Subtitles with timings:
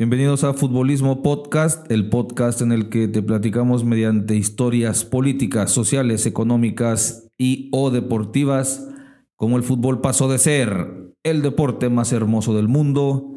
[0.00, 6.24] Bienvenidos a Futbolismo Podcast, el podcast en el que te platicamos mediante historias políticas, sociales,
[6.24, 8.88] económicas y o deportivas
[9.34, 10.86] cómo el fútbol pasó de ser
[11.24, 13.34] el deporte más hermoso del mundo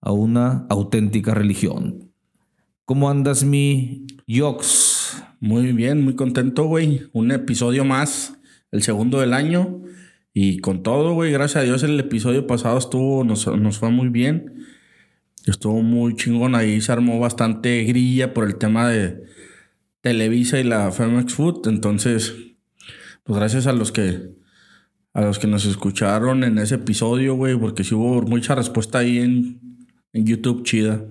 [0.00, 2.12] a una auténtica religión.
[2.84, 5.20] ¿Cómo andas mi Yox?
[5.40, 7.08] Muy bien, muy contento, güey.
[7.12, 8.38] Un episodio más,
[8.70, 9.82] el segundo del año.
[10.32, 14.10] Y con todo, güey, gracias a Dios el episodio pasado estuvo, nos, nos fue muy
[14.10, 14.64] bien.
[15.46, 19.24] Estuvo muy chingón ahí, se armó bastante grilla por el tema de
[20.00, 21.68] Televisa y la Femex Food.
[21.68, 22.34] Entonces,
[23.24, 24.34] pues gracias a los que
[25.12, 29.18] a los que nos escucharon en ese episodio, güey, porque sí hubo mucha respuesta ahí
[29.18, 29.60] en,
[30.12, 31.04] en YouTube chida.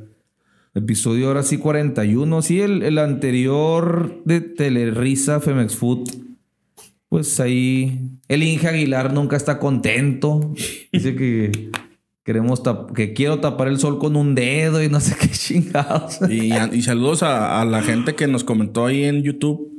[0.75, 2.41] Episodio ahora sí 41.
[2.41, 6.09] Sí, el, el anterior de Telerisa Femex Food.
[7.07, 10.53] Pues ahí el Inge Aguilar nunca está contento.
[10.91, 11.71] Dice que
[12.23, 12.61] queremos
[12.95, 16.19] que quiero tapar el sol con un dedo y no sé qué chingados.
[16.29, 19.69] Y, y saludos a, a, la gente que nos comentó ahí en YouTube.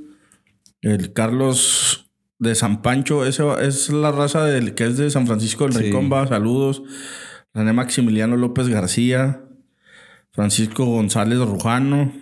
[0.82, 5.66] El Carlos de San Pancho, ese es la raza del que es de San Francisco
[5.66, 5.90] del Sí.
[6.12, 6.26] Va.
[6.26, 6.82] Saludos.
[7.54, 9.44] René Maximiliano López García,
[10.32, 12.12] Francisco González Rujano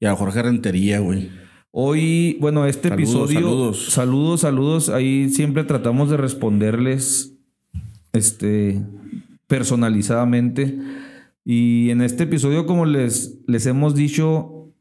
[0.00, 1.30] y a Jorge Rentería, güey.
[1.70, 3.34] Hoy, bueno, este Saludos, episodio.
[3.40, 3.84] saludos.
[3.90, 4.88] saludos, saludos.
[4.88, 7.34] Ahí siempre tratamos de responderles.
[8.14, 8.82] Este.
[9.46, 10.78] Personalizadamente.
[11.44, 14.72] Y en este episodio, como les, les hemos dicho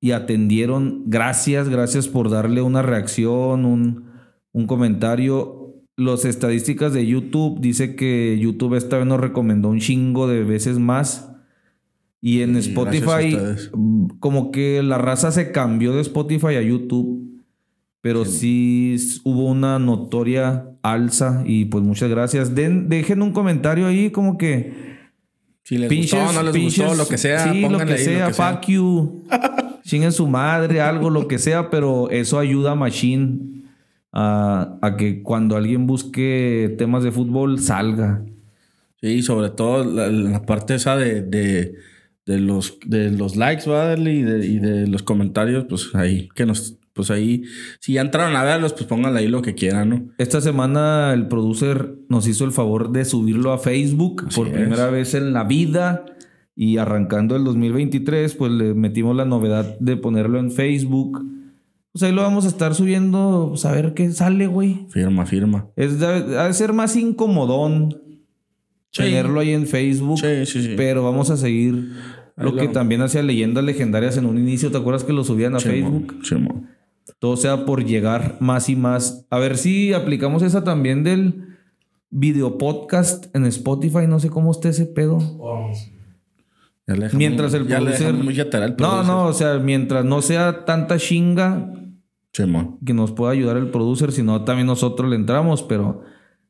[0.00, 4.04] y atendieron, gracias, gracias por darle una reacción, un,
[4.52, 5.58] un comentario.
[5.96, 10.78] Las estadísticas de YouTube dice que YouTube esta vez nos recomendó un chingo de veces
[10.78, 11.28] más.
[12.20, 13.36] Y en Y Spotify,
[14.20, 17.42] como que la raza se cambió de Spotify a YouTube.
[18.00, 22.54] Pero sí, s- hubo una notoria alza y pues muchas gracias.
[22.54, 24.72] Den, dejen un comentario ahí como que
[25.64, 28.30] Si les gustó, no les gustó, pinches- lo que sea, Sí, lo que ahí sea,
[28.30, 29.24] fuck you.
[29.84, 33.64] Chinguen su madre, algo, lo que sea, pero eso ayuda a Machine
[34.12, 38.24] a, a que cuando alguien busque temas de fútbol salga.
[39.00, 41.74] Sí, sobre todo la, la parte esa de, de,
[42.26, 43.94] de los, de los likes, ¿va?
[43.94, 47.44] Y de, y de los comentarios, pues ahí, que nos, pues ahí,
[47.80, 50.02] si ya entraron a verlos, pues pónganle ahí lo que quieran, ¿no?
[50.18, 54.54] Esta semana el producer nos hizo el favor de subirlo a Facebook Así por es.
[54.54, 56.04] primera vez en la vida.
[56.54, 61.24] Y arrancando el 2023, pues le metimos la novedad de ponerlo en Facebook.
[61.92, 64.86] Pues ahí lo vamos a estar subiendo, pues a ver qué sale, güey.
[64.90, 65.68] Firma, firma.
[65.76, 67.98] Es de, ha de ser más incomodón
[68.90, 69.04] Sí.
[69.04, 70.18] tenerlo ahí en Facebook.
[70.20, 70.74] Sí, sí, sí.
[70.76, 71.92] Pero vamos a seguir
[72.36, 74.70] lo lo- que también hacía leyendas legendarias en un inicio.
[74.70, 76.18] ¿Te acuerdas que lo subían a Facebook?
[76.22, 76.68] Simón, Simón.
[77.18, 79.26] Todo sea por llegar más y más.
[79.30, 81.56] A ver si aplicamos esa también del
[82.10, 84.06] video podcast en Spotify.
[84.08, 85.18] No sé cómo esté ese pedo.
[86.86, 89.06] Ya le dejamos- Mientras el ya producer- muy lateral, No, producer.
[89.06, 91.72] no, o sea, mientras no sea tanta chinga
[92.84, 96.02] que nos pueda ayudar el producer, sino también nosotros le entramos, pero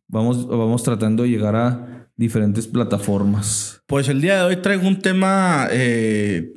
[0.09, 3.83] vamos, vamos tratando de llegar a diferentes plataformas.
[3.87, 5.67] Pues el día de hoy traigo un tema.
[5.71, 6.53] eh,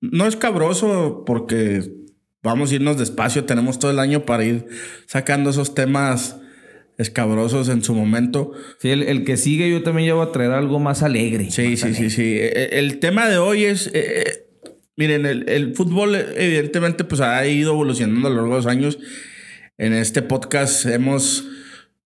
[0.00, 1.92] no es cabroso porque
[2.42, 3.44] vamos a irnos despacio.
[3.44, 4.66] Tenemos todo el año para ir
[5.06, 6.36] sacando esos temas
[6.98, 8.52] escabrosos en su momento.
[8.80, 11.50] Sí, el, el que sigue yo también voy a traer algo más alegre.
[11.50, 12.22] Sí, sí, sí, sí.
[12.36, 13.86] Eh, El tema de hoy es.
[13.88, 14.44] eh, eh,
[14.96, 18.98] miren, el, el fútbol, evidentemente, pues ha ido evolucionando a lo largo de los años.
[19.76, 21.46] En este podcast hemos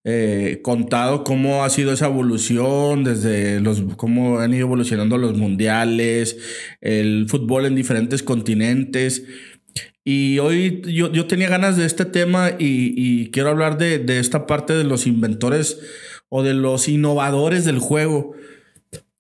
[0.05, 3.81] eh, contado cómo ha sido esa evolución, desde los.
[3.97, 6.37] cómo han ido evolucionando los mundiales,
[6.83, 9.23] el fútbol en diferentes continentes.
[10.05, 14.19] Y hoy yo, yo tenía ganas de este tema y, y quiero hablar de, de
[14.19, 15.79] esta parte de los inventores
[16.29, 18.33] o de los innovadores del juego.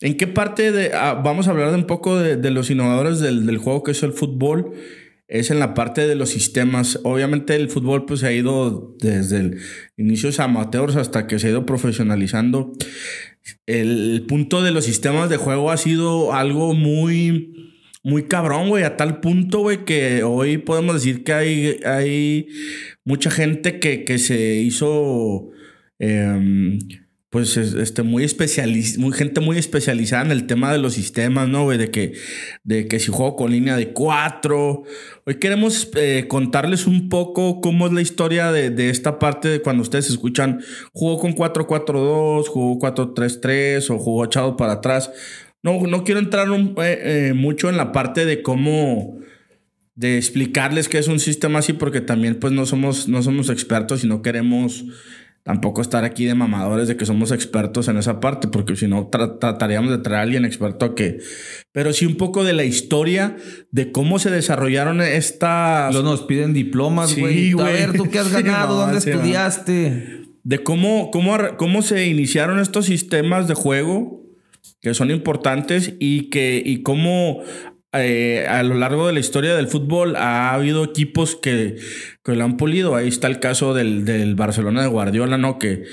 [0.00, 0.92] ¿En qué parte de...
[0.92, 4.02] ah, vamos a hablar un poco de, de los innovadores del, del juego que es
[4.02, 4.72] el fútbol?
[5.28, 6.98] Es en la parte de los sistemas.
[7.04, 9.58] Obviamente el fútbol pues se ha ido desde
[9.96, 12.72] inicios amateurs hasta que se ha ido profesionalizando.
[13.66, 17.71] El punto de los sistemas de juego ha sido algo muy...
[18.04, 22.48] Muy cabrón, güey, a tal punto, güey, que hoy podemos decir que hay, hay
[23.04, 25.50] mucha gente que, que se hizo,
[26.00, 26.80] em,
[27.30, 31.48] pues, es- este, muy especializ muy gente muy especializada en el tema de los sistemas,
[31.48, 31.78] ¿no, güey?
[31.78, 32.12] De que,
[32.64, 34.82] de que si juego con línea de cuatro.
[35.24, 39.62] Hoy queremos eh, contarles un poco cómo es la historia de, de esta parte de
[39.62, 40.60] cuando ustedes escuchan
[40.92, 45.10] jugó con 4-4-2, jugó 4-3-3 o jugó echado para atrás.
[45.62, 49.18] No, no quiero entrar un- eh, eh, mucho en la parte de cómo
[49.94, 54.02] de explicarles qué es un sistema así porque también pues no somos no somos expertos
[54.04, 54.84] y no queremos
[55.44, 59.08] tampoco estar aquí de mamadores de que somos expertos en esa parte, porque si no
[59.08, 61.18] trataríamos de traer a alguien experto que...
[61.72, 63.36] Pero sí un poco de la historia
[63.72, 65.92] de cómo se desarrollaron estas...
[65.92, 67.50] Lo nos piden diplomas, güey.
[67.58, 68.76] a ver, ¿tú qué has ganado?
[68.76, 70.22] ¿Dónde estudiaste?
[70.44, 74.21] De cómo, cómo, cómo se iniciaron estos sistemas de juego
[74.80, 77.42] que son importantes y que y cómo
[77.92, 81.76] eh, a lo largo de la historia del fútbol ha habido equipos que,
[82.24, 82.96] que lo han pulido.
[82.96, 85.58] Ahí está el caso del, del Barcelona de Guardiola, ¿no?
[85.58, 85.84] Que,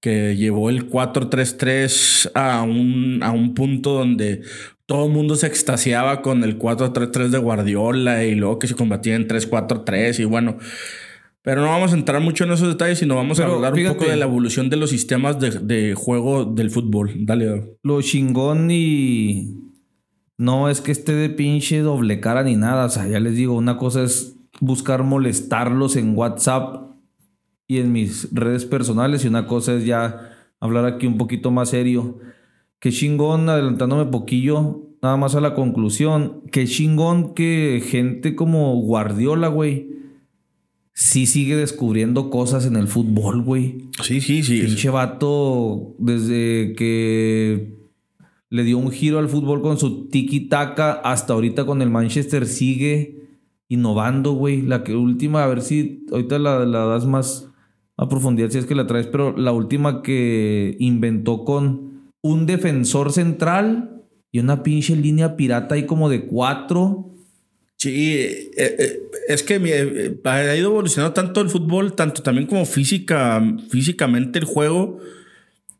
[0.00, 4.42] que llevó el 4-3-3 a un, a un punto donde
[4.86, 9.14] todo el mundo se extasiaba con el 4-3-3 de Guardiola y luego que se combatía
[9.14, 10.58] en 3-4-3 y bueno.
[11.46, 14.04] Pero no vamos a entrar mucho en esos detalles, sino vamos a hablar un poco
[14.06, 17.12] de la evolución de los sistemas de, de juego del fútbol.
[17.24, 17.78] Dale.
[17.84, 19.54] Lo chingón y
[20.38, 22.86] no es que esté de pinche doble cara ni nada.
[22.86, 26.96] O sea, ya les digo, una cosa es buscar molestarlos en WhatsApp
[27.68, 31.68] y en mis redes personales y una cosa es ya hablar aquí un poquito más
[31.68, 32.18] serio.
[32.80, 36.42] Qué chingón, adelantándome poquillo, nada más a la conclusión.
[36.50, 39.94] Qué chingón que gente como Guardiola, güey,
[40.96, 43.90] sí sigue descubriendo cosas en el fútbol, güey.
[44.02, 44.62] Sí, sí, sí.
[44.62, 47.76] Pinche vato, desde que
[48.48, 50.92] le dio un giro al fútbol con su tiki-taka.
[50.92, 53.28] Hasta ahorita con el Manchester sigue
[53.68, 54.62] innovando, güey.
[54.62, 57.52] La que última, a ver si ahorita la, la das más
[57.98, 63.12] a profundidad si es que la traes, pero la última que inventó con un defensor
[63.12, 64.02] central
[64.32, 67.12] y una pinche línea pirata ahí como de cuatro.
[67.78, 72.64] Sí, eh, eh, es que eh, ha ido evolucionando tanto el fútbol, tanto también como
[72.64, 74.98] física, físicamente el juego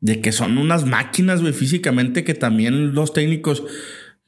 [0.00, 3.64] de que son unas máquinas, güey, físicamente, que también los técnicos,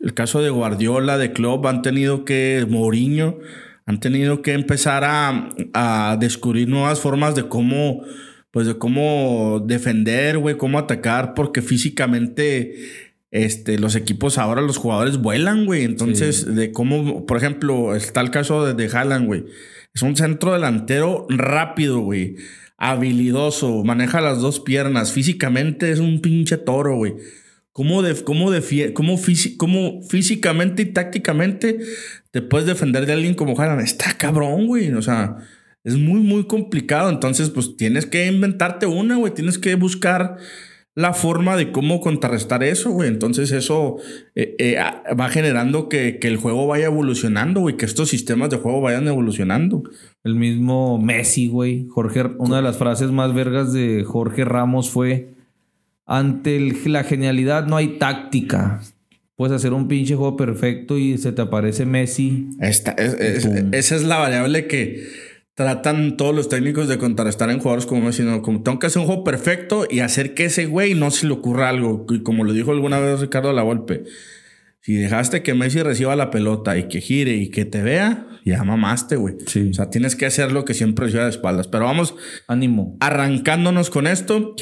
[0.00, 3.38] el caso de Guardiola, de Klopp, han tenido que, Mourinho,
[3.87, 8.03] han tenido que empezar a, descubrir nuevas formas de cómo,
[8.50, 12.75] pues de cómo defender, güey, cómo atacar, porque físicamente,
[13.31, 15.85] este, los equipos ahora, los jugadores vuelan, güey.
[15.85, 19.45] Entonces, de cómo, por ejemplo, está el caso de, de Haaland, güey.
[19.95, 22.37] Es un centro delantero rápido, güey
[22.79, 27.17] habilidoso, maneja las dos piernas, físicamente es un pinche toro, güey.
[27.73, 28.51] ¿Cómo, de, cómo,
[28.95, 29.21] cómo,
[29.57, 31.79] cómo, físicamente y tácticamente
[32.33, 33.83] te puedes defender de alguien como Haaland?
[33.83, 34.91] Está cabrón, güey.
[34.95, 35.37] O sea,
[35.85, 37.09] es muy, muy complicado.
[37.09, 39.33] Entonces, pues tienes que inventarte una, güey.
[39.33, 40.39] Tienes que buscar
[40.99, 43.09] la forma de cómo contrarrestar eso, güey.
[43.09, 43.99] Entonces eso
[44.35, 44.77] eh, eh,
[45.15, 49.85] va generando que, el juego vaya evolucionando, güey, que estos sistemas de juego vayan evolucionando.
[50.25, 51.87] El mismo Messi, güey.
[51.89, 55.35] Jorge, una de las frases más vergas de Jorge Ramos fue,
[56.05, 58.81] ante la genialidad no hay táctica.
[59.37, 62.49] Puedes hacer un pinche juego perfecto y se te aparece Messi.
[62.59, 65.06] Esta, esa es la variable que
[65.59, 69.01] tratan todos los técnicos de contrarrestar en jugadores como Messi, no, como tengo que hacer
[69.01, 72.07] un juego perfecto y hacer que ese güey no se le ocurra algo.
[72.11, 74.05] Y como lo dijo alguna vez Ricardo La Volpe,
[74.83, 78.63] si dejaste que Messi reciba la pelota y que gire y que te vea, ya
[78.63, 79.35] mamaste, güey.
[79.35, 81.67] O sea, tienes que hacer lo que siempre decía de espaldas.
[81.67, 82.15] Pero vamos.
[82.47, 82.97] Ánimo.
[83.01, 84.55] Arrancándonos con esto.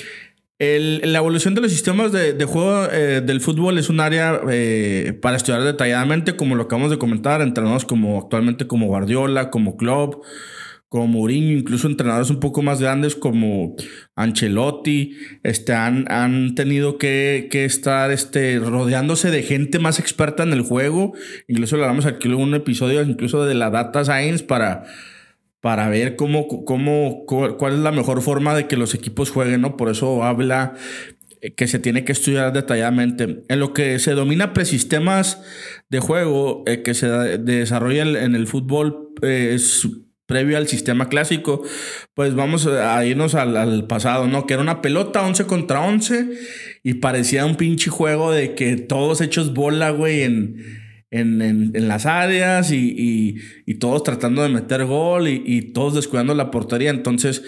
[0.58, 5.36] la evolución de los sistemas de, juego eh, del fútbol es un área eh, para
[5.36, 10.24] estudiar detalladamente, como lo acabamos de comentar, entrenados como actualmente como Guardiola, como Klopp,
[10.88, 13.74] como Mourinho, incluso entrenadores un poco más grandes como
[14.14, 20.62] Ancelotti, este, han, han tenido que, estar este, rodeándose de gente más experta en el
[20.62, 21.12] juego.
[21.48, 24.84] Incluso le damos aquí un episodio incluso de la Data Science para,
[25.60, 29.76] para ver cómo, cómo, cuál es la mejor forma de que los equipos jueguen, ¿no?
[29.76, 30.74] Por eso habla
[31.56, 33.44] que se tiene que estudiar detalladamente.
[33.48, 35.42] En lo que se domina presistemas
[35.88, 39.86] de juego eh, que se desarrolla en el fútbol eh, es
[40.26, 41.62] previo al sistema clásico,
[42.14, 44.46] pues vamos a irnos al, pasado, ¿no?
[44.46, 46.28] Que era una pelota 11 contra 11
[46.82, 50.64] y parecía un pinche juego de que todos hechos bola, güey, en,
[51.10, 53.36] en, las áreas y,
[53.78, 56.90] todos tratando de meter gol y, y todos descuidando la portería.
[56.90, 57.42] Entonces,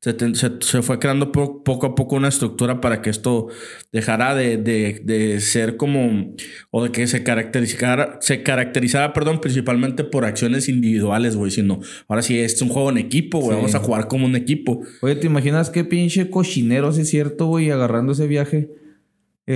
[0.00, 3.48] se, fue creando poco a poco una estructura para que esto
[3.92, 6.34] dejara de, ser como,
[6.70, 12.22] o de que se caracterizara, se caracterizara, perdón, principalmente por acciones individuales, güey, sino ahora
[12.22, 14.80] sí es un juego en equipo, güey, vamos a jugar como un equipo.
[15.02, 18.70] Oye, ¿te imaginas qué pinche cochinero, si es cierto, güey, agarrando ese viaje?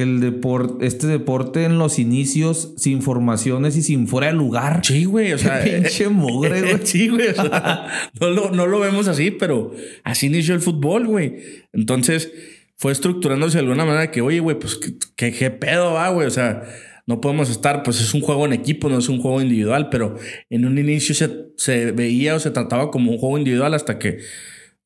[0.00, 4.80] El deporte, este deporte en los inicios, sin formaciones y sin fuera de lugar.
[4.82, 5.62] Sí, güey, o sea.
[5.62, 6.78] pinche mugre, güey.
[6.84, 7.28] sí, güey.
[8.20, 9.72] no, lo, no lo vemos así, pero
[10.02, 11.36] así inició el fútbol, güey.
[11.72, 12.32] Entonces
[12.76, 14.80] fue estructurándose de alguna manera que, oye, güey, pues
[15.14, 16.26] qué, qué pedo va, güey.
[16.26, 16.64] O sea,
[17.06, 20.16] no podemos estar, pues es un juego en equipo, no es un juego individual, pero
[20.50, 24.18] en un inicio se, se veía o se trataba como un juego individual hasta que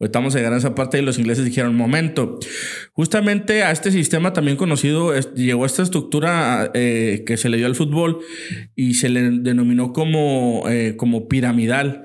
[0.01, 2.39] Ahorita vamos a esa parte y los ingleses dijeron, momento,
[2.93, 7.75] justamente a este sistema también conocido llegó esta estructura eh, que se le dio al
[7.75, 8.21] fútbol
[8.77, 12.05] y se le denominó como, eh, como piramidal.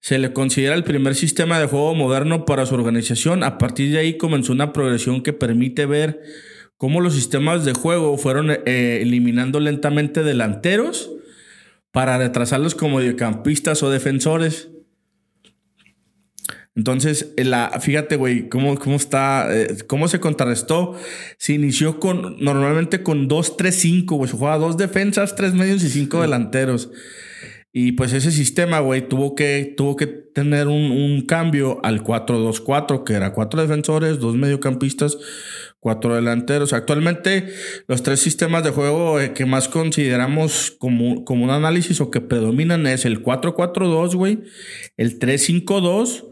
[0.00, 3.44] Se le considera el primer sistema de juego moderno para su organización.
[3.44, 6.20] A partir de ahí comenzó una progresión que permite ver
[6.76, 11.10] cómo los sistemas de juego fueron eh, eliminando lentamente delanteros
[11.92, 14.71] para retrasarlos como mediocampistas o defensores.
[16.74, 20.98] Entonces, la, fíjate, güey, cómo, cómo está, eh, cómo se contrarrestó.
[21.36, 24.30] Se inició con, normalmente con 2-3-5, güey.
[24.30, 26.90] Se jugaba dos defensas, tres medios y cinco delanteros.
[27.74, 33.04] Y pues ese sistema, güey, tuvo que, tuvo que tener un, un cambio al 4-2-4,
[33.04, 35.16] que era cuatro defensores, dos mediocampistas,
[35.78, 36.74] cuatro delanteros.
[36.74, 37.48] Actualmente,
[37.86, 42.20] los tres sistemas de juego eh, que más consideramos como, como un análisis o que
[42.20, 44.40] predominan es el 4-4-2, güey,
[44.96, 46.31] el 3-5-2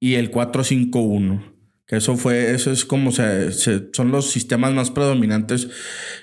[0.00, 1.56] y el 451.
[1.86, 3.52] Que eso fue, eso es como se,
[3.92, 5.68] son los sistemas más predominantes.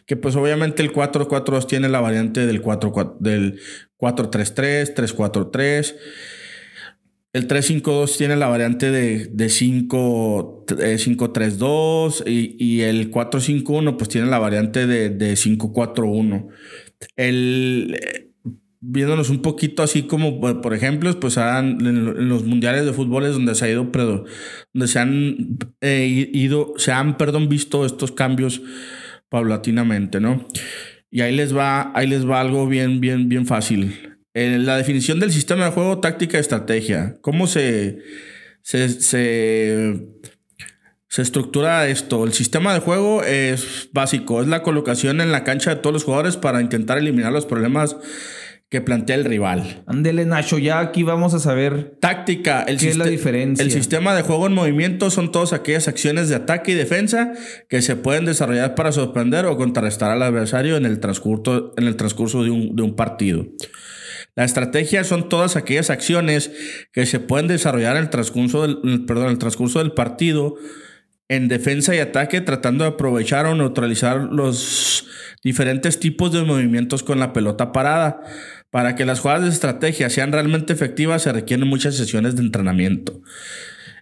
[0.05, 3.59] Que pues obviamente el 442 tiene la variante del 4, del
[3.97, 5.95] 433, 343.
[7.31, 14.27] El 352 tiene la variante de, de 5, 532 y, y, el 451 pues tiene
[14.27, 16.49] la variante de, de 541.
[17.15, 18.32] El,
[18.85, 23.55] viéndonos un poquito así como, por ejemplo, pues en, los mundiales de fútbol es donde
[23.55, 23.89] se ha ido,
[24.73, 28.61] donde se han eh, ido, se han, perdón, visto estos cambios
[29.29, 30.45] paulatinamente, ¿no?
[31.09, 34.17] Y ahí les va, ahí les va algo bien, bien, bien fácil.
[34.33, 37.15] la definición del sistema de juego, táctica, estrategia.
[37.21, 37.99] ¿Cómo se,
[38.63, 42.25] se, se estructura esto?
[42.25, 46.03] El sistema de juego es básico, es la colocación en la cancha de todos los
[46.03, 47.95] jugadores para intentar eliminar los problemas
[48.73, 49.83] que plantea el rival.
[49.85, 51.95] Ándele, Nacho, ya aquí vamos a saber.
[51.99, 52.63] Táctica.
[52.63, 53.63] El ¿Qué es la diferencia?
[53.63, 57.33] El sistema de juego en movimiento son todas aquellas acciones de ataque y defensa
[57.69, 61.95] que se pueden desarrollar para sorprender o contrarrestar al adversario en el transcurso, en el
[61.97, 63.45] transcurso de, un, de un partido.
[64.33, 66.51] La estrategia son todas aquellas acciones
[66.91, 70.55] que se pueden desarrollar en el transcurso del, perdón, el transcurso del partido
[71.29, 75.07] en defensa y ataque tratando de aprovechar o neutralizar los
[75.43, 78.21] diferentes tipos de movimientos con la pelota parada
[78.73, 83.21] para que las jugadas de estrategia sean realmente efectivas se requieren muchas sesiones de entrenamiento.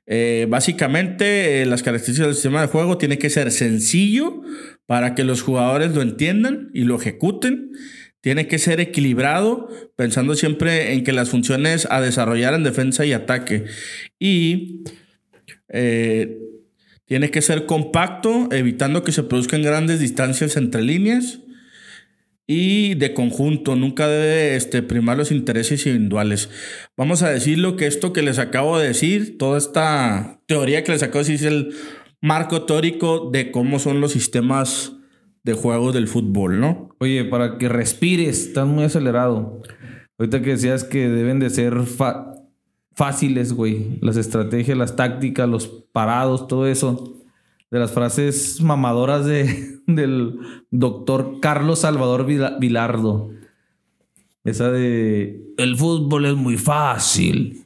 [0.05, 4.43] Eh, básicamente, eh, las características del sistema de juego tiene que ser sencillo
[4.85, 7.71] para que los jugadores lo entiendan y lo ejecuten.
[8.21, 13.11] Tiene que ser equilibrado, pensando siempre en que las funciones a desarrollar en defensa y
[13.11, 13.65] ataque.
[14.19, 14.83] Y
[15.67, 16.37] eh,
[17.03, 21.41] tiene que ser compacto, evitando que se produzcan grandes distancias entre líneas
[22.53, 26.49] y de conjunto, nunca debe este, primar los intereses individuales.
[26.97, 30.91] Vamos a decir lo que esto que les acabo de decir, toda esta teoría que
[30.91, 31.73] les acabo de decir es el
[32.19, 34.97] marco teórico de cómo son los sistemas
[35.43, 36.89] de juego del fútbol, ¿no?
[36.99, 39.61] Oye, para que respires, estás muy acelerado.
[40.19, 41.75] Ahorita que decías que deben de ser
[42.93, 47.20] fáciles, güey, las estrategias, las tácticas, los parados, todo eso
[47.71, 50.35] de las frases mamadoras de, del
[50.69, 53.31] doctor Carlos Salvador Vilardo.
[54.43, 57.65] Esa de, el fútbol es muy fácil.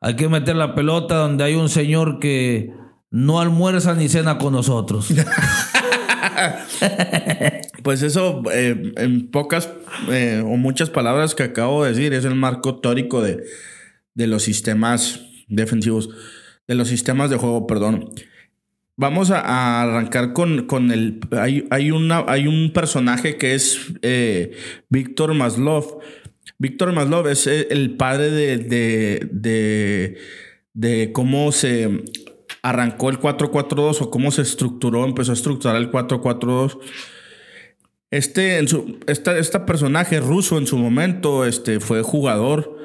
[0.00, 2.72] Hay que meter la pelota donde hay un señor que
[3.10, 5.08] no almuerza ni cena con nosotros.
[7.82, 9.70] pues eso, eh, en pocas
[10.08, 13.42] eh, o muchas palabras que acabo de decir, es el marco teórico de,
[14.14, 16.10] de los sistemas defensivos,
[16.68, 18.10] de los sistemas de juego, perdón.
[19.00, 21.20] Vamos a, arrancar con, con el.
[21.30, 24.56] Hay, hay, una, hay un personaje que es eh,
[24.88, 26.00] Víctor Maslov.
[26.58, 30.18] Víctor Maslov es el padre de,
[30.74, 32.06] de, cómo se
[32.62, 36.78] arrancó el 442 o cómo se estructuró, empezó a estructurar el 442.
[38.10, 42.77] Este, en su, esta, este personaje ruso en su momento este, fue jugador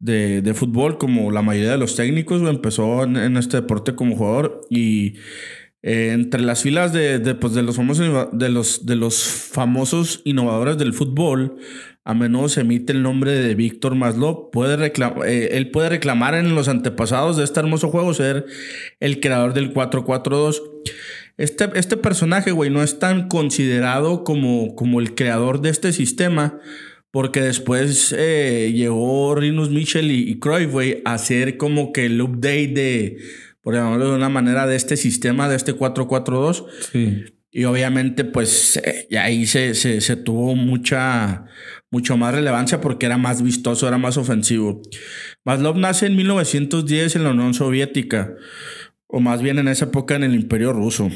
[0.00, 5.14] de, fútbol, como la mayoría de los técnicos, empezó en, este deporte como jugador y
[5.82, 10.78] eh, entre las filas de, pues, de, los famosos, de, los, de los famosos innovadores
[10.78, 11.58] del fútbol,
[12.08, 14.50] a menudo se emite el nombre de Víctor Maslow.
[14.50, 14.92] Puede
[15.26, 18.46] eh, él puede reclamar en los antepasados de este hermoso juego ser
[18.98, 20.62] el creador del 442
[21.36, 26.58] Este, este personaje, güey, no es tan considerado como, como el creador de este sistema,
[27.18, 32.68] porque después eh, llegó Rinus Mitchell y, y Cruyff, a hacer como que el update
[32.68, 33.18] de,
[33.60, 36.66] por llamarlo de una manera, de este sistema, de este 442.
[36.92, 37.24] Sí.
[37.50, 38.80] Y obviamente, pues
[39.20, 41.46] ahí se, se, tuvo mucha,
[41.90, 44.80] mucho más relevancia porque era más vistoso, era más ofensivo.
[45.44, 48.36] Maslov nace en 1910 en la Unión Soviética,
[49.08, 51.10] o más bien en esa época en el Imperio Ruso.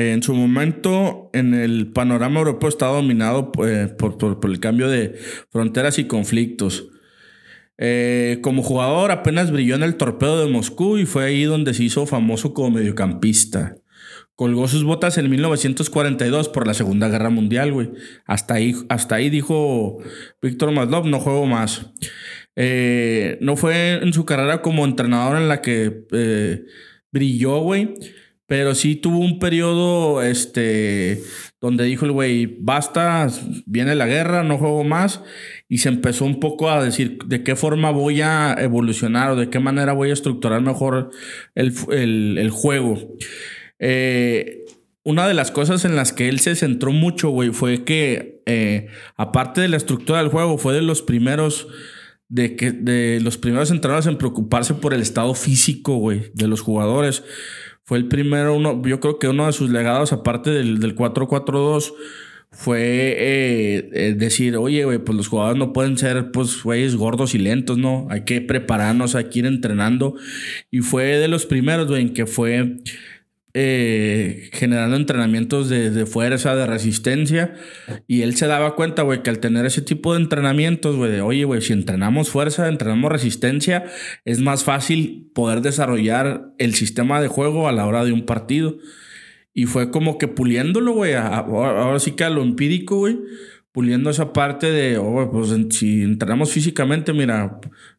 [0.00, 5.18] En su momento, en el panorama europeo estaba dominado eh, por, el cambio de
[5.50, 6.88] fronteras y conflictos.
[7.76, 11.84] Eh, como jugador apenas brilló en el torpedo de Moscú y fue ahí donde se
[11.84, 13.76] hizo famoso como mediocampista.
[14.36, 17.90] Colgó sus botas en 1942 por la Segunda Guerra Mundial, güey.
[18.24, 19.98] Hasta ahí, hasta ahí dijo
[20.40, 21.92] Víctor Maslov, no juego más.
[22.56, 26.06] Eh, no fue en su carrera como entrenador en la que
[27.12, 27.96] brilló, güey.
[28.50, 31.22] Pero sí tuvo un periodo este,
[31.60, 33.28] donde dijo el güey, basta,
[33.64, 35.22] viene la guerra, no juego más.
[35.68, 39.50] Y se empezó un poco a decir de qué forma voy a evolucionar o de
[39.50, 41.12] qué manera voy a estructurar mejor
[41.54, 43.14] el, el juego.
[43.78, 44.64] Eh,
[45.04, 48.88] una de las cosas en las que él se centró mucho, güey, fue que, eh,
[49.16, 51.68] aparte de la estructura del juego, fue de los primeros,
[52.28, 56.62] de, que, de los primeros entrenadores en preocuparse por el estado físico, güey, de los
[56.62, 57.22] jugadores.
[57.90, 61.92] Fue el primero, uno, yo creo que uno de sus legados, aparte del, del 4-4-2,
[62.52, 67.38] fue eh, decir, oye, güey, pues los jugadores no pueden ser, pues, güeyes gordos y
[67.38, 68.06] lentos, ¿no?
[68.08, 70.14] Hay que prepararnos, hay que ir entrenando.
[70.70, 72.76] Y fue de los primeros, güey, en que fue
[73.52, 77.54] eh, generando entrenamientos de, fuerza, de resistencia.
[78.06, 81.20] Y él se daba cuenta, güey, que al tener ese tipo de entrenamientos, güey, de
[81.20, 83.84] oye, güey, si entrenamos fuerza, entrenamos resistencia,
[84.24, 88.78] es más fácil poder desarrollar el sistema de juego a la hora de un partido.
[89.52, 93.18] Y fue como que puliéndolo, güey, ahora sí que a lo empírico, güey,
[93.72, 97.58] puliendo esa parte de, oh, pues si entrenamos físicamente, mira,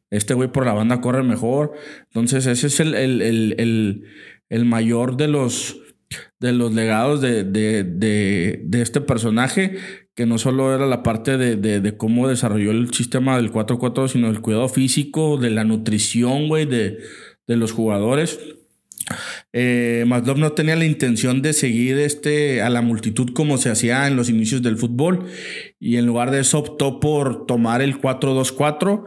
[0.09, 1.73] este güey por la banda corre mejor.
[2.07, 3.21] Entonces, ese es el, el
[3.57, 4.03] el
[4.65, 5.79] mayor de los,
[6.39, 9.77] de los legados de, de, este personaje,
[10.13, 14.41] que no solo era la parte de, cómo desarrolló el sistema del 4-4, sino el
[14.41, 16.99] cuidado físico, de la nutrición, güey, de,
[17.47, 18.39] los jugadores.
[19.51, 24.15] Eh, no tenía la intención de seguir este, a la multitud como se hacía en
[24.15, 25.25] los inicios del fútbol
[25.77, 29.03] y en lugar de eso optó por tomar el 4-2-4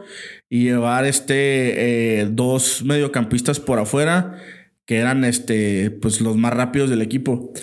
[0.47, 4.39] y llevar este, eh, dos mediocampistas por afuera
[4.85, 7.53] que eran este, pues los más rápidos del equipo.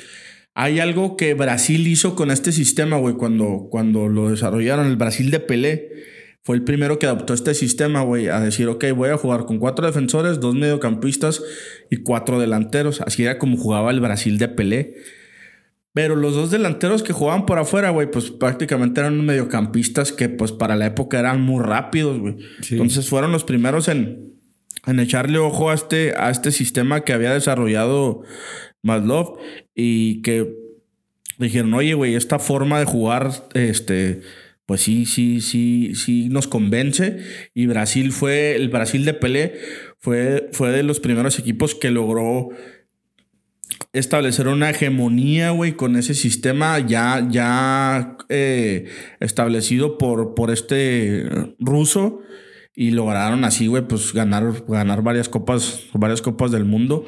[0.54, 4.86] Hay algo que Brasil hizo con este sistema, güey, cuando, cuando lo desarrollaron.
[4.86, 5.88] El Brasil de Pelé
[6.42, 9.58] fue el primero que adoptó este sistema, güey, a decir, ok, voy a jugar con
[9.58, 11.42] cuatro defensores, dos mediocampistas
[11.90, 13.00] y cuatro delanteros.
[13.00, 14.96] Así era como jugaba el Brasil de Pelé.
[15.94, 20.50] Pero los dos delanteros que jugaban por afuera, güey, pues prácticamente eran mediocampistas que, pues
[20.50, 22.36] para la época eran muy rápidos, güey.
[22.70, 24.32] Entonces fueron los primeros en,
[24.86, 28.22] en echarle ojo a este, a este sistema que había desarrollado
[28.82, 29.38] Maslov
[29.74, 30.54] y que
[31.38, 34.22] dijeron, oye, güey, esta forma de jugar, este,
[34.66, 37.18] pues sí, sí, sí, sí nos convence.
[37.54, 39.54] Y Brasil fue, el Brasil de Pelé
[39.98, 42.50] fue, fue de los primeros equipos que logró
[43.92, 48.86] establecer una hegemonía, güey, con ese sistema ya, ya eh,
[49.20, 52.20] establecido por, por este ruso
[52.74, 57.04] y lograron así, güey, pues ganar, ganar varias copas, varias copas del mundo.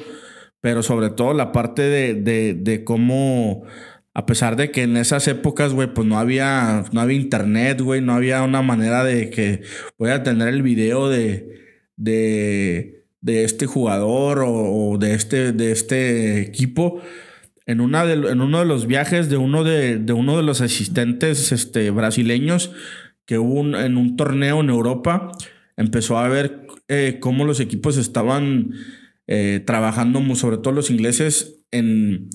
[0.61, 3.65] Pero sobre todo la parte de, de, cómo,
[4.13, 8.01] a pesar de que en esas épocas, güey, pues no había, no había internet, güey,
[8.01, 9.61] no había una manera de que
[9.97, 11.61] voy a tener el video de,
[11.97, 17.01] de, de este jugador o, de, este, de este equipo.
[17.67, 21.51] En, una en uno de los viajes de uno de, de uno de los asistentes
[21.51, 22.71] este, brasileños
[23.25, 25.31] que hubo en un torneo en Europa,
[25.77, 28.71] empezó a ver eh, cómo los equipos estaban
[29.27, 32.29] eh, trabajando, sobre todo los ingleses, en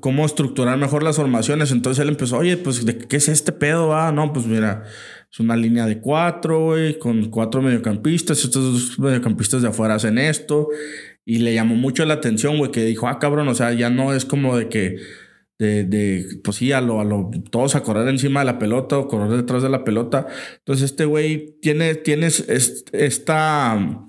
[0.00, 1.70] cómo estructurar mejor las formaciones.
[1.72, 3.94] Entonces él empezó, oye, pues, ¿de qué es este pedo?
[3.94, 4.84] Ah, no, pues mira,
[5.30, 8.44] es una línea de cuatro, güey, con cuatro mediocampistas.
[8.44, 10.68] Estos dos mediocampistas de afuera hacen esto.
[11.24, 14.14] Y le llamó mucho la atención, güey, que dijo, ah, cabrón, o sea, ya no
[14.14, 14.96] es como de que
[15.58, 18.98] de, de, pues sí, a lo, a lo, todos a correr encima de la pelota
[18.98, 20.26] o correr detrás de la pelota.
[20.58, 24.04] Entonces este güey tiene, tiene esta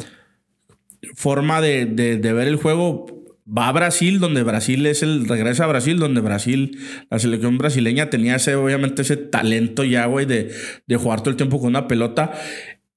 [1.15, 3.05] forma de, de, de, ver el juego.
[3.49, 6.79] Va a Brasil, donde Brasil es el, regresa a Brasil, donde Brasil,
[7.09, 10.51] la selección brasileña tenía ese, obviamente, ese talento ya, güey, de,
[10.85, 12.33] de jugar todo el tiempo con una pelota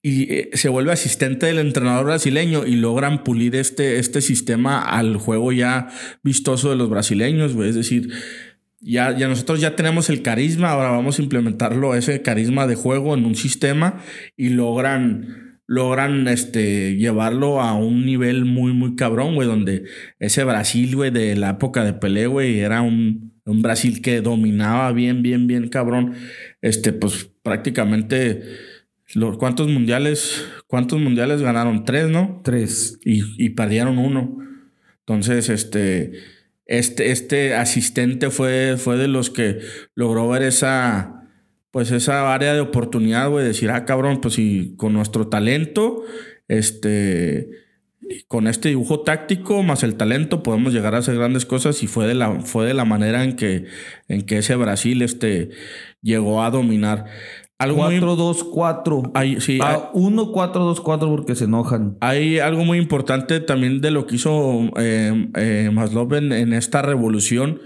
[0.02, 5.16] y eh, se vuelve asistente del entrenador brasileño y logran pulir este, este sistema al
[5.16, 5.88] juego ya
[6.22, 8.10] vistoso de los brasileños, Es decir,
[8.80, 13.14] ya, ya nosotros ya tenemos el carisma, ahora vamos a implementarlo, ese carisma de juego
[13.14, 14.00] en un sistema
[14.38, 19.84] y logran, logran este, llevarlo a un nivel muy, muy cabrón, güey, donde
[20.18, 24.90] ese Brasil, güey, de la época de Pelé, güey, era un, un Brasil que dominaba
[24.92, 26.14] bien, bien, bien cabrón.
[26.62, 28.42] Este, pues prácticamente,
[29.38, 31.84] ¿cuántos mundiales, cuántos mundiales ganaron?
[31.84, 32.40] Tres, ¿no?
[32.44, 32.98] Tres.
[33.04, 34.38] Y, y perdieron uno.
[35.00, 36.12] Entonces, este,
[36.66, 39.58] este, este asistente fue, fue de los que
[39.94, 41.20] logró ver esa
[41.70, 46.02] pues esa área de oportunidad, güey, decir, ah, cabrón, pues si con nuestro talento,
[46.48, 47.48] este,
[48.26, 52.06] con este dibujo táctico más el talento podemos llegar a hacer grandes cosas y fue
[52.08, 53.66] de la, fue de la manera en que,
[54.08, 55.50] en que ese Brasil, este,
[56.02, 57.06] llegó a dominar.
[57.60, 59.40] 4-2-4.
[59.40, 61.96] Sí, 1-4-2-4 porque se enojan.
[62.00, 67.60] Hay algo muy importante también de lo que hizo eh, eh Maslow en esta revolución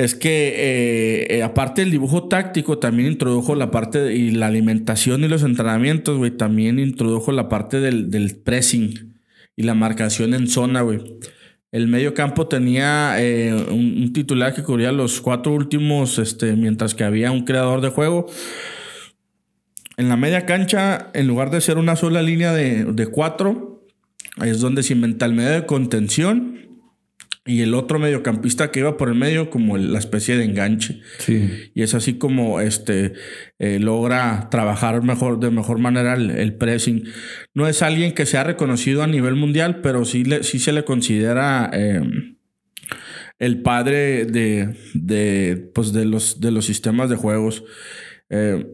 [0.00, 5.24] es que eh, eh, aparte del dibujo táctico, también introdujo la parte y la alimentación
[5.24, 9.20] y los entrenamientos, güey, también introdujo la parte del, pressing
[9.56, 11.00] y la marcación en zona, güey.
[11.72, 17.04] El medio campo tenía eh, un, titular que cubría los cuatro últimos, este, mientras que
[17.04, 18.26] había un creador de juego.
[19.96, 23.86] En la media cancha, en lugar de ser una sola línea de, de cuatro,
[24.44, 26.69] es donde se inventa el medio de contención
[27.46, 31.00] y el otro mediocampista que iba por el medio como la especie de enganche.
[31.18, 31.70] Sí.
[31.74, 33.14] Y es así como este,
[33.58, 37.04] eh, logra trabajar mejor, de mejor manera el, pressing.
[37.54, 40.84] No es alguien que sea reconocido a nivel mundial, pero sí, le, sí se le
[40.84, 42.36] considera em,
[43.38, 47.64] el padre de, de, pues de, los, de los sistemas de juegos.
[48.28, 48.66] Eh,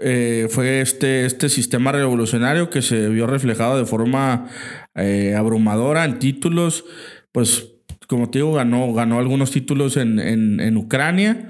[0.00, 4.48] eh, fue este, este sistema revolucionario que se vio reflejado de forma
[4.94, 6.84] eh, abrumadora en títulos.
[7.32, 7.72] Pues,
[8.06, 11.48] como te digo, ganó, ganó algunos títulos en, Ucrania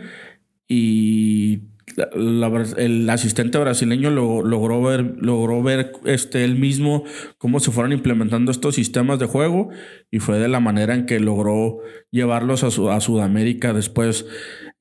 [0.68, 1.62] y
[2.76, 7.04] el asistente brasileño logró ver, logró ver este, él mismo
[7.38, 9.68] cómo se fueron implementando estos sistemas de juego
[10.10, 11.78] y fue de la manera en que logró
[12.10, 14.26] llevarlos a, a Sudamérica después.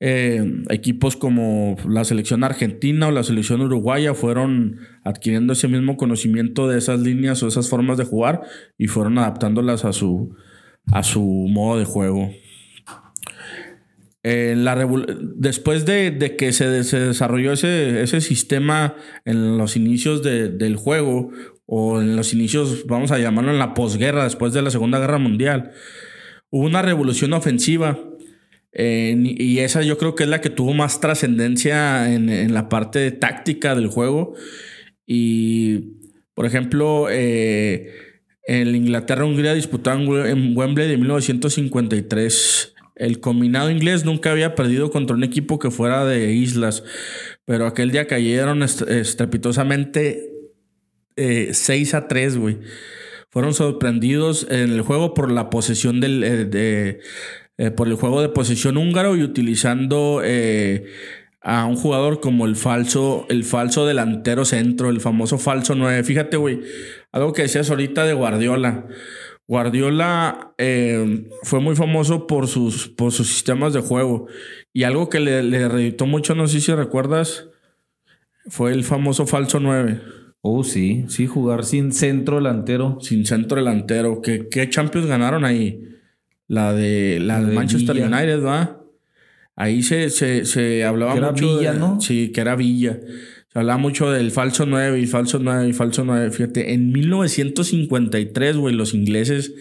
[0.00, 6.68] Eh, equipos como la selección argentina o la selección uruguaya fueron adquiriendo ese mismo conocimiento
[6.68, 8.42] de esas líneas o esas formas de jugar
[8.76, 10.36] y fueron adaptándolas a su,
[10.92, 12.30] a su modo de juego.
[14.26, 14.56] Eh,
[15.36, 21.30] después de, que se, desarrolló ese, sistema en los inicios del juego,
[21.66, 25.18] o en los inicios, vamos a llamarlo en la posguerra, después de la Segunda Guerra
[25.18, 25.72] Mundial,
[26.50, 27.98] hubo una revolución ofensiva
[28.76, 33.74] y esa yo creo que es la que tuvo más trascendencia en, la parte táctica
[33.74, 34.34] del juego.
[35.06, 36.00] Y,
[36.34, 37.92] por ejemplo, eh,
[38.46, 42.73] el Inglaterra-Hungría disputaron en Wembley de 1953.
[42.94, 46.84] El combinado inglés nunca había perdido contra un equipo que fuera de islas,
[47.44, 50.30] pero aquel día cayeron estrepitosamente
[51.16, 52.58] 6 eh, a 3, güey.
[53.30, 57.00] Fueron sorprendidos en el juego por la posesión del, eh, de,
[57.58, 60.22] eh, por el juego de posición húngaro y utilizando
[61.40, 66.04] a un jugador como el falso, el falso delantero centro, el famoso falso 9.
[66.04, 66.60] Fíjate, güey,
[67.10, 68.86] algo que decías ahorita de Guardiola.
[69.46, 74.26] Guardiola eh, fue muy famoso por sus, por sus sistemas de juego.
[74.72, 77.48] Y algo que le, le mucho, no sé si recuerdas,
[78.46, 80.00] fue el famoso falso 9.
[80.40, 82.98] Oh, sí, sí, jugar sin centro delantero.
[83.00, 84.20] Sin centro delantero.
[84.20, 85.82] ¿Qué, qué Champions ganaron ahí?
[86.48, 88.82] La de, la, Manchester United, ¿va?
[89.56, 91.58] Ahí se, se, hablaba mucho.
[91.58, 92.00] Villa, ¿no?
[92.00, 93.00] Sí, que era Villa.
[93.54, 96.32] Se hablaba mucho del falso 9 y falso 9 y falso 9.
[96.32, 99.54] Fíjate, en 1953, güey, los ingleses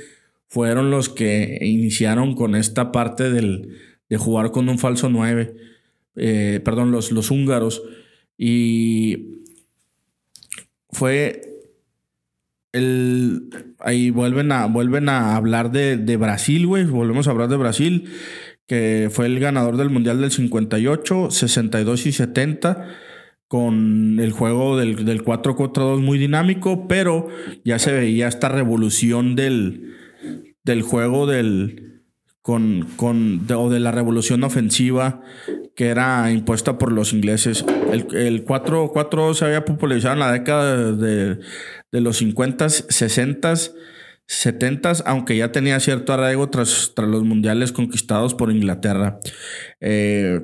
[0.48, 3.78] fueron los que iniciaron con esta parte del,
[4.10, 5.56] de jugar con un falso 9.
[6.16, 7.84] Eh, perdón, los, los húngaros.
[8.36, 9.44] Y
[10.90, 11.42] fue
[12.72, 16.86] el, ahí vuelven a, vuelven a hablar de, Brasil, güey.
[16.86, 18.10] Volvemos a hablar de Brasil,
[18.66, 22.90] que fue el ganador del Mundial del 58, 62 y 70,
[23.54, 27.28] con el juego del, del 4 contra 2 muy dinámico, pero
[27.64, 29.94] ya se veía esta revolución del,
[30.64, 32.02] del juego del,
[32.42, 35.22] con, con o de la revolución ofensiva
[35.76, 37.64] que era impuesta por los ingleses.
[37.92, 41.38] El, el 4-4 se había popularizado en la década de,
[41.92, 43.54] de los 50, 60,
[44.26, 49.20] 70, aunque ya tenía cierto arraigo tras, tras los mundiales conquistados por Inglaterra.
[49.80, 50.42] Eh,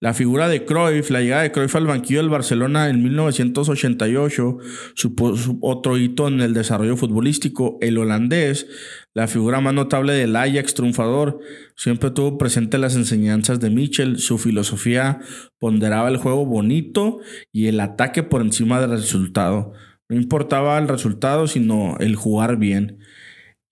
[0.00, 4.58] La figura de Cruyff, la llegada de Cruyff al banquillo del Barcelona en 1988,
[4.94, 7.78] supuso otro hito en el desarrollo futbolístico.
[7.80, 8.66] El holandés,
[9.14, 11.38] la figura más notable del Ajax triunfador,
[11.76, 14.18] siempre tuvo presente las enseñanzas de Mitchell.
[14.18, 15.20] Su filosofía
[15.58, 19.72] ponderaba el juego bonito y el ataque por encima del resultado.
[20.08, 22.98] No importaba el resultado, sino el jugar bien.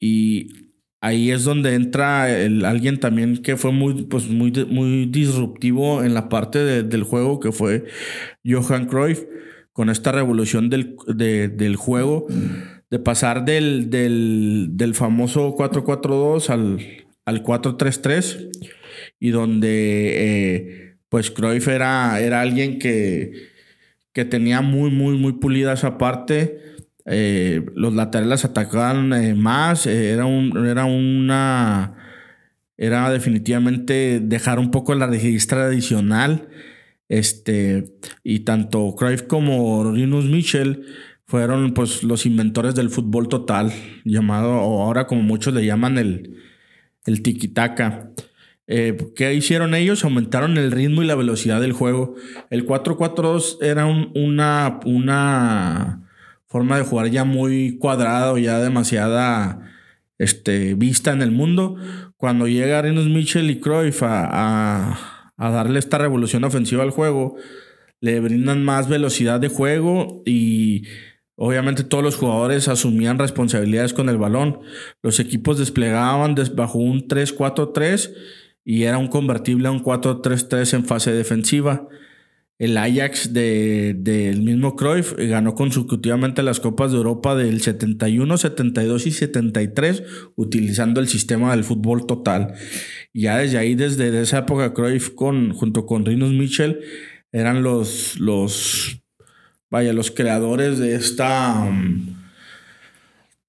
[0.00, 0.61] Y
[1.02, 6.28] ahí es donde entra alguien también que fue muy, pues muy, muy disruptivo en la
[6.28, 7.84] parte del juego, que fue
[8.46, 9.24] Johan Cruyff,
[9.72, 10.94] con esta revolución del,
[11.76, 12.26] juego,
[12.88, 16.78] de pasar del, del, famoso 4-4-2 al,
[17.24, 18.50] al 4-3-3,
[19.18, 23.32] y donde eh, pues Cruyff era, era alguien que,
[24.12, 26.71] que tenía muy, muy, muy pulida esa parte
[27.04, 31.98] eh, los laterales atacaban eh, más, eh, era, un, era una...
[32.78, 36.48] Era definitivamente dejar un poco la registra adicional.
[37.08, 37.92] Este,
[38.24, 40.86] y tanto Cruyff como Rinus Michel
[41.26, 43.72] fueron pues los inventores del fútbol total,
[44.04, 46.38] llamado, o ahora como muchos le llaman el,
[47.04, 48.10] el tiki-taka.
[48.66, 50.04] ¿Qué hicieron ellos?
[50.04, 52.14] Aumentaron el ritmo y la velocidad del juego.
[52.48, 56.02] El 4-4-2 era una, una
[56.52, 59.70] forma de jugar ya muy cuadrado, ya demasiada
[60.18, 61.76] este, vista en el mundo.
[62.18, 67.36] Cuando llega Rinus Mitchell y Cruyff a, darle esta revolución ofensiva al juego,
[68.00, 70.82] le brindan más velocidad de juego y
[71.36, 74.60] obviamente todos los jugadores asumían responsabilidades con el balón.
[75.02, 78.12] Los equipos desplegaban bajo un 3-4-3
[78.62, 81.88] y era un convertible a un 4-3-3 en fase defensiva.
[82.58, 89.10] El Ajax del mismo Cruyff ganó consecutivamente las Copas de Europa del 71, 72 y
[89.10, 90.02] 73
[90.36, 92.54] utilizando el sistema del fútbol total.
[93.12, 96.80] Ya desde ahí, desde esa época, Cruyff con, junto con Rinus Michel
[97.32, 99.02] eran los, los,
[99.70, 101.68] vaya, los creadores de esta,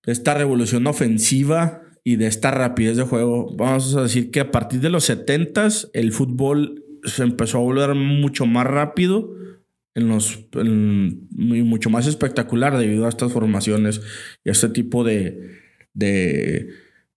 [0.05, 3.53] de esta revolución ofensiva y de esta rapidez de juego.
[3.55, 7.95] Vamos a decir que a partir de los 70 el fútbol se empezó a volver
[7.95, 9.35] mucho más rápido
[9.95, 14.01] en los, y mucho más espectacular debido a estas formaciones
[14.43, 15.59] y a este tipo de,
[15.93, 16.69] de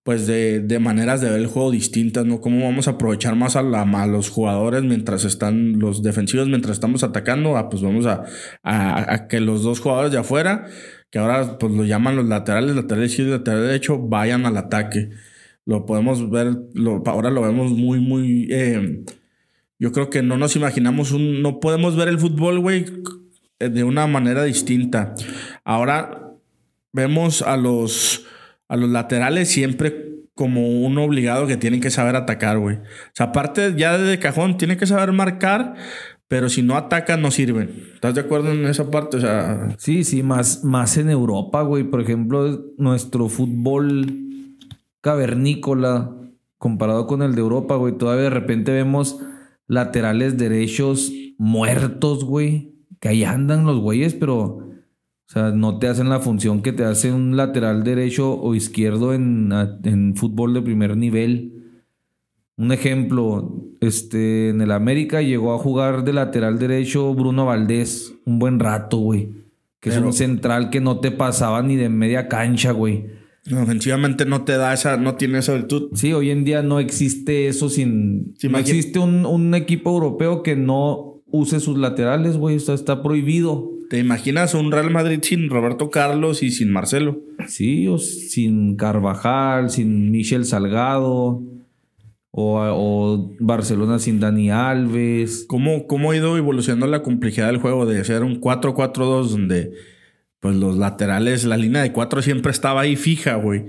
[0.03, 2.41] pues de, de, maneras de ver el juego distintas, ¿no?
[2.41, 6.75] Cómo vamos a aprovechar más a, la, a los jugadores mientras están los defensivos, mientras
[6.75, 8.23] estamos atacando, ah, pues vamos a,
[8.63, 10.67] a, que los dos jugadores de afuera,
[11.11, 15.11] que ahora pues lo llaman los laterales, laterales y lateral derecho, vayan al ataque.
[15.65, 18.47] Lo podemos ver, lo, ahora lo vemos muy, muy...
[18.51, 19.03] Eh,
[19.79, 21.43] yo creo que no nos imaginamos un.
[21.43, 22.87] No podemos ver el fútbol, güey,
[23.59, 25.15] de una manera distinta.
[25.65, 26.33] Ahora
[26.93, 28.27] vemos a los,
[28.69, 32.77] a los laterales siempre como un obligado que tienen que saber atacar, güey.
[32.77, 35.75] O sea, aparte ya de cajón, tienen que saber marcar,
[36.29, 37.71] pero si no atacan, no sirven.
[37.95, 39.19] ¿Estás de acuerdo en esa parte?
[39.19, 39.75] O sea.
[39.79, 41.85] Sí, sí, más, más en Europa, güey.
[41.85, 44.07] Por ejemplo, nuestro fútbol
[45.03, 46.13] cavernícola
[46.59, 47.97] comparado con el de Europa, güey.
[47.97, 49.21] Todavía de repente vemos
[49.67, 52.75] laterales derechos muertos, güey.
[53.01, 54.73] Que ahí andan los güeyes, pero, o
[55.27, 59.53] sea, no te hacen la función que te hace un lateral derecho o izquierdo en,
[59.85, 61.53] en fútbol de primer nivel.
[62.57, 68.39] Un ejemplo, este, en el América llegó a jugar de lateral derecho Bruno Valdés un
[68.39, 69.47] buen rato, güey.
[69.81, 73.16] Que es un central que no te pasaba ni de media cancha, güey.
[73.53, 75.91] Ofensivamente no te da esa, no tiene esa virtud.
[75.95, 78.35] Sí, hoy en día no existe eso sin.
[78.43, 82.57] no existe un, equipo europeo que no use sus laterales, güey.
[82.57, 83.71] O sea, está prohibido.
[83.89, 87.21] ¿Te imaginas un Real Madrid sin Roberto Carlos y sin Marcelo?
[87.47, 91.43] Sí, o sin Carvajal, sin Michel Salgado.
[92.33, 95.45] O, o, Barcelona sin Dani Alves.
[95.47, 99.73] ¿Cómo, ¿Cómo ha ido evolucionando la complejidad del juego de ser un 4-4-2 donde
[100.41, 103.67] pues los laterales, la línea de cuatro siempre estaba ahí fija, güey.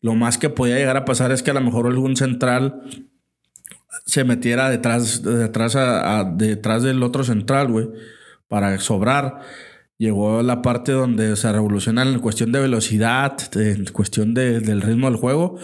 [0.00, 2.82] Lo más que podía llegar a pasar es que a lo mejor algún central
[4.04, 5.76] se metiera detrás, detrás,
[6.36, 7.88] detrás del otro central, güey,
[8.48, 9.40] para sobrar.
[9.98, 15.20] Llegó la parte donde se revoluciona en cuestión de velocidad, en cuestión del ritmo del
[15.20, 15.58] juego,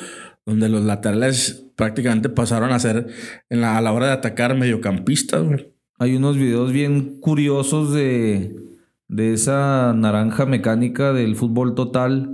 [0.47, 3.09] donde los laterales prácticamente pasaron a ser
[3.51, 5.75] a la hora de atacar mediocampistas, güey.
[5.99, 8.55] Hay unos videos bien curiosos de
[9.09, 12.31] de esa naranja mecánica del fútbol total,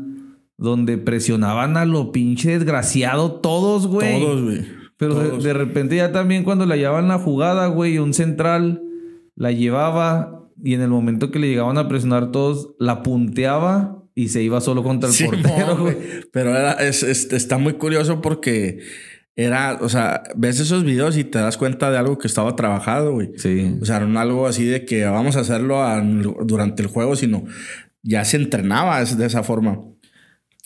[0.58, 4.20] donde presionaban a lo pinche desgraciado todos, güey.
[4.20, 4.64] Todos, güey.
[4.96, 8.82] Pero De, repente ya también cuando la llevaban la jugada, güey, un central
[9.34, 14.28] la llevaba y en el momento que le llegaban a presionar todos, la punteaba y
[14.28, 15.96] se iba solo contra el portero, güey.
[16.32, 18.78] Pero era, es, está muy curioso porque
[19.36, 23.12] era, o sea, ves esos videos y te das cuenta de algo que estaba trabajado,
[23.12, 23.32] güey.
[23.36, 23.76] Sí.
[23.80, 25.82] O sea, no algo así de que vamos a hacerlo
[26.44, 27.44] durante el juego, sino
[28.02, 29.80] ya se entrenaba de esa forma.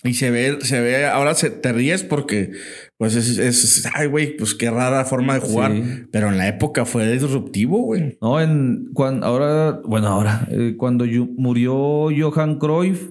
[0.05, 2.53] Y se ve, se ve, ahora se, te ríes porque,
[2.99, 5.73] pues es, ay, güey, pues qué rara forma de jugar.
[6.13, 8.17] Pero en la época fue disruptivo, güey.
[8.21, 11.05] No, en, cuando, ahora, bueno, ahora, eh, cuando
[11.37, 13.11] murió Johan Cruyff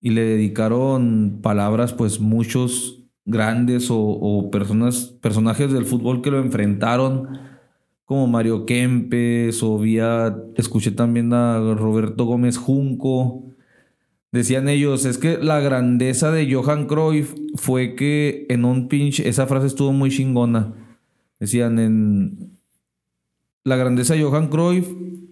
[0.00, 7.28] y le dedicaron palabras, pues muchos grandes o, personas, personajes del fútbol que lo enfrentaron,
[8.04, 13.46] como Mario Kempes, o vía, escuché también a Roberto Gómez Junco
[14.36, 19.46] Decían ellos, es que la grandeza de Johan Cruyff fue que en un pinche, esa
[19.46, 20.74] frase estuvo muy chingona.
[21.40, 22.58] Decían en
[23.64, 24.88] la grandeza de Johan Cruyff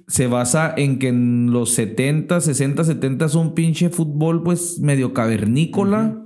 [0.07, 5.13] se basa en que en los 70, 60, 70 es un pinche fútbol pues medio
[5.13, 6.24] cavernícola.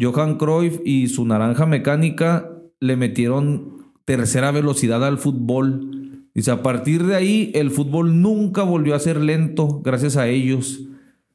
[0.00, 2.50] Johan Cruyff y su naranja mecánica
[2.80, 6.28] le metieron tercera velocidad al fútbol.
[6.34, 10.80] Dice, a partir de ahí el fútbol nunca volvió a ser lento gracias a ellos.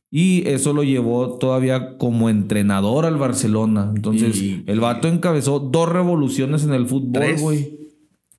[0.09, 3.91] Y eso lo llevó todavía como entrenador al Barcelona.
[3.93, 7.89] Entonces, el vato encabezó dos revoluciones en el fútbol, güey.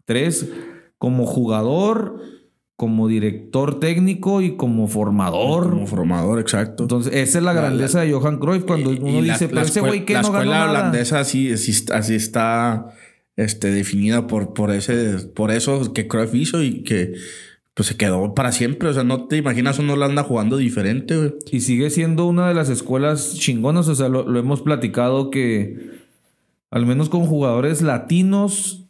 [0.06, 0.50] Tres.
[0.96, 2.20] Como jugador,
[2.78, 5.70] como director técnico y como formador.
[5.70, 6.84] Como formador, exacto.
[6.84, 10.14] Entonces, esa es la grandeza de Johan Cruyff cuando uno dice, pero ese güey que
[10.14, 10.66] no ganó nada.
[10.66, 12.94] La holandesa así, así, está
[13.34, 17.14] este, definida por, por, ese, por eso que Cruyff hizo y que
[17.74, 18.88] pues se quedó para siempre.
[18.88, 21.34] O sea, no te imaginas una Holanda jugando diferente, güey.
[21.50, 23.88] Y sigue siendo una de las escuelas chingonas.
[23.88, 25.98] O sea, lo, hemos platicado que
[26.70, 28.84] al menos con jugadores latinos,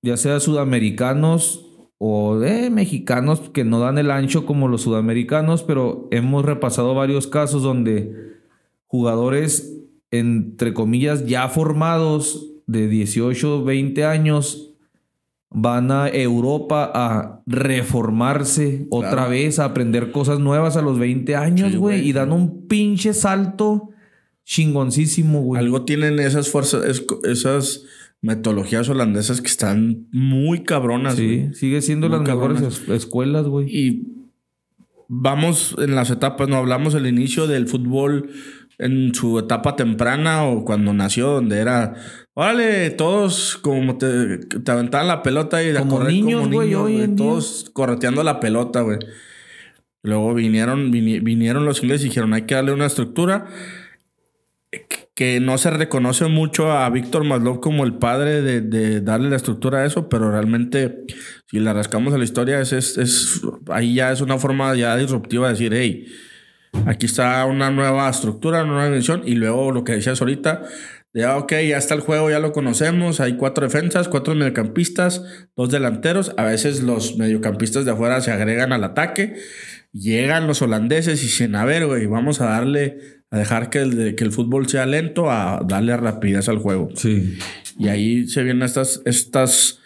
[0.00, 1.66] ya sea sudamericanos
[2.02, 7.26] o de mexicanos que no dan el ancho como los sudamericanos, pero hemos repasado varios
[7.26, 8.38] casos donde
[8.86, 9.76] jugadores,
[10.10, 14.72] entre comillas, ya formados de 18, 20 años,
[15.50, 21.76] van a Europa a reformarse otra vez, a aprender cosas nuevas a los 20 años,
[21.76, 23.90] güey, y dan un pinche salto
[24.44, 25.60] chingoncísimo, güey.
[25.60, 27.84] Algo tienen esas fuerzas, esas
[28.22, 31.16] metodologías holandesas que están muy cabronas.
[31.16, 33.66] Sí, sigue siendo las mejores escuelas, güey.
[33.68, 34.06] Y
[35.08, 38.30] vamos en las etapas, no hablamos el inicio del fútbol
[38.78, 41.94] en su etapa temprana o cuando nació, donde era,
[42.34, 48.40] órale, todos como te, te aventaban la pelota y como niños, güey, todos correteando la
[48.40, 48.98] pelota, güey.
[50.02, 53.48] Luego vinieron, vinieron los ingleses y dijeron, hay que darle una estructura
[55.20, 59.80] que no se reconoce mucho a Víctor Maslow como el padre de, darle la estructura
[59.80, 61.04] a eso, pero realmente
[61.46, 65.52] si la rascamos a la historia, es, ahí ya es una forma ya disruptiva de
[65.52, 66.06] decir, hey,
[66.86, 69.22] Aquí está una nueva estructura, una nueva dimensión.
[69.26, 70.62] Y luego lo que decías ahorita,
[71.12, 73.20] de ah, ok, ya está el juego, ya lo conocemos.
[73.20, 75.22] Hay cuatro defensas, cuatro mediocampistas,
[75.54, 76.32] dos delanteros.
[76.38, 79.34] A veces los mediocampistas de afuera se agregan al ataque.
[79.92, 84.14] Llegan los holandeses y dicen, a ver, güey, vamos a darle, a dejar que el,
[84.16, 86.88] que el fútbol sea lento, a darle rapidez al juego.
[86.94, 87.38] Sí.
[87.78, 89.80] Y ahí se vienen estas, estas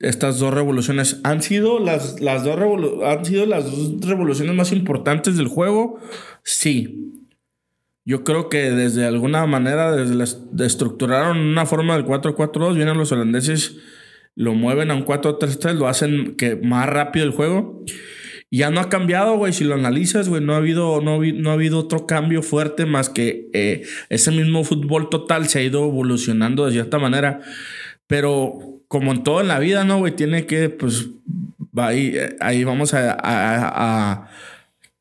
[0.00, 2.58] estas dos revoluciones han sido las, las dos
[3.04, 5.98] han sido las dos revoluciones más importantes del juego.
[6.42, 7.22] Sí.
[8.04, 13.12] Yo creo que desde alguna manera, desde la, estructuraron una forma del 4-4-2, vienen los
[13.12, 13.78] holandeses,
[14.34, 17.82] lo mueven a un 4-3-3, lo hacen que más rápido el juego.
[18.54, 19.52] Y ya no ha cambiado, güey.
[19.52, 23.08] Si lo analizas, güey, no ha habido, no, no ha habido otro cambio fuerte más
[23.08, 27.40] que eh, ese mismo fútbol total se ha ido evolucionando de cierta manera.
[28.06, 30.14] Pero como en todo en la vida, ¿no, güey?
[30.14, 31.08] Tiene que, pues,
[31.74, 34.28] ahí, ahí vamos a,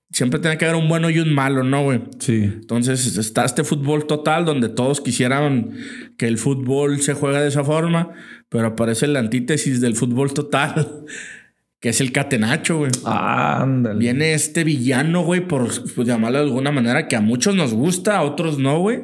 [0.09, 2.01] Siempre tiene que haber un bueno y un malo, ¿no, güey?
[2.17, 2.45] Sí.
[2.45, 5.73] Entonces está este fútbol total donde todos quisieran
[6.17, 8.13] que el fútbol se juegue de esa forma,
[8.49, 11.05] pero aparece la antítesis del fútbol total,
[11.83, 12.91] que es el catenacho, güey.
[13.03, 13.99] ándale.
[13.99, 18.15] Viene este villano, güey, por pues, llamarlo de alguna manera, que a muchos nos gusta,
[18.15, 19.01] a otros no, güey,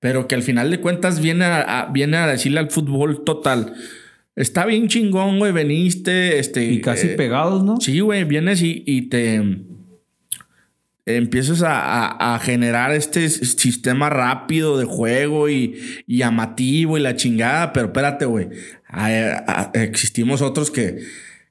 [0.00, 3.74] pero que al final de cuentas viene a, viene a decirle al fútbol total
[4.34, 5.52] Está bien chingón, güey.
[5.52, 6.64] Veniste, este.
[6.64, 7.80] Y casi eh, pegados, ¿no?
[7.80, 8.24] Sí, güey.
[8.24, 9.40] Vienes y, te.
[11.06, 17.72] Empiezas a, generar este sistema rápido de juego y, y llamativo y la chingada.
[17.72, 18.48] Pero espérate, güey.
[19.72, 20.98] Existimos otros que,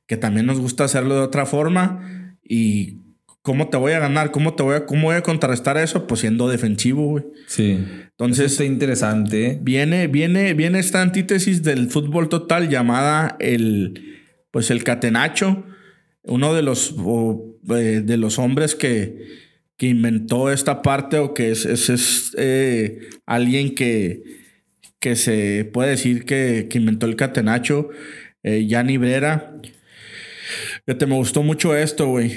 [0.08, 2.38] que también nos gusta hacerlo de otra forma.
[2.44, 3.06] Y
[3.46, 4.32] ¿Cómo te voy a ganar?
[4.32, 6.08] ¿Cómo te voy a, cómo voy a contrarrestar eso?
[6.08, 7.26] Pues siendo defensivo, güey.
[7.46, 7.78] Sí.
[8.10, 8.54] Entonces.
[8.54, 9.46] está interesante.
[9.46, 9.60] ¿eh?
[9.62, 14.24] Viene, viene, viene esta antítesis del fútbol total llamada el.
[14.50, 15.64] Pues el catenacho.
[16.24, 16.96] Uno de los,
[17.70, 19.46] eh, de los hombres que,
[19.78, 24.24] inventó esta parte o que es, es, eh, alguien que,
[25.00, 27.90] que se puede decir que, inventó el catenacho,
[28.42, 28.98] eh, Gianni
[30.86, 30.98] Brera.
[31.00, 32.34] Fíjate, me gustó mucho esto, güey.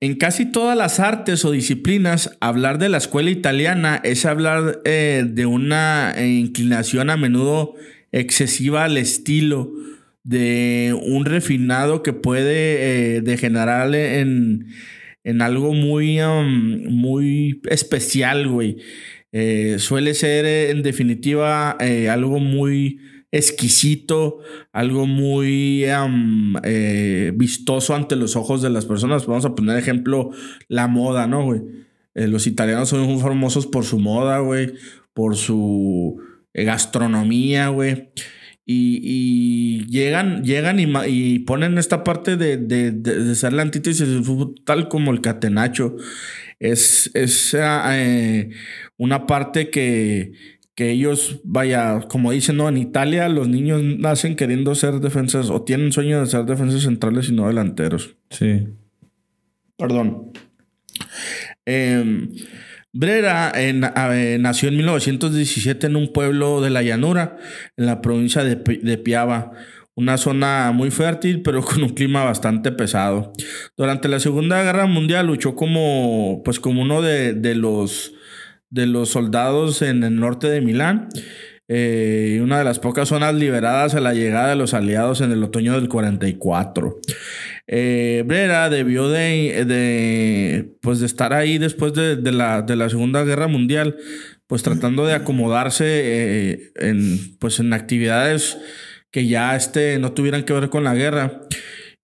[0.00, 5.24] En casi todas las artes o disciplinas, hablar de la escuela italiana es hablar eh,
[5.28, 7.74] de una inclinación a menudo
[8.12, 9.72] excesiva al estilo,
[10.22, 14.66] de un refinado que puede eh, degenerar en,
[15.24, 16.18] en, algo muy,
[16.88, 18.76] muy especial, güey.
[19.32, 21.72] Eh, suele ser, en definitiva,
[22.10, 24.38] algo muy exquisito,
[24.72, 25.84] algo muy
[26.64, 29.26] eh, vistoso ante los ojos de las personas.
[29.26, 30.30] Vamos a poner ejemplo
[30.68, 31.62] la moda, ¿no, güey?
[32.14, 34.74] Eh, los italianos son muy famosos por su moda, güey,
[35.12, 36.20] por su
[36.54, 38.10] eh, gastronomía, güey.
[38.70, 44.06] Y, llegan, llegan y, ponen esta parte de, de, ser la antítesis
[44.66, 45.96] tal como el catenacho.
[46.58, 47.56] Es, es
[48.98, 50.32] una parte que,
[50.78, 52.68] que ellos, vaya, como dicen, ¿no?
[52.68, 57.28] En Italia los niños nacen queriendo ser defensas o tienen sueño de ser defensas centrales
[57.28, 58.14] y no delanteros.
[58.30, 58.68] Sí.
[59.76, 60.30] Perdón.
[61.66, 62.30] Em,
[62.92, 63.52] Brera
[64.38, 67.38] nació en 1917 en un pueblo de la llanura,
[67.76, 69.50] en la provincia de, de Piava
[69.96, 73.32] una zona muy fértil, pero con un clima bastante pesado.
[73.76, 78.14] Durante la Segunda Guerra Mundial luchó como, pues, como uno de, de los
[78.70, 81.08] de los soldados en el norte de Milán.
[81.70, 85.42] Eh, una de las pocas zonas liberadas a la llegada de los aliados en el
[85.42, 86.98] otoño del 44.
[87.66, 93.48] Eh, Brera debió de, pues de estar ahí después de, la, de, la, Segunda Guerra
[93.48, 93.96] Mundial,
[94.46, 98.56] pues tratando de acomodarse eh, en, pues en actividades
[99.10, 101.42] que ya este, no tuvieran que ver con la guerra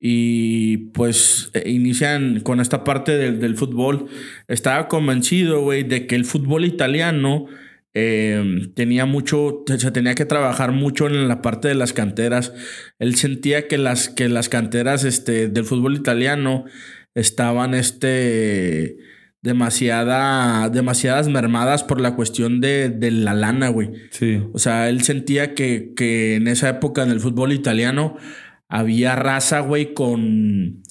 [0.06, 4.04] y pues eh, inician con esta parte del, fútbol.
[4.48, 7.46] Estaba convencido, güey, de que el fútbol italiano
[7.94, 12.52] em, tenía mucho, se tenía que trabajar mucho en la parte de las canteras.
[12.98, 16.66] Él sentía que las, que las canteras este, del fútbol italiano
[17.14, 18.98] estaban este,
[19.40, 23.92] demasiada, demasiadas mermadas por la cuestión de, de la lana, güey.
[24.10, 24.42] Sí.
[24.52, 28.18] O sea, él sentía que, que en esa época en el fútbol italiano
[28.68, 30.82] había raza, güey, con,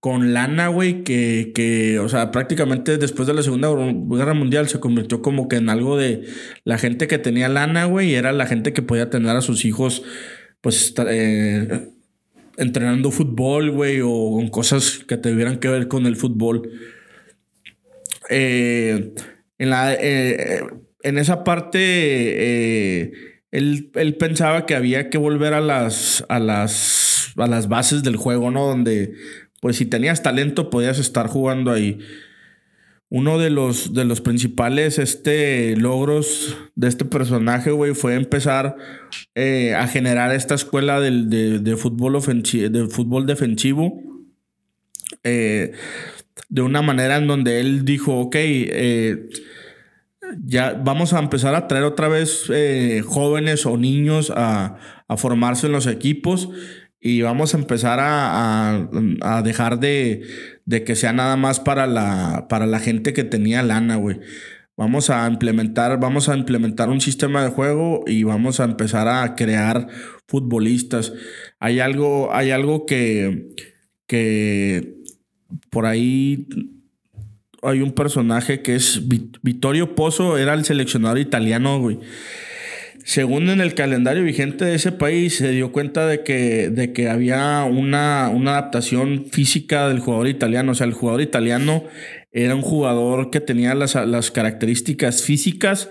[0.00, 4.80] con lana, güey, que, que, o sea, prácticamente después de la Segunda Guerra Mundial se
[4.80, 6.24] convirtió como que en algo de
[6.64, 9.64] la gente que tenía lana, güey, y era la gente que podía tener a sus
[9.64, 10.02] hijos,
[10.60, 11.88] pues, eh,
[12.58, 16.70] entrenando fútbol, güey, o con cosas que tuvieran que ver con el fútbol.
[18.28, 19.14] Eh,
[19.58, 20.64] en, la, eh,
[21.02, 23.10] en esa parte,
[23.54, 27.04] él, él, pensaba que había que volver a las, a las
[27.36, 28.66] a las bases del juego, ¿no?
[28.66, 29.14] Donde,
[29.60, 31.98] pues si tenías talento, podías estar jugando ahí.
[33.10, 38.76] Uno de los, de los principales este, logros de este personaje, güey, fue empezar
[39.34, 44.02] eh, a generar esta escuela de, fútbol de fútbol defensivo.
[45.22, 45.72] Eh,
[46.48, 49.28] de una manera en donde él dijo, ok, eh,
[50.44, 52.50] ya vamos a empezar a traer otra vez
[53.06, 54.76] jóvenes o niños a,
[55.08, 56.48] a, formarse en los equipos
[57.06, 58.88] y vamos a empezar a,
[59.44, 60.22] dejar de,
[60.86, 64.20] que sea nada más para la, para la gente que tenía lana, güey.
[64.74, 69.34] Vamos a implementar, vamos a implementar un sistema de juego y vamos a empezar a
[69.34, 69.86] crear
[70.26, 71.12] futbolistas.
[71.60, 73.54] Hay algo, hay algo que,
[74.06, 75.02] que
[75.68, 76.48] por ahí
[77.64, 79.02] hay un personaje que es
[79.42, 81.98] Vittorio Pozzo, era el seleccionador italiano, güey
[83.04, 87.10] según en el calendario vigente de ese país, se dio cuenta de que, de que
[87.10, 90.72] había una, una, adaptación física del jugador italiano.
[90.72, 91.84] O sea, el jugador italiano
[92.32, 95.90] era un jugador que tenía las, las características físicas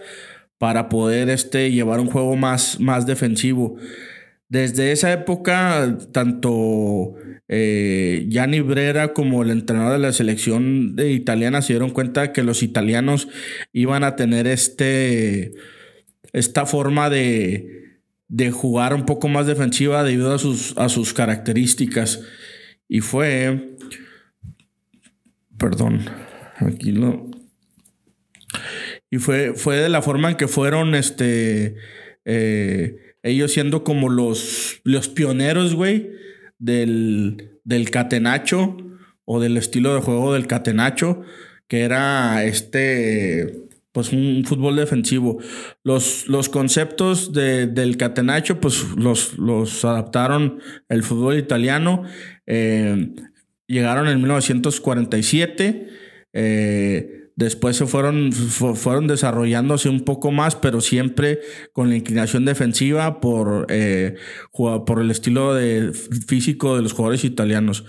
[0.57, 3.77] para poder este, llevar un juego más, más defensivo.
[4.53, 7.15] Desde esa época, tanto
[7.47, 12.43] eh, Gianni Brera como el entrenador de la selección de italiana se dieron cuenta que
[12.43, 13.27] los italianos
[13.71, 15.53] iban a tener este
[16.33, 17.97] esta forma de,
[18.27, 22.21] de jugar un poco más defensiva debido a sus, a sus características.
[22.87, 23.75] Y fue,
[25.57, 26.05] perdón,
[26.57, 27.25] aquí lo...
[29.09, 31.75] Y fue, fue de la forma en que fueron, este,
[32.25, 36.11] eh, ellos siendo como los, los pioneros, güey,
[36.59, 38.77] del, del catenacho
[39.25, 41.21] o del estilo de juego del catenacho,
[41.67, 43.63] que era este,
[43.93, 45.39] pues un fútbol defensivo.
[45.83, 50.59] Los, los conceptos del catenacho, pues los, los adaptaron
[50.89, 52.03] el fútbol italiano.
[52.45, 53.13] Eh,
[53.67, 55.87] llegaron en 1947.
[56.33, 61.39] Eh, Después se fueron, fueron desarrollándose un poco más, pero siempre
[61.71, 64.15] con la inclinación defensiva por, eh,
[64.51, 65.93] por el estilo de,
[66.27, 67.85] físico de los jugadores italianos.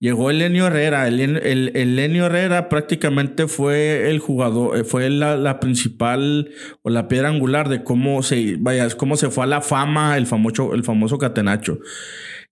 [0.00, 1.08] Llegó el Lenio Herrera.
[1.08, 6.50] El, el, Herrera prácticamente fue el jugador, eh, fue la, principal
[6.82, 10.26] o la piedra angular de cómo se, vaya, cómo se fue a la fama el
[10.26, 11.78] famoso, el famoso Catenacho.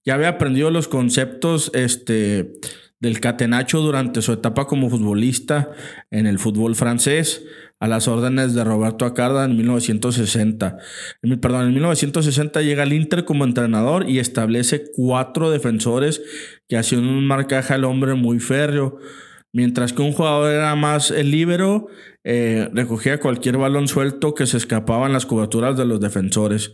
[0.03, 2.55] Ya había aprendido los conceptos, este
[3.03, 5.73] del Catenacho durante su etapa como futbolista
[6.13, 7.43] en el fútbol francés
[7.81, 10.79] a las órdenes de Roberto Acarda en 1960.
[11.21, 16.23] En, perdón, en 1960 llega al Inter como entrenador y establece cuatro defensores
[16.69, 18.99] que hacían un marcaje al hombre muy férreo.
[19.53, 21.89] Mientras que un jugador era más el líbero,
[22.23, 26.73] eh, recogía cualquier balón suelto que se escapaba en las coberturas de los defensores.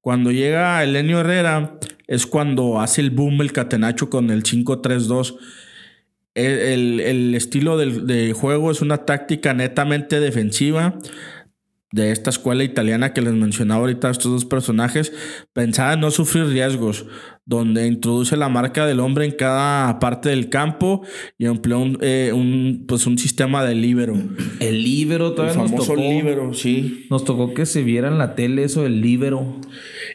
[0.00, 5.36] Cuando llega Elenio Herrera, es cuando hace el boom el catenacho con el 5-3-2.
[6.34, 10.98] El, estilo de juego es una táctica netamente defensiva
[11.92, 15.12] de esta escuela italiana que les mencionaba ahorita estos dos personajes,
[15.52, 17.06] pensada en no sufrir riesgos,
[17.44, 21.02] donde introduce la marca del hombre en cada parte del campo
[21.36, 22.32] y emplea un, eh,
[22.86, 24.14] pues un sistema de líbero.
[24.60, 26.00] El líbero todavía el famoso nos tocó.
[26.00, 27.06] líbero, sí.
[27.10, 29.60] Nos tocó que se viera en la tele eso del líbero.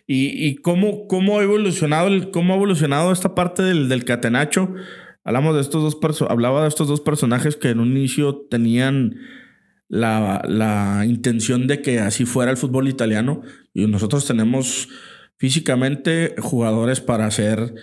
[0.08, 4.74] Y, y cómo, cómo, ha evolucionado el, cómo ha evolucionado esta parte del, del catenacho.
[5.26, 9.16] Hablamos de estos dos hablaba de estos dos personajes que en un inicio tenían
[9.88, 13.42] la, la, intención de que así fuera el fútbol italiano.
[13.74, 14.90] Y nosotros tenemos
[15.38, 17.76] físicamente jugadores para hacer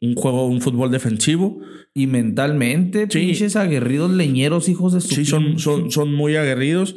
[0.00, 1.60] un juego, un fútbol defensivo.
[1.94, 6.96] Y mentalmente, pinches aguerridos leñeros, hijos de su Sí, son, son, son muy aguerridos.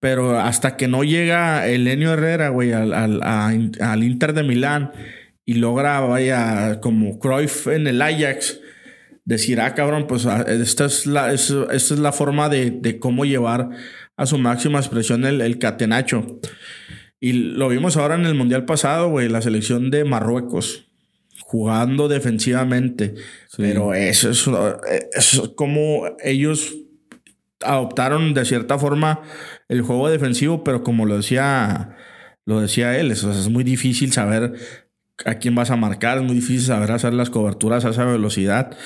[0.00, 4.90] Pero hasta que no llega Elenio Herrera, güey, al, al, Inter de Milán
[5.44, 8.58] y logra, vaya, como Cruyff en el Ajax,
[9.24, 13.24] decir, ah, cabrón, pues ah, esta es la, esta es la forma de, de, cómo
[13.24, 13.70] llevar
[14.16, 16.40] a su máxima expresión el, el, catenacho.
[17.20, 20.88] Y lo vimos ahora en el Mundial pasado, güey, la selección de Marruecos,
[21.40, 23.14] jugando defensivamente.
[23.56, 24.48] Pero eso es,
[25.12, 26.74] eso es como ellos
[27.64, 29.22] adoptaron de cierta forma
[29.68, 31.96] el juego defensivo, pero como lo decía,
[32.44, 34.54] lo decía él, es, es muy difícil saber
[35.24, 38.76] a quién vas a marcar, es muy difícil saber hacer las coberturas a esa velocidad.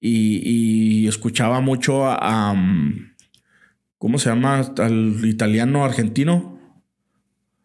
[0.00, 2.54] Y, escuchaba mucho a,
[3.98, 4.60] ¿cómo se llama?
[4.78, 6.60] Al italiano argentino.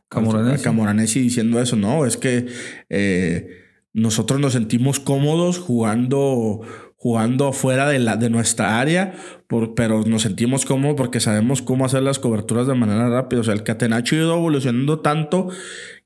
[0.08, 0.64] Camoranesi.
[0.64, 2.48] Camoranesi diciendo eso, no, es que
[2.90, 3.50] eh,
[3.94, 6.62] nosotros nos sentimos cómodos jugando
[7.00, 9.16] jugando fuera de, la, de nuestra área,
[9.48, 13.40] pero nos sentimos cómodos porque sabemos cómo hacer las coberturas de manera rápida.
[13.40, 15.50] O sea, el Catenacho ha ido evolucionando tanto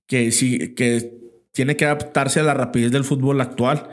[0.05, 1.22] que, sí, que
[1.53, 3.89] tiene que adaptarse a la rapidez del fútbol actual.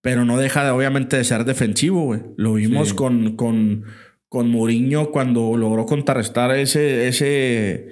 [0.00, 2.20] Pero no deja de, obviamente de ser defensivo, güey.
[2.36, 3.84] Lo vimos con, con,
[4.28, 7.88] con Mourinho cuando logró contrarrestar ese, ese,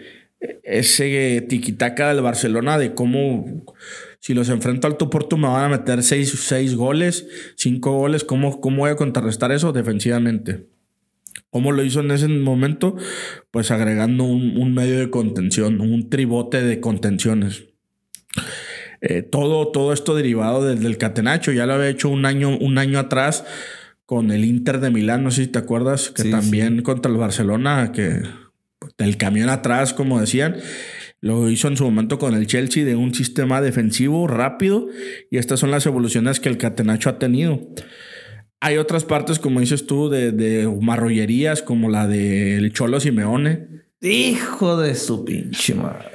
[0.63, 3.65] ese tiquitaca del Barcelona de cómo
[4.21, 8.23] si los enfrento al tú por tú me van a meter seis, goles, cinco goles.
[8.23, 10.67] ¿Cómo, ¿Cómo voy a contrarrestar eso defensivamente?
[11.49, 12.97] ¿Cómo lo hizo en ese momento?
[13.51, 17.70] Pues agregando un, medio de contención, un tribote de contenciones.
[19.01, 21.53] Eh, todo, todo esto derivado del, catenacho.
[21.53, 23.45] Ya lo había hecho un año, un año atrás
[24.07, 27.93] con el Inter de Milán, no sé si te acuerdas, que también contra el Barcelona,
[27.93, 28.23] que
[28.99, 30.57] del camión atrás, como decían.
[31.23, 34.89] Lo hizo en su momento con el Chelsea de un sistema defensivo rápido
[35.31, 37.61] y estas son las evoluciones que el Catenacho ha tenido.
[38.59, 43.69] Hay otras partes, como dices tú, de, de marrollerías como la del Cholo Simeone.
[44.03, 46.09] Hijo de su pinche madre.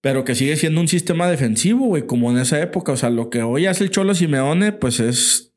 [0.00, 2.92] Pero que sigue siendo un sistema defensivo, güey, como en esa época.
[2.92, 5.52] O sea, lo que hoy hace el Cholo Simeone, pues es.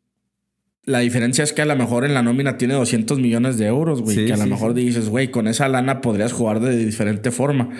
[0.83, 4.01] La diferencia es que a lo mejor en la nómina tiene 200 millones de euros,
[4.03, 4.25] güey.
[4.25, 7.71] que a lo mejor dices, güey, con esa lana podrías jugar de diferente forma.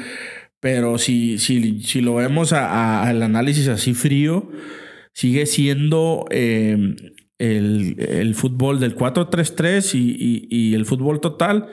[0.60, 4.50] Pero si, si, si lo vemos al análisis así frío,
[5.14, 6.96] sigue siendo em,
[7.38, 11.68] el, fútbol del 4-3-3 y, el fútbol total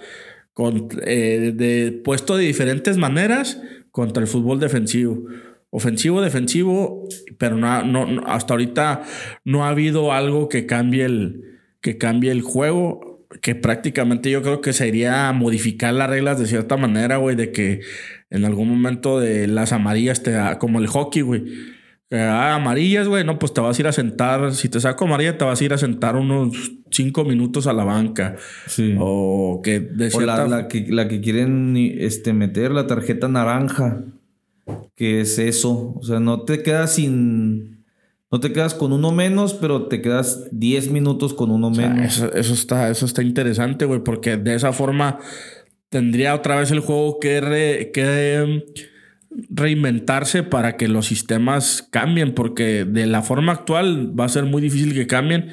[1.07, 5.24] eh, de, puesto de diferentes maneras contra el fútbol defensivo.
[5.70, 9.03] Ofensivo, defensivo, pero no, no, hasta ahorita
[9.44, 14.61] no ha habido algo que cambie el, que cambie el juego que prácticamente yo creo
[14.61, 17.80] que sería modificar las reglas de cierta manera, güey, de que
[18.30, 21.44] en algún momento de las amarillas te como el hockey, güey.
[22.13, 25.39] Ah, amarillas, güey, no, pues te vas a ir a sentar, si te saco amarilla,
[25.39, 28.37] te vas a ir a sentar unos cinco minutos a la banca.
[28.67, 28.95] Sí.
[28.99, 30.47] O que de cierta...
[30.47, 34.03] la, que, la que quieren este, meter la tarjeta naranja,
[34.95, 35.95] que es eso.
[35.97, 37.85] O sea, no te quedas sin
[38.31, 42.19] No te quedas con uno menos, pero te quedas 10 minutos con uno menos.
[42.19, 45.19] Eso, eso, está, eso está interesante, güey, porque de esa forma
[45.89, 48.65] tendría otra vez el juego que, que
[49.51, 54.62] reinventarse para que los sistemas cambien, porque de la forma actual va a ser muy
[54.62, 55.51] difícil que cambien.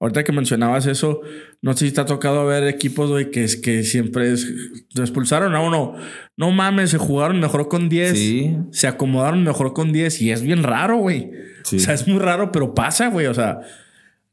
[0.00, 1.20] Ahorita que mencionabas eso,
[1.60, 4.52] no sé si te ha tocado ver equipos, güey, que, que siempre es,
[4.96, 5.94] expulsaron a uno.
[6.36, 8.72] No mames, se jugaron mejor con 10.
[8.72, 11.30] Se acomodaron mejor con 10 y es bien raro, güey.
[11.72, 13.26] O sea, es muy raro, pero pasa, güey.
[13.26, 13.60] O sea,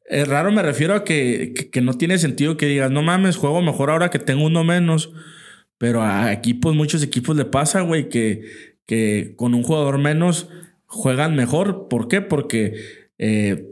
[0.05, 3.61] es raro me refiero a que, que, no tiene sentido que digas, no mames, juego
[3.61, 5.11] mejor ahora que tengo uno menos.
[5.77, 8.41] Pero a equipos, muchos equipos le pasa, güey, que,
[8.89, 10.49] que con un jugador menos
[10.87, 11.87] juegan mejor.
[11.87, 12.21] ¿Por qué?
[12.21, 12.73] Porque...
[13.17, 13.69] Eh,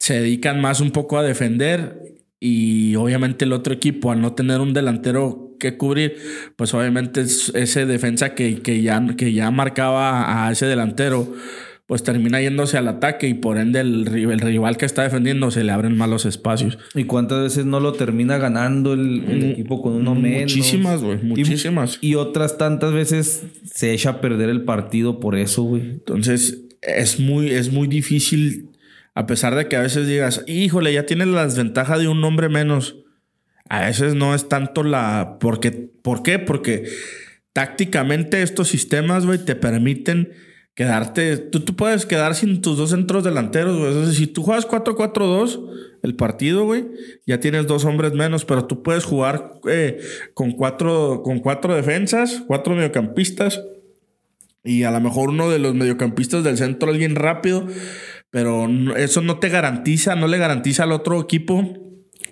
[0.00, 4.60] se dedican más un poco a defender y obviamente el otro equipo al no tener
[4.60, 6.16] un delantero que cubrir,
[6.56, 11.34] pues obviamente ese defensa que, que, ya, que ya marcaba a ese delantero,
[11.90, 15.72] pues termina yéndose al ataque y por ende el, rival que está defendiendo se le
[15.72, 16.78] abren malos espacios.
[16.94, 20.54] ¿Y cuántas veces no lo termina ganando el, equipo con uno menos?
[20.54, 21.98] Muchísimas, güey, muchísimas.
[22.00, 25.82] Y, y, otras tantas veces se echa a perder el partido por eso, güey.
[25.82, 28.68] Entonces es muy, es muy difícil
[29.16, 32.48] a pesar de que a veces digas, híjole, ya tienes la desventaja de un nombre
[32.48, 32.98] menos.
[33.68, 35.38] A veces no es tanto la.
[35.40, 36.38] Porque, ¿Por qué?
[36.38, 36.84] Porque
[37.52, 40.34] tácticamente estos sistemas, güey, te permiten
[40.80, 41.36] quedarte.
[41.36, 44.14] Tú, tú puedes quedar sin tus dos centros delanteros, güey.
[44.14, 45.60] si tú juegas 4-4-2,
[46.02, 46.86] el partido, güey,
[47.26, 50.00] ya tienes dos hombres menos, pero tú puedes jugar eh,
[50.32, 53.62] con, cuatro, con cuatro defensas, cuatro mediocampistas.
[54.64, 57.66] Y a lo mejor uno de los mediocampistas del centro, alguien rápido,
[58.30, 58.66] pero
[58.96, 61.74] eso no te garantiza, no le garantiza al otro equipo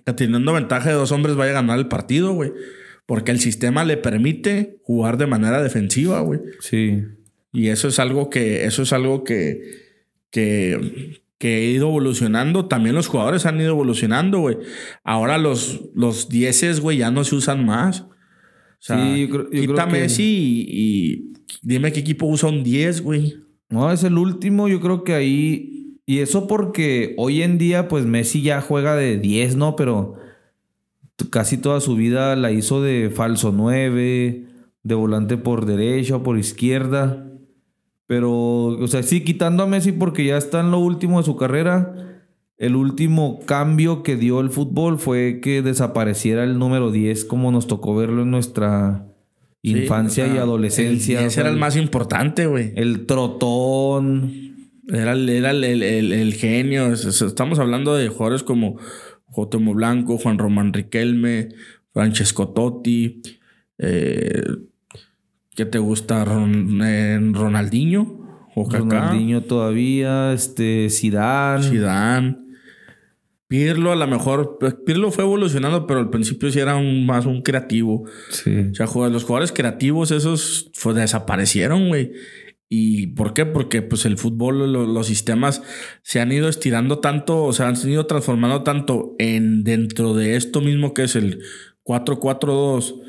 [0.07, 2.53] que teniendo ventaja de dos hombres vaya a ganar el partido, güey.
[3.05, 6.41] Porque el sistema le permite jugar de manera defensiva, güey.
[6.61, 7.03] Sí.
[7.59, 9.61] Y eso es algo que, eso es algo que,
[10.31, 12.67] que, que he ido evolucionando.
[12.67, 14.59] También los jugadores han ido evolucionando, güey.
[15.03, 18.03] Ahora los, los dieces, güey, ya no se usan más.
[18.03, 18.11] O
[18.79, 21.33] sea, sí, quita Messi y,
[21.63, 23.35] dime qué equipo usa un 10, güey.
[23.69, 24.69] No, es el último.
[24.69, 29.19] Yo creo que ahí y eso porque hoy en día, pues Messi ya juega de
[29.19, 29.75] 10, ¿no?
[29.75, 30.15] Pero
[31.31, 34.47] casi toda su vida la hizo de falso 9,
[34.85, 37.28] de volante por derecha o por izquierda.
[38.09, 38.33] Pero,
[38.69, 42.25] o sea, sí, quitando a Messi porque ya está en lo último de su carrera.
[42.57, 47.67] El último cambio que dio el fútbol fue que desapareciera el número 10, como nos
[47.67, 49.07] tocó verlo en nuestra
[49.61, 51.21] infancia y adolescencia.
[51.21, 52.73] ese era el más importante, güey.
[52.77, 54.57] El trotón.
[54.89, 56.95] Era, el, genio.
[56.95, 58.79] Estamos hablando de jugadores como
[59.27, 61.51] Jotomo Blanco, Juan Román Riquelme,
[61.93, 63.21] Francesco Totti.
[63.77, 64.43] Eh,
[65.59, 66.23] ¿Qué te gusta?
[66.23, 68.53] Eh, Ronaldinho.
[68.55, 70.33] Ronaldinho todavía.
[70.33, 71.65] Este, Zidane.
[71.65, 72.39] Zidane.
[73.49, 77.27] Pirlo a lo mejor, pues, Pirlo fue evolucionando, pero al principio sí era un, más
[77.27, 78.05] un creativo.
[78.31, 78.71] Sí.
[78.71, 82.13] O sea, los jugadores creativos esos fue, desaparecieron, güey.
[82.69, 83.45] ¿Y por qué?
[83.45, 85.61] Porque pues el fútbol, los sistemas
[86.03, 90.61] se han ido estirando tanto, o sea, han ido transformando tanto en dentro de esto
[90.61, 91.41] mismo que es el
[91.83, 93.08] 4-4-2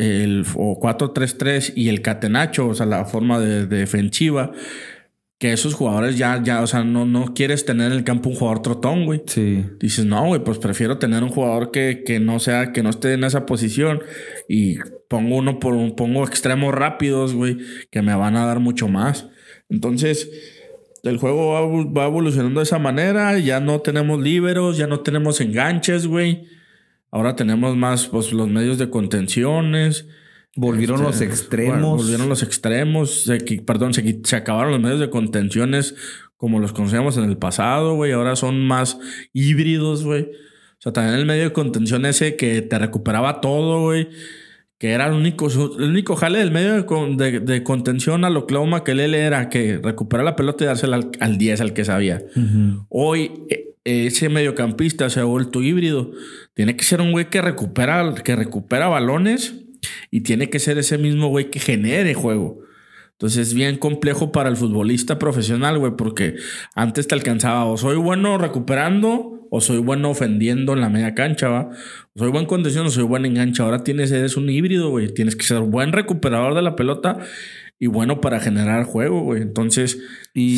[0.00, 4.52] el, o 4-3-3 y el catenacho, o sea, la forma de defensiva
[5.40, 8.36] que esos jugadores ya, ya, o sea, no, no quieres tener en el campo un
[8.36, 9.22] jugador trotón, güey.
[9.26, 9.64] Sí.
[9.80, 13.14] Dices, no, güey, pues prefiero tener un jugador que, que, no sea, que no esté
[13.14, 14.02] en esa posición
[14.50, 14.76] y
[15.08, 17.56] pongo uno por un, pongo extremos rápidos, güey,
[17.90, 19.28] que me van a dar mucho más.
[19.70, 20.30] Entonces,
[21.04, 25.40] el juego va, va evolucionando de esa manera, ya no tenemos líberos, ya no tenemos
[25.40, 26.44] enganches, güey.
[27.10, 30.06] Ahora tenemos más, pues, los medios de contenciones.
[30.56, 32.02] Volvieron los este, extremos.
[32.02, 33.30] volvieron los extremos.
[33.66, 35.94] perdón, se, acabaron los medios de contenciones
[36.36, 38.12] como los conocíamos en el pasado, güey.
[38.12, 38.98] Ahora son más
[39.32, 40.22] híbridos, güey.
[40.22, 44.08] O sea, también el medio de contención ese que te recuperaba todo, güey.
[44.78, 48.92] Que era el único, el único jale del medio de, contención a lo Clau que
[48.92, 52.22] él era que recuperar la pelota y dársela al, 10, al que sabía.
[52.88, 56.12] Hoy, e, ese mediocampista se ha vuelto híbrido.
[56.54, 59.54] Tiene que ser un güey que recupera, que recupera balones
[60.10, 62.60] y tiene que ser ese mismo güey que genere juego.
[63.12, 66.36] Entonces es bien complejo para el futbolista profesional, güey, porque
[66.74, 71.48] antes te alcanzaba o soy bueno recuperando o soy bueno ofendiendo en la media cancha,
[71.48, 71.70] ¿va?
[72.16, 73.64] Soy buen condición o soy buen engancha.
[73.64, 75.12] Ahora tienes, eres un híbrido, güey.
[75.12, 77.18] Tienes que ser buen recuperador de la pelota
[77.80, 79.42] y bueno para generar juego, güey.
[79.42, 79.98] Entonces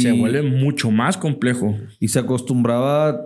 [0.03, 1.75] se vuelve mucho más complejo.
[2.01, 3.23] Y se acostumbraba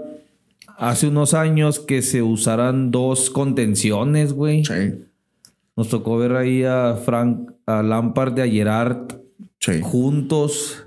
[0.78, 4.64] hace unos años que se usaran dos contenciones, güey.
[4.64, 5.00] Sí.
[5.76, 9.08] Nos tocó ver ahí a Frank, a Lampard y a Gerard
[9.82, 10.84] juntos.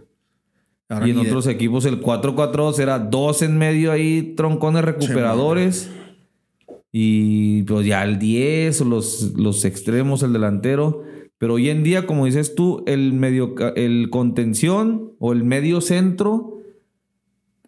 [0.88, 5.90] Ahora y en de- otros equipos el 4-4-2 era dos en medio ahí, troncones recuperadores.
[6.92, 11.04] y pues ya el 10, o los, los extremos, el delantero.
[11.40, 16.56] Pero hoy en día, como dices tú, el medio el contención o el medio centro.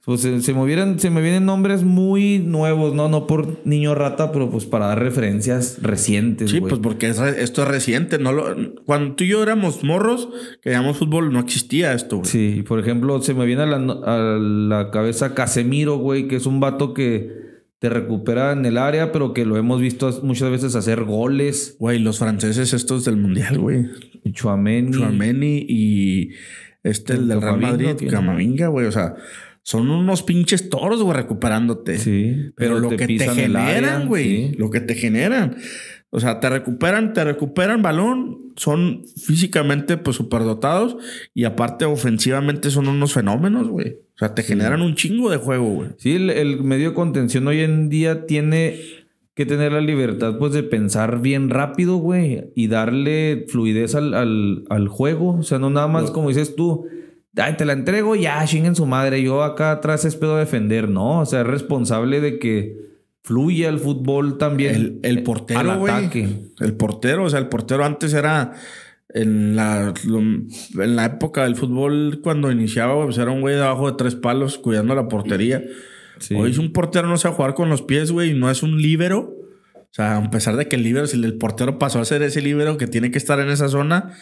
[0.03, 3.07] Pues se, se me, vieran- se me vienen nombres muy nuevos, ¿no?
[3.07, 6.49] No por niño rata, pero pues para dar referencias recientes.
[6.49, 8.17] Sí, pues porque es esto es reciente.
[8.17, 8.55] No lo,
[8.85, 10.27] cuando tú y yo éramos morros,
[10.63, 12.27] que llamamos fútbol, no existía esto, güey.
[12.27, 16.47] Sí, por ejemplo, se me viene a la, a la cabeza Casemiro, güey, que es
[16.47, 17.40] un vato que
[17.81, 21.77] te recupera en el área, pero que lo hemos visto as- muchas veces hacer goles.
[21.79, 23.87] Güey, los franceses estos del mundial, güey.
[24.31, 24.91] Chouameni.
[24.91, 26.29] Chouameni y
[26.83, 27.95] este, el del Real Madrid.
[28.07, 28.85] Camavinga, güey.
[28.85, 29.15] O sea,
[29.63, 31.97] son unos pinches toros, güey, recuperándote.
[31.97, 34.49] Sí, Pero, lo que te generan, güey.
[34.51, 34.55] sí.
[34.59, 35.57] Lo que te generan.
[36.13, 38.53] O sea, te recuperan, te recuperan balón.
[38.57, 40.97] Son físicamente, pues, superdotados.
[41.33, 43.93] Y aparte, ofensivamente, son unos fenómenos, güey.
[44.15, 45.89] O sea, te generan un chingo de juego, güey.
[45.97, 48.79] Sí, el, el medio de contención hoy en día tiene
[49.33, 54.65] que tener la libertad, pues, de pensar bien rápido, güey, y darle fluidez al, al,
[54.69, 55.37] al juego.
[55.39, 56.87] O sea, no nada más como dices tú,
[57.37, 60.89] ay, te la entrego, ya, chinguen su madre, yo acá atrás espero defender.
[60.89, 62.90] No, o sea, es responsable de que
[63.23, 64.75] fluya el fútbol también.
[64.75, 66.51] El, el portero, al ataque.
[66.59, 68.53] El portero, o sea, el portero antes era
[69.13, 73.97] en la, en la época del fútbol, cuando iniciaba, pues era un güey debajo de
[73.97, 75.63] tres palos cuidando la portería.
[76.19, 76.35] Sí.
[76.35, 78.81] Hoy es un portero no sabe jugar con los pies, güey, y no es un
[78.81, 79.35] líbero.
[79.75, 82.41] O sea, a pesar de que el líbero, si el portero pasó a ser ese
[82.41, 84.13] líbero que tiene que estar en esa zona,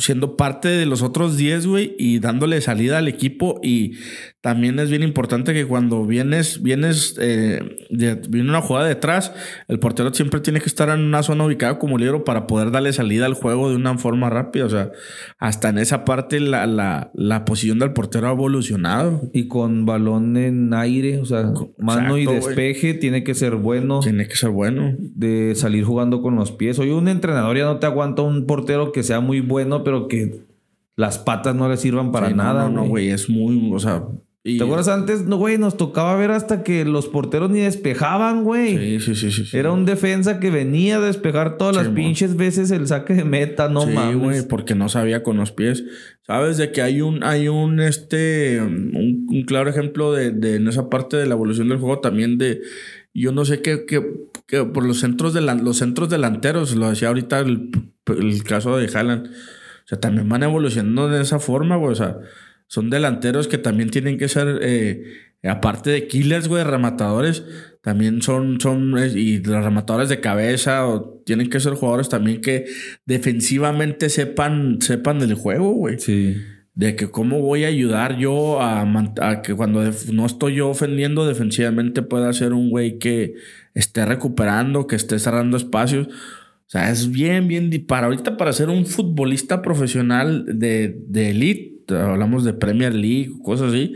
[0.00, 3.60] siendo parte de los otros 10, güey, y dándole salida al equipo.
[3.62, 3.92] Y
[4.40, 9.32] también es bien importante que cuando vienes, vienes, eh, de- viene una jugada detrás,
[9.68, 12.92] el portero siempre tiene que estar en una zona ubicada como libro para poder darle
[12.92, 14.64] salida al juego de una forma rápida.
[14.64, 14.90] O sea,
[15.38, 19.30] hasta en esa parte la, la, la posición del portero ha evolucionado.
[19.34, 24.00] Y con balón en aire, o sea, mano y despeje tiene que ser bueno.
[24.00, 24.94] Tiene que ser bueno.
[24.98, 26.78] de salir jugando con los pies.
[26.78, 30.40] Hoy un entrenador ya no te aguanta un portero que sea muy bueno, pero que
[30.96, 32.68] las patas no le sirvan para Sí, nada.
[32.68, 34.02] No, no, güey, es muy, o sea.
[34.44, 35.22] y- ¿Te acuerdas antes?
[35.26, 38.98] No, güey, nos tocaba ver hasta que los porteros ni despejaban, güey.
[38.98, 39.44] Sí, sí, sí, sí.
[39.46, 39.56] sí.
[39.56, 43.24] Era un defensa que venía a despejar todas las Sí, pinches veces el saque de
[43.24, 44.16] meta, no sí, mames.
[44.18, 45.84] güey, porque no sabía con los pies.
[46.26, 50.68] Sabes de que hay un, hay un, este, un, un claro ejemplo de, de en
[50.68, 52.60] esa parte de la evolución del juego también de,
[53.14, 54.02] yo no sé qué, qué,
[54.46, 57.70] qué por los centros de los centros delanteros, lo decía ahorita el,
[58.06, 59.30] el caso de Haaland.
[59.90, 61.90] O sea, también van evolucionando de esa forma, güey.
[61.90, 62.18] O sea,
[62.68, 65.02] son delanteros que también tienen que ser, eh,
[65.42, 67.42] aparte de killers, güey, rematadores,
[67.82, 72.66] también son, son, y los rematadores de cabeza, o tienen que ser jugadores también que
[73.04, 75.98] defensivamente sepan, sepan del juego, güey.
[75.98, 76.36] Sí.
[76.74, 78.82] De que cómo voy a ayudar yo a,
[79.20, 79.82] a que cuando
[80.12, 83.34] no estoy yo ofendiendo defensivamente pueda ser un güey que
[83.74, 86.06] esté recuperando, que esté cerrando espacios.
[86.70, 87.68] O sea, es bien, bien.
[87.84, 93.70] Para ahorita, para ser un futbolista profesional de, de elite, hablamos de Premier League, cosas
[93.70, 93.94] así,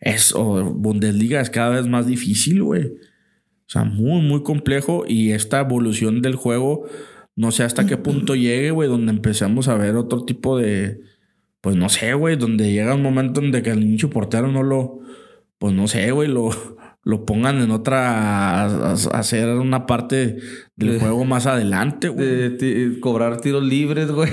[0.00, 2.86] es, o Bundesliga es cada vez más difícil, güey.
[2.86, 5.04] O sea, muy, muy complejo.
[5.06, 6.86] Y esta evolución del juego,
[7.36, 11.02] no sé hasta qué punto llegue, güey, donde empezamos a ver otro tipo de.
[11.60, 15.00] Pues no sé, güey, donde llega un momento en que el nicho portero no lo.
[15.58, 16.48] Pues no sé, güey, lo,
[17.04, 18.62] lo pongan en otra.
[18.62, 20.36] A, a- a hacer una parte
[20.76, 22.26] del De- juego más adelante, güey.
[22.56, 24.30] De cobrar tiros libres, güey.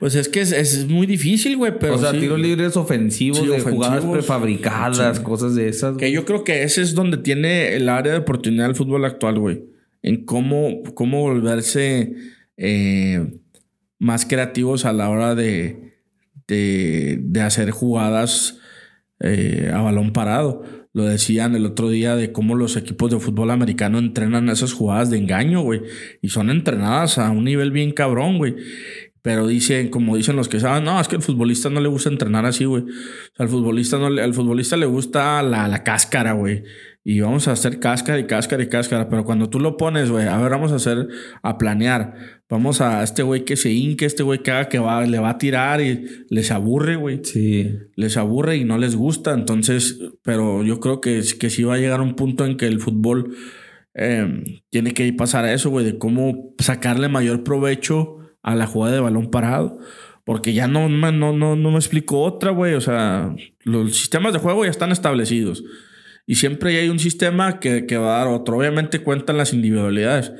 [0.00, 1.94] Pues es que es, es muy difícil, güey, pero.
[1.94, 2.18] o sea, sí.
[2.20, 5.22] tiros libres ofensivos, Sí, de jugadas prefabricadas, Sí.
[5.22, 5.96] cosas de esas.
[5.96, 9.38] Que yo creo que ese es donde tiene el área de oportunidad del fútbol actual,
[9.38, 9.62] güey.
[10.02, 12.14] En cómo, cómo volverse
[12.58, 13.38] eh,
[13.98, 15.94] más creativos a la hora de,
[16.46, 18.58] de, de hacer jugadas
[19.20, 20.62] eh, a balón parado.
[20.96, 25.10] Lo decían el otro día de cómo los equipos de fútbol americano entrenan esas jugadas
[25.10, 25.82] de engaño, güey.
[26.22, 28.56] Y son entrenadas a un nivel bien cabrón, güey.
[29.26, 32.08] Pero dicen, como dicen los que saben, no, es que al futbolista no le gusta
[32.08, 32.84] entrenar así, güey.
[32.84, 36.62] O sea, al futbolista no le, al futbolista le gusta la, la cáscara, güey.
[37.02, 39.08] Y vamos a hacer cáscara y cáscara y cáscara.
[39.08, 41.08] Pero cuando tú lo pones, güey, a ver, vamos a hacer,
[41.42, 42.14] a planear.
[42.48, 45.30] Vamos a este güey que se hinque, este güey que haga que va, le va
[45.30, 47.68] a tirar y les aburre, güey Sí.
[47.96, 49.34] les aburre y no les gusta.
[49.34, 52.78] Entonces, pero yo creo que, que sí va a llegar un punto en que el
[52.78, 53.34] fútbol
[53.92, 58.94] eh, tiene que pasar a eso, güey, de cómo sacarle mayor provecho a la jugada
[58.94, 59.78] de balón parado.
[60.24, 62.74] Porque ya no, no, no, no me explico otra, güey.
[62.74, 63.34] O sea,
[63.64, 65.62] los sistemas de juego ya están establecidos.
[66.26, 68.56] Y siempre hay un sistema que, que va a dar otro.
[68.56, 70.32] Obviamente cuentan las individualidades.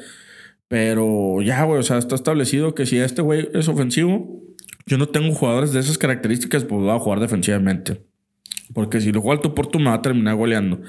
[0.68, 4.42] Pero ya, güey, o sea, está establecido que si este güey es ofensivo,
[4.86, 8.02] yo no tengo jugadores de esas características, pues voy a jugar defensivamente.
[8.72, 10.80] Porque si lo juego al tú por tú me va a terminar goleando.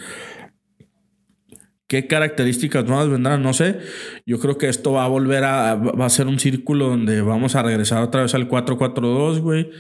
[1.88, 3.42] ¿Qué características nuevas vendrán?
[3.42, 3.80] No sé.
[4.26, 5.76] Yo creo que esto va a volver a.
[5.76, 9.72] Va a ser un círculo donde vamos a regresar otra vez al 4-4-2, güey.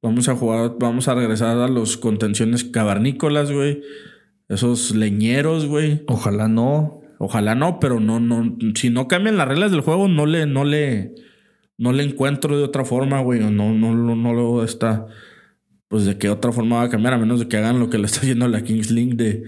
[0.00, 0.76] Vamos a jugar.
[0.80, 3.82] Vamos a regresar a los contenciones cavernícolas, güey.
[4.48, 6.02] Esos leñeros, güey.
[6.06, 7.02] Ojalá no.
[7.18, 8.56] Ojalá no, pero no, no.
[8.74, 11.14] Si no cambian las reglas del juego, no le, no le.
[11.76, 13.40] No le encuentro de otra forma, güey.
[13.40, 15.06] No, no, no, no lo está.
[15.88, 17.98] Pues de qué otra forma va a cambiar, a menos de que hagan lo que
[17.98, 19.44] le está haciendo la Kings de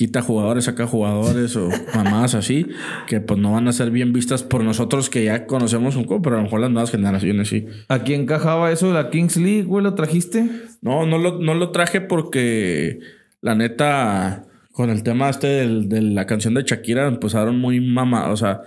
[0.00, 2.66] quita jugadores, saca jugadores o mamás así,
[3.06, 6.22] que pues no van a ser bien vistas por nosotros que ya conocemos un poco,
[6.22, 7.66] pero a lo mejor las nuevas generaciones sí.
[7.88, 9.84] ¿A quién encajaba eso de la Kings League, güey?
[9.84, 10.48] ¿Lo trajiste?
[10.80, 13.00] No, no lo, no lo traje porque
[13.42, 18.38] la neta, con el tema este de la canción de Shakira, empezaron muy mamá, o
[18.38, 18.62] sea,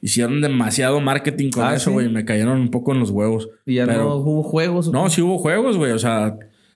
[0.00, 1.92] hicieron demasiado marketing con Ah, eso, ¿sí?
[1.92, 3.50] güey, me cayeron un poco en los huevos.
[3.66, 4.90] ¿Y ya Pero- no hubo juegos?
[4.90, 6.34] No, sí hubo juegos, güey, o sea,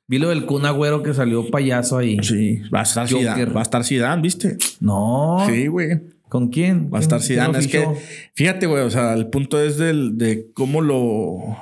[0.09, 2.19] Vi lo del Kun Agüero que salió payaso ahí.
[2.23, 3.21] sí, va a estar Joker.
[3.35, 4.57] Zidane, va a estar Zidane, ¿viste?
[4.81, 5.45] No.
[5.49, 6.01] Sí, güey.
[6.29, 6.91] ¿Con quién?
[6.93, 7.59] Va a estar ¿Quién- quién Zidane.
[7.59, 11.57] Es que, fíjate, güey, o sea, el punto es del, de cómo lo,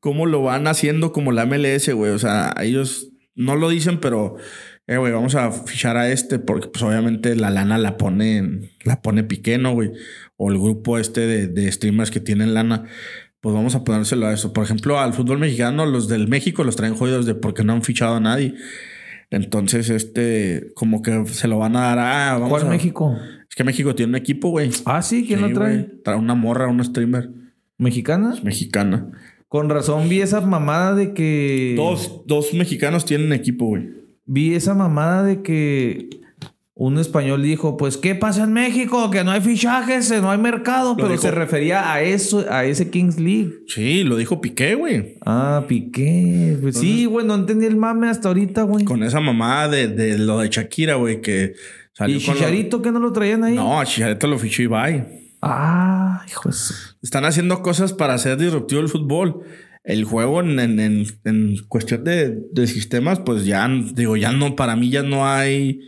[0.00, 2.12] cómo lo van haciendo como la MLS, güey.
[2.12, 4.36] O sea, ellos no lo dicen, pero,
[4.86, 9.02] eh, güey, vamos a fichar a este porque, pues, obviamente la lana la pone, la
[9.02, 9.92] pone Piqué, ¿no, güey?
[10.36, 12.84] O el grupo este de, de streamers que tienen lana.
[13.42, 14.52] Pues vamos a ponérselo a eso.
[14.54, 17.82] Por ejemplo, al fútbol mexicano, los del México los traen jodidos de porque no han
[17.82, 18.54] fichado a nadie.
[19.30, 22.32] Entonces, este, como que se lo van a dar a.
[22.34, 23.16] vamos ¿Cuál a- México?
[23.48, 24.70] Es que México tiene un equipo, güey.
[24.84, 25.74] Ah, sí, ¿quién Sí, lo trae?
[25.78, 26.02] güey.
[26.02, 27.30] Trae una morra, una streamer
[27.78, 28.34] ¿Mexicana?
[28.42, 29.10] mexicana.
[29.48, 31.74] Con razón vi esa mamada de que.
[31.76, 33.90] Dos, dos mexicanos tienen equipo, güey.
[34.24, 36.08] Vi esa mamada de que
[36.74, 39.10] un español dijo: Pues, ¿qué pasa en México?
[39.10, 40.96] Que no hay fichajes, no hay mercado.
[40.96, 43.50] Pero dijo- se refería a eso, a ese Kings League.
[43.68, 45.16] Sí, lo dijo Piqué, güey.
[45.24, 46.56] Ah, Piqué.
[46.60, 48.84] Pues sí, güey, no entendí el mame hasta ahorita, güey.
[48.84, 51.54] Con esa mamada de, de lo de Shakira, güey, que
[51.92, 53.54] salió ¿Y con lo- Chicharito que no lo traían ahí?
[53.54, 55.20] No, a Chicharito lo fichó Ibai.
[55.42, 56.54] Ah, hijo de
[57.02, 59.40] Están haciendo cosas para hacer disruptivo el fútbol.
[59.84, 64.54] El juego en, en- en- en cuestión de, de sistemas, pues ya, digo, ya no,
[64.54, 65.80] para mí ya no hay.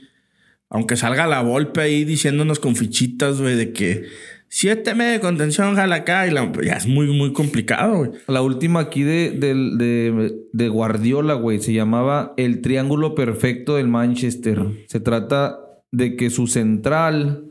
[0.70, 4.04] Aunque salga la Volpe ahí diciéndonos con fichitas, güey, de que
[4.48, 8.10] siete meses de contención, jala acá, y la- ya es muy, muy complicado, güey.
[8.28, 14.60] La última aquí de, de, de Guardiola, güey, se llamaba El Triángulo Perfecto del Manchester.
[14.88, 15.58] Se trata
[15.92, 17.44] de que su central.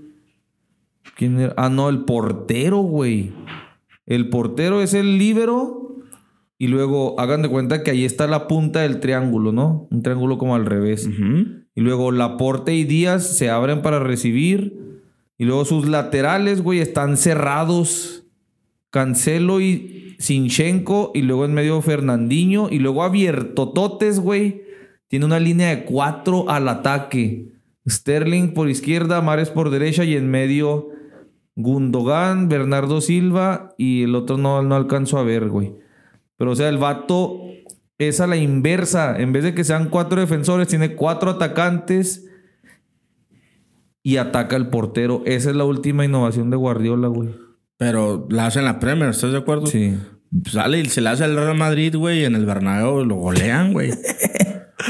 [1.15, 1.53] ¿Quién era?
[1.57, 3.31] Ah, no, el portero, güey.
[4.05, 5.79] El portero es el líbero.
[6.57, 9.87] Y luego hagan de cuenta que ahí está la punta del triángulo, ¿no?
[9.91, 11.09] Un triángulo como al revés.
[11.75, 15.01] Y luego Laporte y Díaz se abren para recibir.
[15.37, 18.25] Y luego sus laterales, güey, están cerrados.
[18.89, 21.11] Cancelo y Sinchenko.
[21.13, 22.69] Y luego en medio Fernandinho.
[22.69, 24.63] Y luego abierto Totes, güey.
[25.07, 27.51] Tiene una línea de cuatro al ataque.
[27.89, 30.03] Sterling por izquierda, Mares por derecha.
[30.03, 30.89] Y en medio
[31.55, 33.73] Gundogan, Bernardo Silva.
[33.77, 35.73] Y el otro no, no alcanzo a ver, güey.
[36.37, 37.42] Pero o sea, el vato
[38.07, 39.19] es a la inversa.
[39.19, 42.25] En vez de que sean cuatro defensores, tiene cuatro atacantes
[44.01, 45.23] y ataca al portero.
[45.25, 47.29] Esa es la última innovación de Guardiola, güey.
[47.77, 49.67] Pero la hacen la Premier, ¿estás de acuerdo?
[49.67, 49.95] Sí.
[50.45, 53.71] Sale y se la hace al Real Madrid, güey, y en el Bernabéu lo golean,
[53.73, 53.91] güey.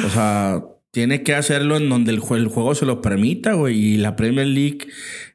[0.05, 3.77] o sea, tiene que hacerlo en donde el, jue- el juego se lo permita, güey.
[3.77, 4.87] Y la Premier League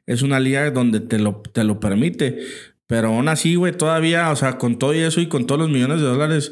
[0.05, 2.39] es una liga donde te lo, te lo permite.
[2.87, 5.99] Pero aún así, güey, todavía, o sea, con todo eso y con todos los millones
[6.01, 6.51] de dólares,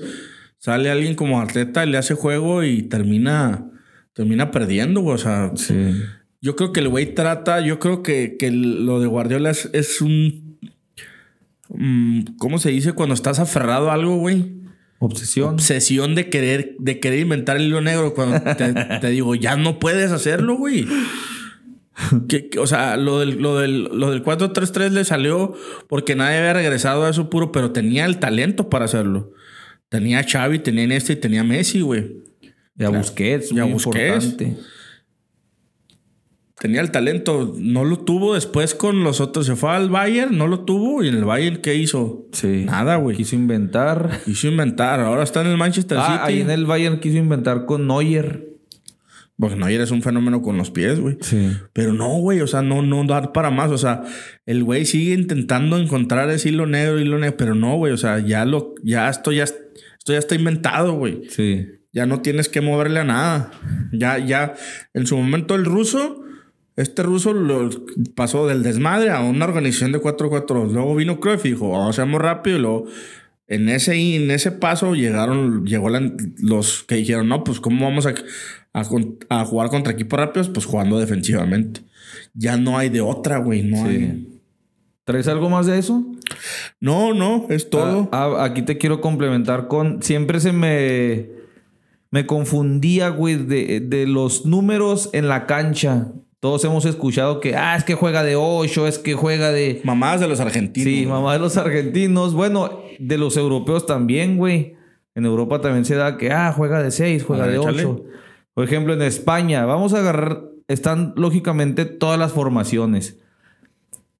[0.59, 3.65] sale alguien como Arteta, le hace juego y termina,
[4.13, 5.15] termina perdiendo, güey.
[5.15, 5.75] O sea, Sí.
[6.41, 10.01] yo creo que el güey trata, yo creo que, que lo de Guardiola es, es
[10.01, 10.57] un...
[11.69, 14.55] mm, ¿Cómo se dice cuando estás aferrado a algo, güey?
[14.99, 15.53] Obsesión.
[15.53, 18.13] Obsesión de querer, de querer inventar el hilo negro.
[18.15, 20.87] Cuando te, te digo, ya no puedes hacerlo, güey.
[22.27, 25.53] Que- que, o sea, lo del, lo del, lo del 4-3-3 le salió
[25.87, 29.33] porque nadie había regresado a eso puro, pero tenía el talento para hacerlo.
[29.89, 32.23] Tenía a Xavi, tenía a Néstor y tenía a Messi, güey.
[32.77, 34.25] Y a Busquets, Y a muy Busquets.
[34.25, 34.57] importante.
[36.59, 39.45] Tenía el talento, no lo tuvo después con los otros.
[39.45, 41.03] Se fue al Bayern, no lo tuvo.
[41.03, 42.25] ¿Y en el Bayern qué hizo?
[42.31, 42.63] Sí.
[42.65, 43.15] Nada, güey.
[43.15, 44.21] Quiso inventar.
[44.25, 44.99] Quiso inventar.
[44.99, 46.45] Ahora está en el Manchester Ah, ahí City.
[46.45, 48.46] en el Bayern quiso inventar con Neuer.
[49.39, 51.17] Porque Neuer es un fenómeno con los pies, güey.
[51.21, 51.51] Sí.
[51.73, 53.69] Pero no, güey, o sea, no, no dar para más.
[53.69, 54.01] O sea,
[54.47, 57.93] el güey sigue intentando encontrar ese hilo negro, hilo negro, pero no, güey.
[57.93, 61.21] O sea, ya lo, ya esto ya, esto ya está inventado, güey.
[61.29, 61.67] Sí.
[61.93, 63.51] Ya no tienes que moverle a nada.
[63.91, 64.55] Ya, ya,
[64.95, 66.23] en su momento el ruso,
[66.75, 67.69] este ruso lo
[68.15, 70.71] pasó del desmadre a una organización de 4-4.
[70.71, 72.57] Luego vino Cruyff y dijo, a hacerlo rápido.
[72.57, 72.87] Y luego
[73.47, 78.13] en ese, en ese paso llegaron, llegó los que dijeron, no, pues cómo vamos a,
[78.73, 81.81] a, jugar contra equipos rápidos, pues jugando defensivamente.
[82.33, 84.39] Ya no hay de otra, güey, no hay.
[85.03, 86.05] ¿Traes algo más de eso?
[86.81, 88.09] No, no, es todo.
[88.11, 91.29] Ah, ah, aquí te quiero complementar con, siempre se me,
[92.11, 96.11] me confundía, güey, de, de los números en la cancha.
[96.39, 99.81] Todos hemos escuchado que, ah, es que juega de 8, es que juega de...
[99.83, 100.87] Mamás de los argentinos.
[100.87, 102.35] Sí, mamás de los argentinos.
[102.35, 104.75] Bueno, de los europeos también, güey.
[105.15, 108.03] En Europa también se da que, ah, juega de 6, juega de 8.
[108.57, 113.19] Por ejemplo, en España, vamos a agarrar, están lógicamente todas las formaciones.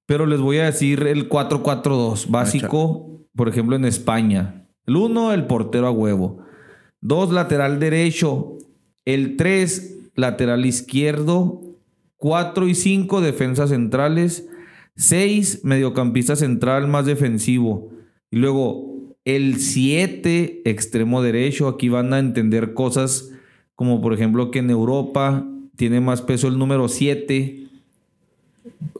[0.06, 4.64] Pero les voy a decir el 4-4-2 básico, por ejemplo, en España.
[4.86, 6.38] El 1, el portero a huevo.
[7.00, 8.58] 2, lateral derecho.
[9.04, 11.60] El 3, lateral izquierdo.
[12.18, 14.48] 4 y 5 defensas centrales,
[14.94, 17.90] 6 mediocampista central más defensivo.
[18.30, 21.66] Y luego el 7 extremo derecho.
[21.66, 23.32] Aquí van a entender cosas
[23.78, 27.68] como por ejemplo que en Europa tiene más peso el número 7.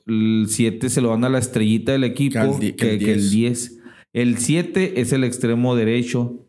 [0.07, 3.81] El 7 se lo van a la estrellita del equipo que, el 10.
[4.12, 6.47] El 7 es el extremo derecho.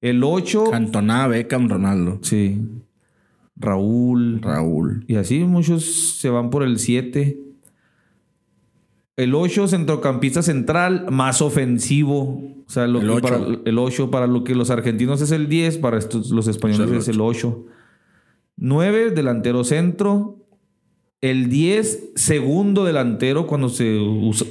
[0.00, 0.72] El 8.
[0.72, 2.18] Cantona, Beckham, Ronaldo.
[2.22, 2.58] Sí.
[3.54, 4.42] Raúl.
[4.42, 5.04] Raúl.
[5.06, 7.38] Y así muchos se van por el 7.
[9.20, 12.42] El 8, centrocampista central, más ofensivo.
[12.66, 13.20] O sea, lo el, 8.
[13.22, 16.90] Para, el 8 para lo que los argentinos es el 10, para estos, los españoles
[16.90, 17.66] es el 8.
[18.56, 20.38] 9, delantero centro.
[21.20, 24.00] El 10, segundo delantero, cuando se,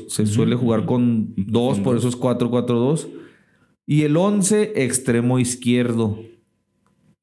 [0.07, 3.07] se suele jugar con 2, por eso es 4-4-2.
[3.87, 6.19] Y el 11, extremo izquierdo.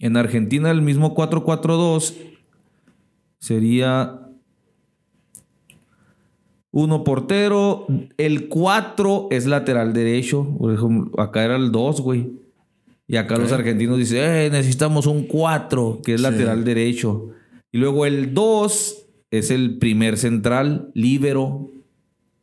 [0.01, 2.12] En Argentina el mismo 4-4-2
[3.38, 4.26] sería
[6.73, 7.87] uno portero,
[8.19, 12.33] el 4 es lateral derecho, por ejemplo, acá era el 2, güey.
[13.09, 17.31] Y acá los argentinos dicen, eh, necesitamos un 4, que es lateral derecho.
[17.71, 21.71] Y luego el 2 es el primer central, líbero.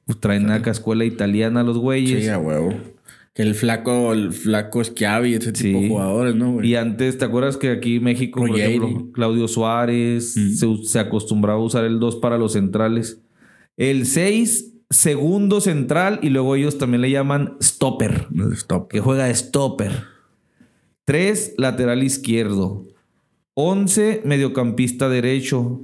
[0.05, 2.23] Pues traen una cascuela italiana los güeyes.
[2.23, 2.73] Sí, a huevo.
[3.33, 6.63] Que el flaco, el flaco Schiavi, ese tipo de jugadores, ¿no?
[6.63, 11.63] Y antes, ¿te acuerdas que aquí en México, por ejemplo, Claudio Suárez se, acostumbraba a
[11.63, 13.22] usar el 2 para los centrales?
[13.77, 18.27] El 6, segundo central, y luego ellos también le llaman stopper.
[18.89, 20.03] Que juega de stopper.
[21.05, 22.87] 3, lateral izquierdo.
[23.55, 25.81] 11, mediocampista derecho.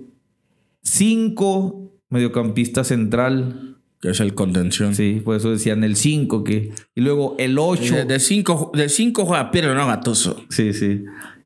[0.84, 3.78] 5, mediocampista central.
[4.02, 4.96] Que es el contención.
[4.96, 6.72] Sí, por eso decían el 5 que...
[6.96, 8.06] Y luego el 8...
[8.06, 10.42] De 5 de cinco juega Piero, no Gatoso.
[10.50, 11.04] Sí, sí.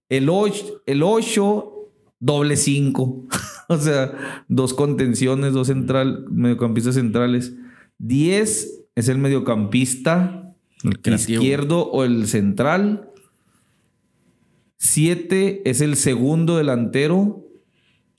[0.08, 1.74] El 8, el 8
[2.20, 3.24] doble 5.
[3.80, 7.54] o sea, dos contenciones, dos central, mediocampistas centrales.
[8.00, 10.44] 10 es el mediocampista
[10.84, 13.10] el izquierdo o el central.
[14.78, 17.48] 7 es el segundo delantero.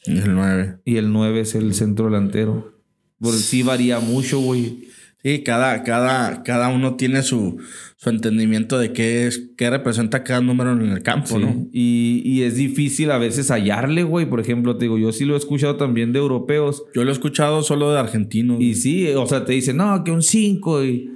[0.06, 0.78] Y el 9.
[0.84, 2.74] Y el 9 es el centro delantero.
[3.20, 4.88] Porque sí varía mucho, güey.
[5.24, 7.56] Sí, cada, cada, cada uno tiene su,
[7.96, 11.66] su entendimiento de qué es, qué representa cada número en el campo, ¿no?
[11.72, 14.26] Y, y, es difícil a veces hallarle, güey.
[14.26, 16.84] Por ejemplo, te digo, yo sí lo he escuchado también de europeos.
[16.94, 18.60] Yo lo he escuchado solo de argentinos.
[18.60, 21.10] Y sí, o sea, te dicen, no, que un 5 y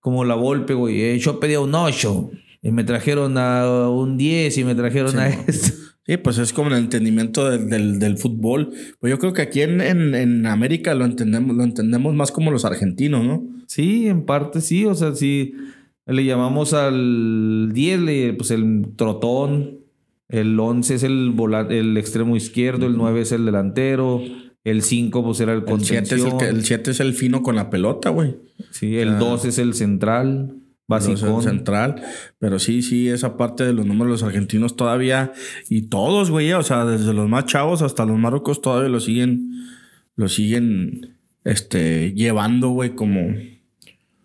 [0.00, 1.00] como la golpe, güey.
[1.00, 2.30] Eh, yo pedía un 8
[2.60, 5.85] y me trajeron a un 10 y me trajeron a esto.
[6.06, 8.70] Sí, pues es como el entendimiento del, del, fútbol.
[9.00, 12.64] Pues yo creo que aquí en, en, América lo entendemos, lo entendemos más como los
[12.64, 13.44] argentinos, ¿no?
[13.66, 14.84] Sí, en parte sí.
[14.84, 15.54] O sea, si
[16.06, 19.80] le llamamos al 10, pues el trotón.
[20.28, 21.34] El 11 es el,
[21.70, 24.22] el extremo izquierdo, el 9 es el delantero.
[24.62, 26.40] El 5 pues era el contención.
[26.40, 28.36] El 7 es, el fino con la pelota, güey.
[28.70, 30.54] Sí, el 2 es el central.
[30.88, 31.42] Básico.
[31.42, 32.02] central.
[32.38, 35.32] Pero sí, sí, esa parte de los números de los argentinos todavía.
[35.68, 36.52] Y todos, güey.
[36.52, 39.50] O sea, desde los más chavos hasta los marrocos todavía lo siguen.
[40.14, 41.16] Lo siguen.
[41.44, 42.12] Este.
[42.14, 43.34] Llevando, güey, como.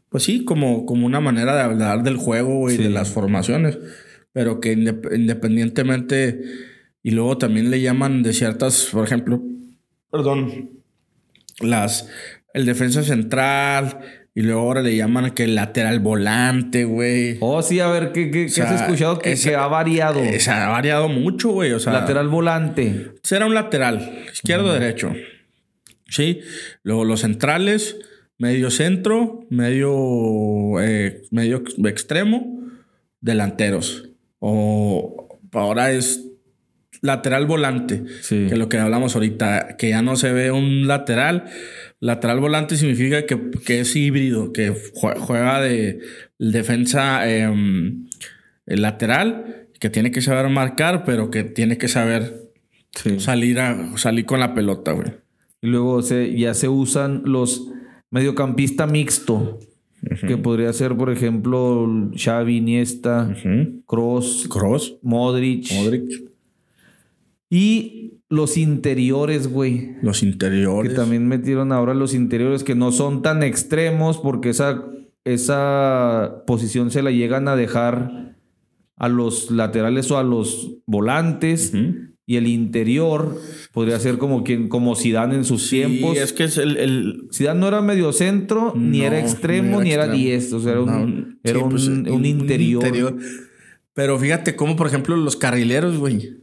[0.10, 3.80] Pues sí, como, como una manera de hablar del juego, y de las formaciones.
[4.34, 6.42] Pero que independientemente.
[7.04, 9.42] Y luego también le llaman de ciertas, por ejemplo.
[10.12, 10.70] Perdón.
[11.60, 12.08] Las.
[12.54, 14.02] El defensa central
[14.34, 17.38] y luego ahora le llaman que el lateral volante, güey.
[17.42, 20.22] Oh, sí, a ver, ¿qué, qué, has escuchado que, se ha variado?
[20.40, 21.74] Se ha variado mucho, güey.
[21.74, 23.12] O sea, lateral volante.
[23.24, 25.14] Será un lateral, izquierdo o derecho.
[26.08, 26.40] Sí.
[26.84, 27.98] Luego los centrales,
[28.38, 32.70] medio centro, medio, eh, medio extremo,
[33.20, 34.10] delanteros.
[34.40, 36.31] O ahora es
[37.02, 38.46] lateral volante, Sí.
[38.48, 41.46] que es lo que hablamos ahorita, que ya no se ve un lateral.
[42.00, 46.00] Lateral volante significa que, que es híbrido, que jue- juega de
[46.40, 52.50] defensa el lateral, que tiene que saber marcar, pero que tiene que saber
[52.96, 53.20] Sí.
[53.20, 55.08] salir, a, salir con la pelota, güey.
[55.62, 57.68] Y luego se, ya se usan los
[58.10, 59.60] mediocampista mixto,
[60.28, 63.36] que podría ser, por ejemplo, Xavi, Iniesta,
[63.88, 65.72] Kroos, Cross, Modric.
[65.74, 66.04] Modric,
[67.54, 69.98] Y los interiores, güey.
[70.02, 70.96] los Que interiores.
[70.96, 74.86] también metieron ahora los interiores que no son tan extremos porque esa,
[75.26, 78.38] esa posición se la llegan a dejar
[78.96, 81.74] a los laterales o a los volantes.
[82.26, 83.38] Y el interior
[83.74, 86.16] podría ser como quien, como Zidane en sus tiempos.
[86.16, 89.82] Y es que es el, el- Zidane no era medio centro, ni No, era extremo,
[89.82, 90.24] ni era extremo.
[90.24, 90.54] 10.
[90.54, 93.18] O sea, era un, era sí, un, pues, un interior.
[93.94, 96.38] Pero fíjate cómo, por ejemplo, los carrileros, güey.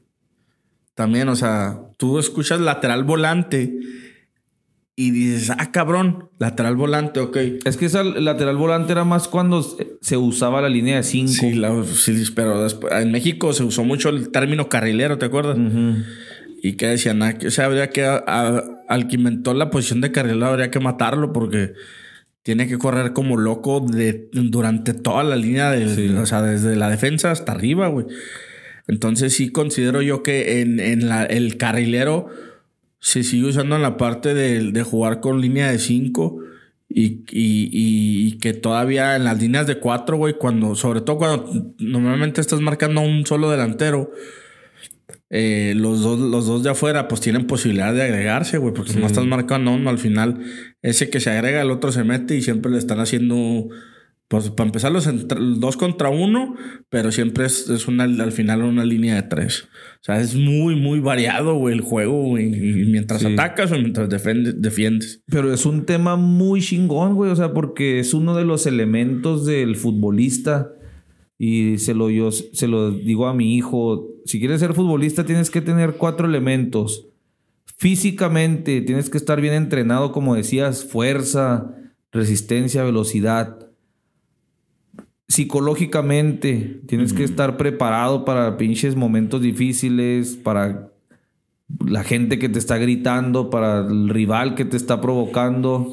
[0.98, 3.78] También, o sea, tú escuchas lateral volante
[4.96, 7.36] y dices, ah, cabrón, lateral volante, ok.
[7.64, 9.62] Es que esa lateral volante era más cuando
[10.00, 11.30] se- usaba la línea de 5.
[11.32, 15.56] Sí, la- sí, pero después- en México se usó mucho el término carrilero, ¿te acuerdas?
[16.64, 19.70] Y que decían, ah, que, o sea, habría que, a- a- al que inventó la
[19.70, 21.74] posición de carrilero, habría que matarlo porque
[22.42, 26.08] tiene que correr como loco de, durante toda la línea, de, Sí.
[26.08, 28.06] o sea, desde la defensa hasta arriba, güey.
[28.88, 32.26] Entonces sí considero yo que en, en la- el carrilero
[33.00, 36.38] se sigue usando en la parte de, de jugar con línea de 5
[36.88, 41.18] y, y- y- y que todavía en las líneas de 4, güey, cuando, sobre todo
[41.18, 44.10] cuando normalmente estás marcando a un solo delantero,
[45.30, 48.98] eh, los, dos, los dos de afuera pues tienen posibilidad de agregarse, güey, porque si
[48.98, 50.40] no estás marcando a uno, al final
[50.80, 53.68] ese que se agrega, el otro se mete y siempre le están haciendo,
[54.28, 55.08] pues para empezar los
[55.58, 56.54] dos contra uno,
[56.90, 59.64] pero siempre es, es una, al final una línea de tres.
[59.94, 63.26] O sea, es muy, muy variado, güey, el juego, güey, mientras Sí.
[63.32, 65.22] atacas o mientras defende- defiendes.
[65.26, 67.30] Pero es un tema muy chingón, güey.
[67.30, 70.72] O sea, porque es uno de los elementos del futbolista.
[71.40, 74.08] Y se lo, yo se lo digo a mi hijo.
[74.26, 77.06] Si quieres ser futbolista, tienes que tener cuatro elementos.
[77.78, 81.74] Físicamente, tienes que estar bien entrenado, como decías, fuerza,
[82.10, 83.67] resistencia, velocidad.
[85.28, 90.90] Psicológicamente, tienes que estar preparado para pinches momentos difíciles, para
[91.84, 95.92] la gente que te está gritando, para el rival que te está provocando.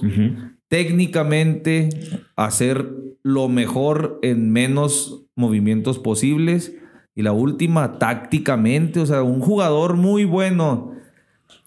[0.70, 1.90] Técnicamente,
[2.36, 2.90] hacer
[3.24, 6.74] lo mejor en menos movimientos posibles.
[7.14, 10.94] Y la última, tácticamente, o sea, un jugador muy bueno.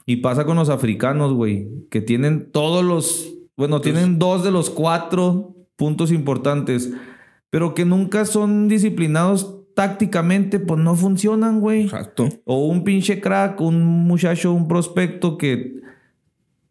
[0.06, 4.70] Y pasa con los africanos, güey, que tienen todos los, bueno, tienen dos de los
[4.70, 6.92] cuatro puntos importantes,
[7.50, 11.82] pero que nunca son disciplinados tácticamente, pues no funcionan, güey.
[11.84, 12.28] Exacto.
[12.44, 15.80] O un pinche crack, un muchacho, un prospecto que,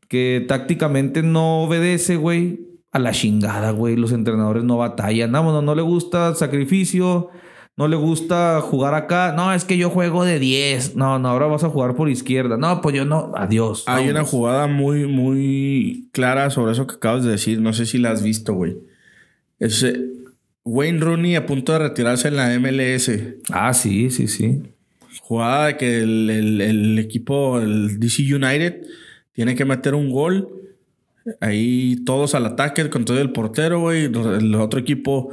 [0.09, 2.67] que tácticamente no obedece, güey.
[2.91, 3.95] A la chingada, güey.
[3.95, 5.31] Los entrenadores no batallan.
[5.31, 7.29] No, no, no le gusta sacrificio.
[7.77, 9.33] No le gusta jugar acá.
[9.37, 10.95] No, es que yo juego de 10.
[10.95, 12.57] No, no, ahora vas a jugar por izquierda.
[12.57, 13.31] No, pues yo no.
[13.35, 13.83] Adiós.
[13.87, 14.29] Hay una Vámonos.
[14.31, 17.61] jugada muy, muy clara sobre eso que acabas de decir.
[17.61, 18.77] No sé si la has visto, güey.
[19.59, 19.95] Es eh,
[20.69, 23.09] Wayne Rooney a punto de retirarse en la MLS.
[23.51, 24.61] Ah, sí, sí, sí.
[25.21, 28.81] Jugada de que el, el- el equipo, el DC United,
[29.33, 30.49] tiene que meter un gol.
[31.41, 34.05] Ahí todos al ataque con todo el portero, güey.
[34.05, 35.29] El otro equipo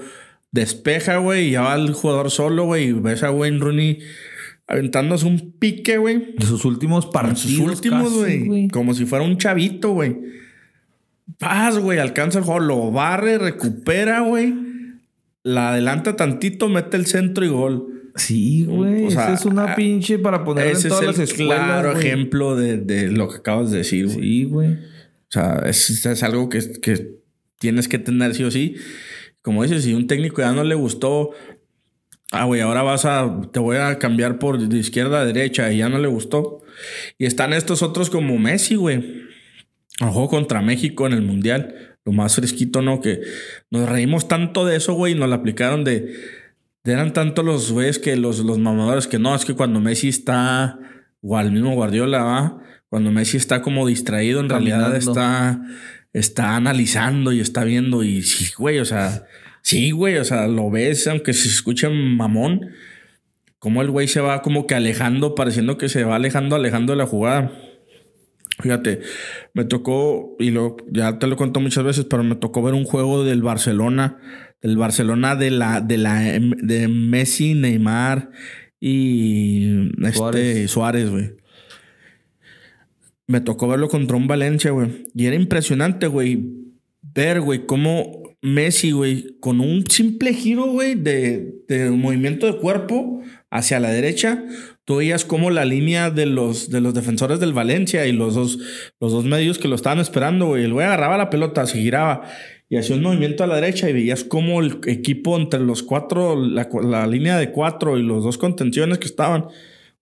[0.51, 1.49] despeja, güey.
[1.49, 2.89] Y ya va el jugador solo, güey.
[2.89, 3.99] Y ves a Wayne Rooney
[4.67, 6.35] aventándose un pique, güey.
[6.39, 7.41] De sus últimos En partidos.
[7.43, 8.69] sus últimos, güey.
[8.69, 10.17] Como si fuera un chavito, güey.
[11.39, 11.99] Paz, güey.
[11.99, 14.53] Alcanza el juego, lo barre, recupera, güey.
[15.45, 18.11] La adelanta tantito, mete el centro y gol.
[18.17, 19.07] Sí, güey.
[19.07, 21.59] O sea, Esa es una pinche para poner en todas es las el escuelas.
[21.59, 24.19] claro ejemplo de, de lo que acabas de decir, güey.
[24.21, 24.73] Sí, güey.
[24.73, 27.17] O sea, es, es algo que, que
[27.59, 28.77] tienes que tener sí o sí.
[29.43, 31.33] Como dices, si un técnico ya no le gustó,
[32.31, 35.79] ah, güey, ahora vas a, te voy a cambiar por de izquierda a derecha y
[35.79, 36.63] ya no le gustó.
[37.19, 39.25] Y están estos otros como Messi, güey.
[40.01, 41.94] Ojo contra México en el Mundial.
[42.05, 43.01] Lo más fresquito, ¿no?
[43.01, 43.21] Que
[43.71, 46.15] nos reímos tanto de eso, güey, y nos lo aplicaron de...
[46.85, 50.09] de eran tanto los güeyes que los, los mamadores que no, es que cuando Messi
[50.09, 50.79] está,
[51.23, 52.65] o al mismo Guardiola, ¿va?
[52.95, 55.61] cuando Messi está como distraído, en realidad está,
[56.13, 58.05] está analizando y está viendo.
[58.05, 59.25] Y sí, güey, o sea,
[59.63, 62.71] sí, güey, o sea, lo ves, aunque se escuche mamón,
[63.59, 66.99] como el güey se va como que alejando, pareciendo que se va alejando, alejando de
[66.99, 67.51] la jugada.
[68.61, 69.01] Fíjate,
[69.53, 72.85] me tocó, y lo, ya te lo conto muchas veces, pero me tocó ver un
[72.85, 74.19] juego del Barcelona,
[74.63, 78.31] del Barcelona de la, de la de Messi, Neymar
[78.79, 80.71] y este Suárez.
[80.71, 81.33] Suárez, güey.
[83.27, 85.07] Me tocó verlo contra un Valencia, güey.
[85.15, 86.45] Y era impresionante, güey,
[87.03, 93.23] ver, güey, cómo Messi, güey, con un simple giro, güey, de, de movimiento de cuerpo
[93.51, 94.45] hacia la derecha,
[94.85, 98.59] tú veías cómo la línea de los, de los defensores del Valencia y los dos,
[99.01, 102.23] los dos medios que lo estaban esperando, güey, el güey agarraba la pelota, se giraba
[102.69, 106.37] y hacía un movimiento a la derecha y veías cómo el equipo entre los cuatro,
[106.37, 109.47] la, la línea de cuatro y los dos contenciones que estaban,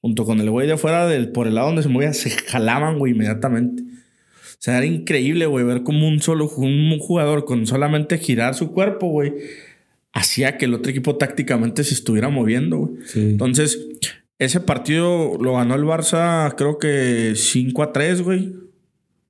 [0.01, 2.99] junto con el güey de afuera del, por el lado donde se movía, se jalaban,
[2.99, 3.83] güey, inmediatamente.
[3.83, 8.73] O sea, era increíble, güey, ver como un solo un jugador con solamente girar su
[8.73, 9.33] cuerpo, güey,
[10.13, 13.03] hacía que el otro equipo tácticamente se estuviera moviendo, güey.
[13.07, 13.21] Sí.
[13.21, 13.79] Entonces,
[14.39, 18.55] ese partido lo ganó el Barça, creo que 5 a 3, güey.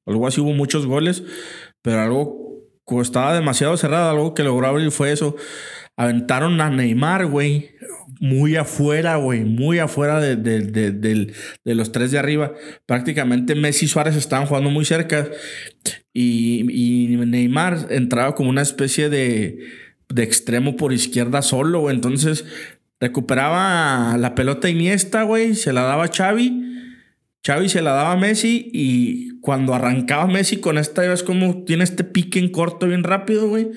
[0.06, 1.22] Algo así hubo muchos goles,
[1.82, 2.42] pero algo
[3.00, 4.10] estaba demasiado cerrado.
[4.10, 5.36] Algo que logró abrir fue eso.
[5.96, 7.70] Aventaron a Neymar, güey,
[8.20, 10.60] muy afuera, güey, muy afuera de, de-
[10.92, 11.32] de-
[11.64, 12.52] de los tres de arriba.
[12.86, 15.30] Prácticamente Messi y Suárez estaban jugando muy cerca
[16.12, 19.58] y, y Neymar entraba como una especie de,
[20.08, 21.94] de extremo por izquierda solo, güey.
[21.94, 22.44] Entonces
[23.02, 26.62] recuperaba la pelota Iniesta, güey, se la daba a Xavi.
[27.44, 31.82] Xavi se la daba a Messi y cuando arrancaba Messi con esta, ves como tiene
[31.82, 33.70] este pique en corto bien rápido, güey.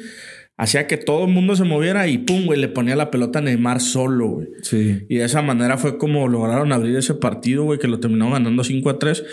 [0.57, 3.41] Hacía que todo el mundo se moviera y pum, güey, le ponía la pelota a
[3.41, 4.47] Neymar solo, güey.
[4.61, 5.07] Sí.
[5.10, 8.64] Y de esa manera fue como lograron abrir ese partido, güey, que lo terminaron ganando
[8.64, 9.23] 5 a 3.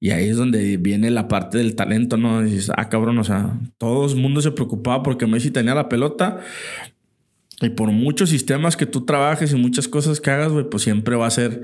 [0.00, 2.42] Y ahí es donde viene la parte del talento, ¿no?
[2.42, 6.40] dices, ah, cabrón, o sea, todo el mundo se preocupaba porque Messi tenía la pelota.
[7.60, 11.16] Y por muchos sistemas que tú trabajes y muchas cosas que hagas, güey, pues siempre
[11.16, 11.62] va a ser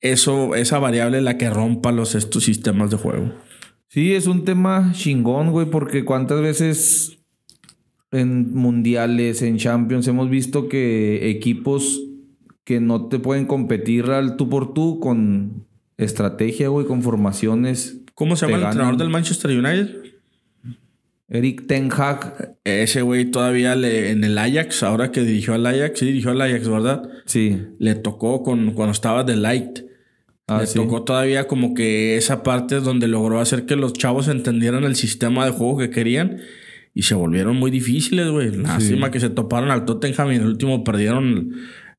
[0.00, 3.32] eso, esa variable la que rompa los estos sistemas de juego.
[3.88, 7.18] Sí, es un tema chingón, güey, porque cuántas veces
[8.10, 12.00] en mundiales, en Champions, hemos visto que equipos
[12.64, 15.66] que no te pueden competir al tú por tú con
[15.96, 18.02] estrategia, güey, con formaciones.
[18.14, 20.11] ¿Cómo se llama el entrenador del Manchester United?
[21.32, 25.98] Eric Ten Hag, Ese güey todavía le, en el Ajax, ahora que dirigió al Ajax,
[25.98, 27.02] sí dirigió al Ajax, ¿verdad?
[27.24, 27.58] sí.
[27.78, 29.80] Le tocó con, cuando estaba de Light.
[30.46, 30.74] Ah, le sí.
[30.74, 35.46] tocó todavía como que esa parte donde logró hacer que los chavos entendieran el sistema
[35.46, 36.40] de juego que querían
[36.94, 38.50] y se volvieron muy difíciles, güey.
[38.54, 41.52] Lástima que se toparon al Tottenham y en el último perdieron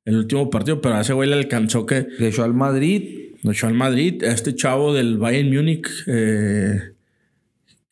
[0.05, 3.31] el último partido, pero a ese güey le alcanzó que Le echó al Madrid.
[3.41, 4.23] lo echó al Madrid.
[4.23, 6.92] A este chavo del Bayern Múnich, eh,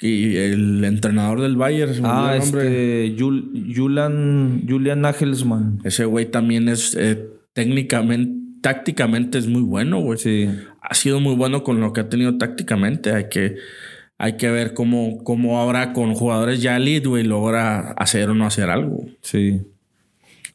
[0.02, 3.16] y el entrenador del Bayern, Ah, este.
[3.18, 5.80] Jul- Julian, Julian Nagelsmann.
[5.84, 10.18] Ese güey también es eh, técnicamente, tácticamente es muy bueno, güey.
[10.18, 10.50] Sí.
[10.82, 13.12] ha sido muy bueno con lo que ha tenido tácticamente.
[13.14, 13.56] Hay que,
[14.18, 18.46] hay que ver cómo, cómo ahora con jugadores ya elite, güey, logra hacer o no
[18.46, 19.06] hacer algo.
[19.22, 19.62] Sí.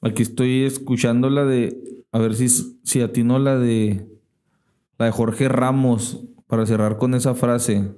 [0.02, 1.76] Aquí estoy escuchando la de.
[2.12, 4.06] A ver si, si atino la de.
[4.98, 6.22] La de Jorge Ramos.
[6.48, 7.90] Para cerrar con esa frase.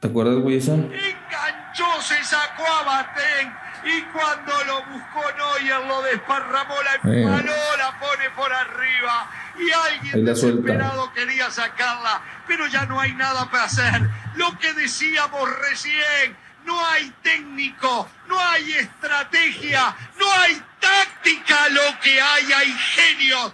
[0.00, 0.74] ¿Te acuerdas, güey, esa?
[0.74, 3.52] Enganchó, se sacó a Batén
[3.84, 7.24] y cuando lo buscó Neuer lo desparramó, la Eh.
[7.78, 13.64] la pone por arriba y alguien desesperado quería sacarla, pero ya no hay nada para
[13.64, 14.08] hacer.
[14.36, 22.20] Lo que decíamos recién, no hay técnico, no hay estrategia, no hay táctica, lo que
[22.20, 23.52] hay hay genios.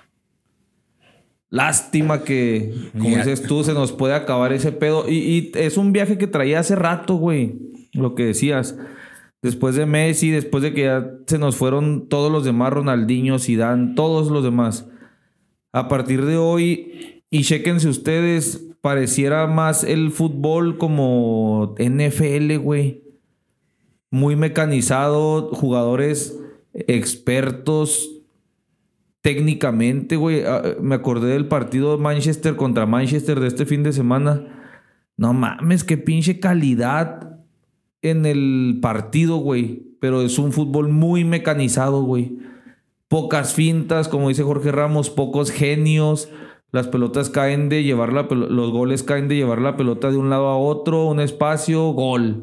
[1.54, 3.24] Lástima que, como Mira.
[3.24, 5.08] dices tú, se nos puede acabar ese pedo.
[5.08, 7.54] Y, y es un viaje que traía hace rato, güey.
[7.92, 8.76] Lo que decías.
[9.40, 13.94] Después de Messi, después de que ya se nos fueron todos los demás, Ronaldinho, Zidane,
[13.94, 14.88] todos los demás.
[15.72, 23.04] A partir de hoy, y chéquense ustedes, pareciera más el fútbol como NFL, güey.
[24.10, 26.36] Muy mecanizado, jugadores
[26.72, 28.13] expertos,
[29.24, 30.42] técnicamente, güey.
[30.46, 34.42] ah, Me acordé del partido de Manchester contra Manchester de este fin de semana.
[35.16, 37.38] No mames, qué pinche calidad
[38.02, 39.96] en el partido, güey.
[39.98, 42.38] Pero es un fútbol muy mecanizado, güey.
[43.08, 46.28] Pocas fintas, como dice Jorge Ramos, pocos genios.
[46.70, 50.18] Las pelotas caen de llevar la pelo- los goles caen de llevar la pelota de
[50.18, 52.42] un lado a otro, un espacio, gol.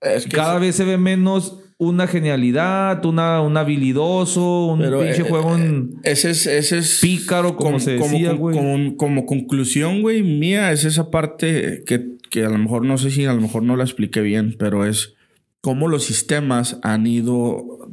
[0.00, 5.22] Es que Cada vez se ve menos una genialidad, una, un habilidoso, un Pero, pinche
[5.22, 5.94] eh, juego en...
[6.02, 8.56] ese es, ese es Pícaro, como se decía, como, güey.
[8.56, 13.10] como- como conclusión, güey, mía, es esa parte que, que a lo mejor no sé
[13.12, 15.14] si a lo mejor no la expliqué bien, pero es
[15.60, 17.92] cómo los sistemas han ido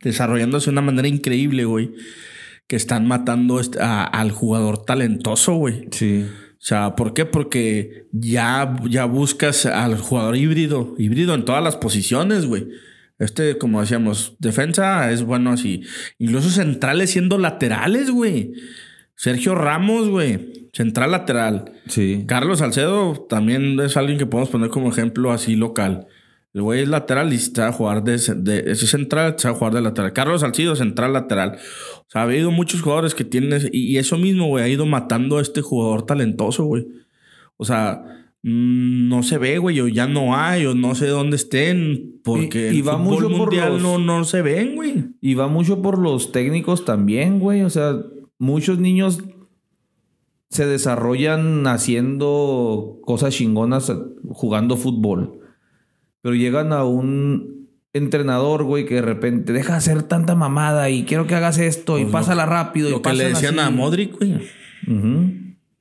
[0.00, 1.90] desarrollándose de una manera increíble, güey,
[2.68, 5.88] que están matando a- al jugador talentoso, güey.
[5.90, 6.24] Sí.
[6.52, 7.24] O sea, ¿por qué?
[7.24, 12.68] Porque ya, ya buscas al jugador híbrido, híbrido en todas las posiciones, güey.
[13.18, 15.82] Este, como decíamos, defensa es bueno así.
[16.18, 18.52] Incluso centrales siendo laterales, güey.
[19.16, 20.68] Sergio Ramos, güey.
[20.72, 21.72] Central lateral.
[21.88, 22.24] Sí.
[22.28, 26.06] Carlos Salcedo también es alguien que podemos poner como ejemplo así local.
[26.54, 29.74] El güey es lateral y está a jugar de, de ese central, está a jugar
[29.74, 30.12] de lateral.
[30.12, 31.58] Carlos Salcido, central lateral.
[31.98, 33.68] O sea, ha habido muchos jugadores que tienen.
[33.72, 36.86] Y, y eso mismo, güey, ha ido matando a este jugador talentoso, güey.
[37.56, 42.20] O sea, no se ve, güey, o ya no hay, o no sé dónde estén,
[42.24, 45.04] porque Y- y el va fútbol mucho por mundial los- no, no se ven, güey.
[45.20, 47.62] Y va mucho por los técnicos también, güey.
[47.62, 47.96] O sea,
[48.38, 49.22] muchos niños
[50.50, 53.92] se desarrollan haciendo cosas chingonas
[54.30, 55.40] jugando fútbol.
[56.22, 61.04] Pero llegan a un entrenador, güey, que de repente deja de hacer tanta mamada y
[61.04, 62.88] quiero que hagas esto y Pues lo- pásala rápido.
[62.88, 63.68] y Lo que le decían así.
[63.68, 64.34] a Modric, güey.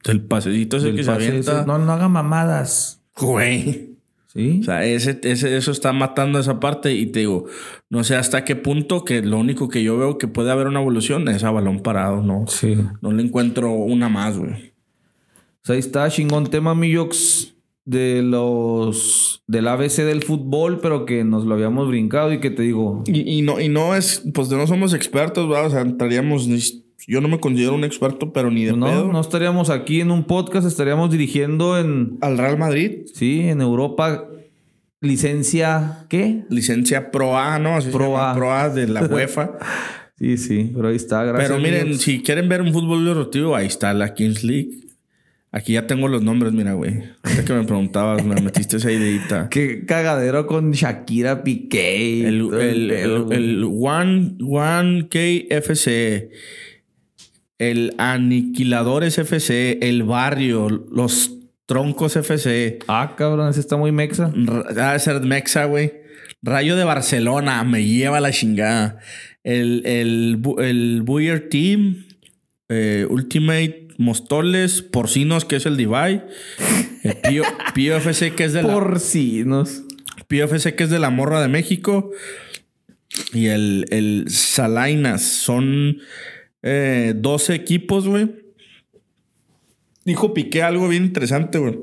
[0.05, 1.51] El pasecito ese Del que se pase avienta.
[1.59, 3.01] ese, No, no haga mamadas.
[3.19, 3.95] Güey.
[4.27, 4.59] ¿Sí?
[4.61, 7.45] O sea, ese, ese, eso está matando esa parte y te digo,
[7.89, 10.79] no sé hasta qué punto que lo único que yo veo que puede haber una
[10.81, 12.45] evolución es a balón parado, ¿no?
[12.47, 12.77] sí.
[13.01, 14.51] No le encuentro una más, güey.
[14.51, 17.55] O sea, ahí está chingón tema, Millox,
[17.85, 22.61] de los del ABC del fútbol, pero que nos lo habíamos brincado y que te
[22.61, 25.65] digo, Y, y no, y no es, pues no somos expertos, ¿verdad?
[25.67, 29.11] O sea, entraríamos, ni- yo no me considero un experto, pero ni de no, pedo.
[29.11, 34.25] no estaríamos aquí en un podcast, estaríamos dirigiendo en, Al Real Madrid, sí, en Europa,
[35.01, 36.43] licencia, ¿qué?
[36.49, 37.75] licencia Pro A, ¿no?
[37.75, 38.33] Así Pro A.
[38.35, 39.51] Pro A de la UEFA.
[40.17, 41.49] Sí, sí, pero ahí está, gracias.
[41.49, 44.87] pero miren, si quieren ver un fútbol deportivo, ahí está la Kings League.
[45.51, 47.03] Aquí ya tengo los nombres, mira, güey.
[47.23, 49.47] Ahorita que me preguntabas, me metiste esa ideita.
[49.51, 52.27] Qué cagadero con Shakira Piqué.
[52.27, 53.37] El, el, el, güey.
[53.37, 56.29] el One, One KFC,
[57.59, 61.31] el Aniquiladores FC, el Barrio, los
[61.65, 64.31] Troncos FC, Ah, cabrón, ese está muy mexa.
[64.34, 65.93] de ser Mexa, güey.
[66.41, 68.99] Rayo de Barcelona, me lleva la chingada.
[69.43, 72.05] El, el, el Buyer Team,
[72.69, 76.23] eh, Ultimate Mostoles, Porcinos, que es el Divide.
[77.03, 77.43] El Pío,
[77.73, 79.84] Pío FC, que es de la, Porcinos.
[80.27, 82.11] PFC que es de la Morra de México.
[83.34, 85.21] Y el, el Salainas.
[85.23, 85.97] Son
[86.63, 88.29] eh, 12 equipos, güey.
[90.05, 91.77] Dijo Piqué algo bien interesante, güey.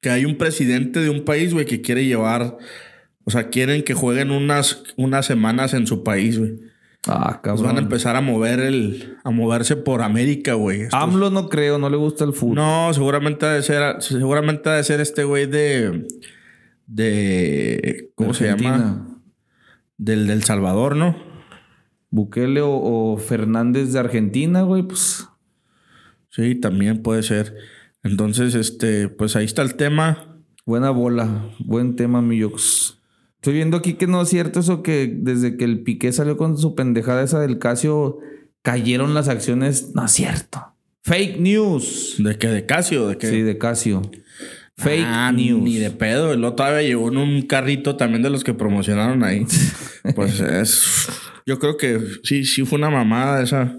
[0.00, 2.58] Que hay un presidente de un país, güey, que quiere llevar...
[3.24, 6.54] O sea, quieren que jueguen unas, unas semanas en su país, güey.
[7.06, 7.64] Ah, Pues cabrón.
[7.66, 9.16] van a empezar a mover el...
[9.24, 10.82] A moverse por América, güey.
[10.82, 12.56] Estos- AMLO no creo, no le gusta el fútbol.
[12.56, 16.06] no, seguramente ha de ser, seguramente ha de ser este güey de,
[16.86, 19.06] de, ¿cómo se llama?
[19.98, 21.16] Del del Salvador, ¿no?
[22.12, 25.26] Bukele o, o Fernández de Argentina, güey, pues.
[26.30, 27.56] Sí, también puede ser.
[28.04, 30.38] Entonces, este, pues ahí está el tema.
[30.64, 32.98] Buena bola, buen tema, Millox.
[33.36, 36.56] Estoy viendo aquí que no es cierto eso que desde que el Piqué salió con
[36.58, 38.18] su pendejada esa del Casio,
[38.62, 39.92] cayeron las acciones.
[39.94, 40.60] No es cierto.
[41.02, 42.16] Fake news.
[42.18, 42.46] ¿De qué?
[42.48, 43.08] ¿De Casio?
[43.08, 43.26] ¿De qué?
[43.26, 44.02] Sí, de Casio.
[44.76, 45.62] Fake Ah, news.
[45.62, 46.32] Ni de pedo.
[46.32, 49.44] El otro todavía llegó en un carrito también de los que promocionaron ahí.
[50.14, 51.08] pues es.
[51.46, 53.78] Yo creo que sí, sí fue una mamada esa.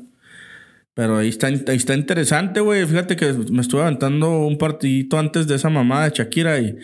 [0.96, 2.86] Pero ahí está, ahí está interesante, güey.
[2.86, 6.78] Fíjate que me estuve aventando un partidito antes de esa mamada de Shakira y,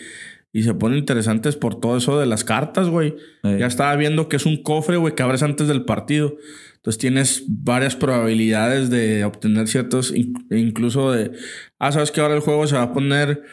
[0.51, 3.15] y se ponen interesantes por todo eso de las cartas, güey.
[3.43, 3.59] Ey.
[3.59, 6.37] Ya estaba viendo que es un cofre, güey, que abres antes del partido.
[6.77, 11.31] Entonces tienes varias probabilidades de obtener ciertos, in- incluso de,
[11.77, 13.43] ah, sabes que ahora el juego se va a poner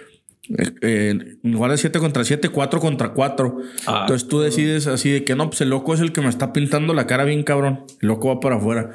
[0.48, 3.59] eh, en lugar de 7 contra 7, 4 contra 4.
[3.86, 4.01] Ah.
[4.02, 6.52] Entonces tú decides así de que no, pues el loco es el que me está
[6.52, 7.85] pintando la cara bien cabrón.
[8.01, 8.93] El loco va para afuera.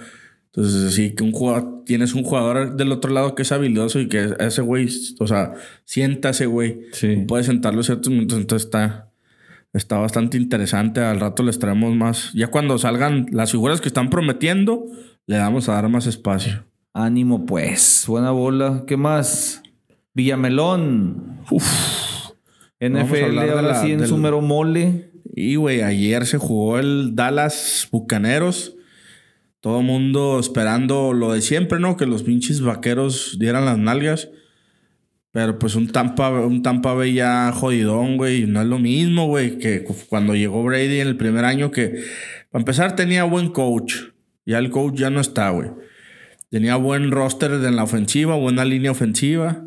[0.53, 4.09] Entonces, así que un jugador, tienes un jugador del otro lado que es habilidoso y
[4.09, 5.53] que ese güey, o sea,
[5.85, 6.81] sienta a ese güey.
[6.91, 7.23] Sí.
[7.27, 8.37] Puede sentarlo ciertos minutos.
[8.37, 9.11] Entonces está,
[9.71, 10.99] está bastante interesante.
[10.99, 12.33] Al rato les traemos más.
[12.33, 14.85] Ya cuando salgan las figuras que están prometiendo,
[15.25, 16.65] le vamos a dar más espacio.
[16.93, 18.03] Ánimo, pues.
[18.05, 18.83] Buena bola.
[18.85, 19.63] ¿Qué más?
[20.13, 21.39] Villamelón.
[22.79, 25.11] NFL ahora sí en su mero mole.
[25.33, 28.75] Y, güey, ayer se jugó el Dallas Bucaneros.
[29.59, 31.95] Todo mundo esperando lo de siempre, ¿no?
[31.95, 34.29] Que los pinches vaqueros dieran las nalgas.
[35.31, 38.45] Pero pues un Tampa, un Tampa Bay ya jodidón, güey.
[38.47, 42.03] No es lo mismo, güey, que cu- cuando llegó Brady en el primer año que...
[42.49, 43.93] Para empezar tenía buen coach.
[44.45, 45.69] Ya el coach ya no está, güey.
[46.49, 49.63] Tenía buen roster en la ofensiva, buena línea ofensiva.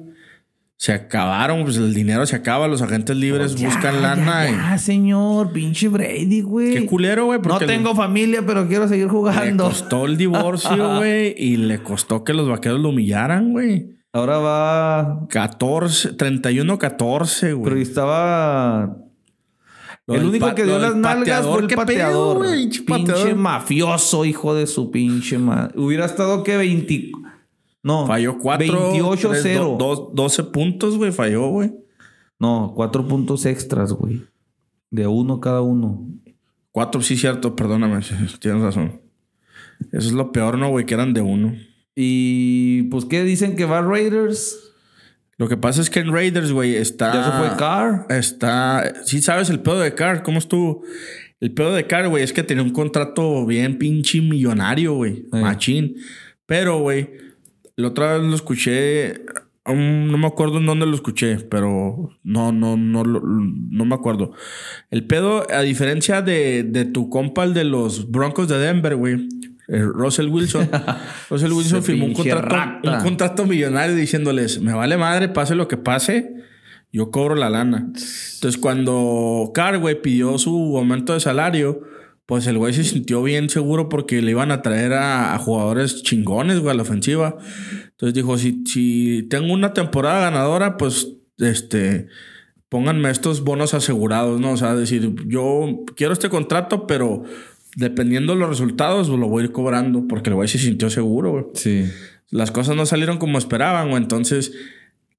[0.76, 4.50] Se acabaron, pues el dinero se acaba, los agentes libres buscan lana.
[4.50, 6.74] y- Ah, señor, pinche Brady, güey.
[6.74, 7.40] Qué culero, güey.
[7.40, 9.64] No tengo familia, pero quiero seguir Le jugando.
[9.64, 11.34] costó el divorcio, güey.
[11.38, 13.94] y le costó que los vaqueros lo humillaran, güey.
[14.12, 15.26] Ahora va.
[15.28, 17.64] 14, 31-14, güey.
[17.64, 18.96] Pero estaba.
[20.06, 22.36] Lo el único que dio las nalgas fue el ¿qué pedo, pateador.
[22.38, 22.60] güey?
[22.64, 23.36] Pinche pinche pateador.
[23.36, 25.72] mafioso, hijo de su pinche madre.
[25.80, 27.10] Hubiera estado que 20.
[27.84, 28.06] No.
[28.06, 28.94] Falló 4.
[28.94, 30.12] 28-0.
[30.12, 31.12] 12 puntos, güey.
[31.12, 31.72] Falló, güey.
[32.40, 34.22] No, cuatro puntos extras, güey.
[34.90, 36.08] De uno cada uno.
[36.72, 37.54] 4, sí, cierto.
[37.54, 38.00] Perdóname.
[38.40, 39.00] Tienes razón.
[39.92, 40.86] Eso es lo peor, ¿no, güey?
[40.86, 41.54] Que eran de uno.
[41.94, 44.72] Y pues, ¿qué dicen que va Raiders?
[45.36, 47.12] Lo que pasa es que en Raiders, güey, está.
[47.12, 48.06] Ya se fue Carr.
[48.08, 48.94] Está.
[49.04, 50.22] Sí, sabes el pedo de Carr.
[50.22, 50.82] ¿Cómo estuvo?
[51.40, 55.26] El pedo de Carr, güey, es que tenía un contrato bien pinche millonario, güey.
[55.32, 55.96] Machín.
[56.46, 57.10] Pero, güey,
[57.76, 59.22] la otra vez lo escuché.
[59.66, 63.94] um, no me acuerdo en dónde lo escuché, pero no, no, no, lo- no me
[63.94, 64.32] acuerdo.
[64.90, 69.26] El pedo, a diferencia de, de tu compa, el de los Broncos de Denver, güey.
[69.68, 70.68] eh, Russell Wilson.
[71.30, 72.98] Russell Wilson firmó un contrato, rata.
[72.98, 76.34] un contrato millonario diciéndoles: Me vale madre, pase lo que pase,
[76.92, 77.78] yo cobro la lana.
[77.78, 81.80] Entonces, cuando Carr, güey, pidió su aumento de salario,
[82.26, 86.02] pues el güey se sintió bien seguro porque le iban a traer a, a jugadores
[86.02, 87.36] chingones, güey, a la ofensiva.
[87.90, 92.06] Entonces dijo: si, si tengo una temporada ganadora, pues este.
[92.70, 94.52] Pónganme estos bonos asegurados, ¿no?
[94.52, 97.22] O sea, decir, yo quiero este contrato, pero
[97.76, 100.90] dependiendo de los resultados, pues, lo voy a ir cobrando porque el güey se sintió
[100.90, 101.84] seguro, güey Sí.
[102.30, 104.02] las cosas no salieron como esperaban, güey.
[104.02, 104.52] Entonces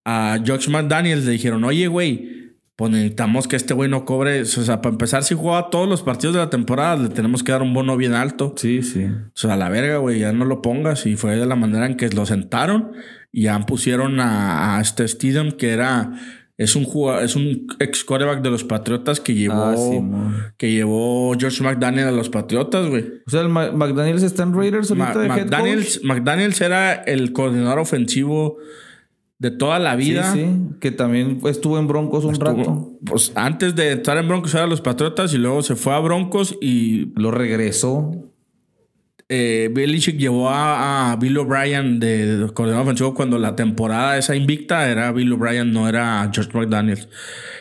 [0.04, 2.45] a Josh McDaniels le dijeron, oye, güey,
[2.76, 4.42] pues necesitamos que este güey no cobre.
[4.42, 7.52] O sea, para empezar, si juega todos los partidos de la temporada, le tenemos que
[7.54, 8.54] dar un bono bien alto.
[8.58, 9.06] Sí, sí.
[9.06, 11.06] O sea, a la verga, güey, ya no lo pongas.
[11.06, 12.92] Y fue de la manera en que lo sentaron
[13.32, 16.12] y ya pusieron a, a este Steedham, que era.
[16.58, 19.56] Es un jugador, es un ex quarterback de los Patriotas que llevó,
[20.16, 23.04] Ah, que llevó George McDaniel a los Patriotas, güey.
[23.28, 26.94] O sea, el Ma- McDaniels está en Raiders Ma- ahorita de head McDaniels, McDaniels era
[26.94, 28.56] el coordinador ofensivo
[29.38, 30.32] de toda la vida.
[30.34, 30.76] Sí, sí.
[30.80, 32.94] Que también estuvo en Broncos un rato.
[33.06, 36.58] Pues antes de estar en Broncos era los Patriotas y luego se fue a Broncos
[36.62, 38.12] y Lo regresó.
[39.28, 44.88] Eh, Belichick llevó a, a Bill O'Brien de, de ofensivo cuando la temporada esa invicta
[44.88, 47.10] era Bill O'Brien, no era George McDaniels.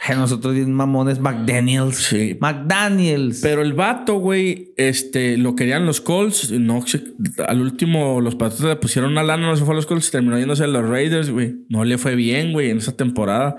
[0.06, 1.96] Ay, nosotros bien mamones, McDaniels.
[1.96, 2.36] Sí.
[2.38, 3.40] McDaniels.
[3.40, 6.50] Pero el vato, güey, este, lo querían los Colts.
[6.50, 6.84] No,
[7.48, 10.38] al último, los Patriotas le pusieron una lana, no se fue a los Colts, terminó
[10.38, 11.64] yéndose a los Raiders, güey.
[11.70, 13.56] No le fue bien, güey, en esa temporada.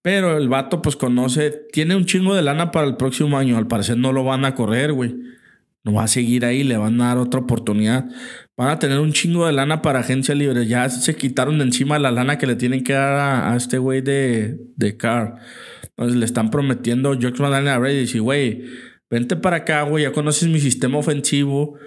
[0.00, 3.58] Pero el vato, pues conoce, tiene un chingo de lana para el próximo año.
[3.58, 5.14] Al parecer no lo van a correr, güey.
[5.84, 8.06] No va a seguir ahí, le van a dar otra oportunidad.
[8.56, 10.66] Van a tener un chingo de lana para agencia libre.
[10.66, 13.78] Ya se quitaron de encima la lana que le tienen que dar a, a este
[13.78, 15.36] güey de, de Carr.
[15.90, 18.00] Entonces le están prometiendo George McDaniel a Brady.
[18.00, 18.64] Dice, güey,
[19.10, 20.04] vente para acá, güey.
[20.04, 21.78] Ya conoces mi sistema ofensivo.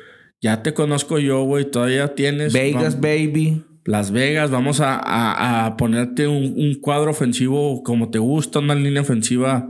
[0.41, 1.69] Ya te conozco yo, güey.
[1.69, 2.53] Todavía tienes.
[2.53, 3.63] Vegas, baby.
[3.85, 8.75] Las Vegas, vamos a, a- a ponerte un, un cuadro ofensivo como te gusta, una
[8.75, 9.67] línea ofensiva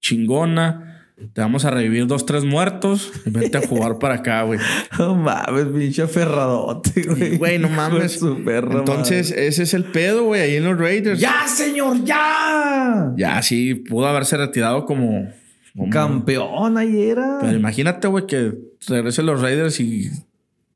[0.00, 0.91] chingona.
[1.32, 4.58] Te vamos a revivir dos, tres muertos y vente a jugar para acá, güey.
[4.98, 7.38] No mames, pinche aferradote, güey.
[7.38, 8.20] Güey, no mames.
[8.44, 11.18] perra Entonces, ese es el pedo, güey, ahí en los Raiders.
[11.20, 12.04] ¡Ya, señor!
[12.04, 13.12] ¡Ya!
[13.16, 15.28] Ya, sí, pudo haberse retirado como.
[15.76, 17.38] como- Campeón ahí era.
[17.40, 18.52] Pero imagínate, güey, que
[18.86, 20.10] regresen los Raiders y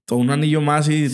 [0.06, 1.09] todo un anillo más y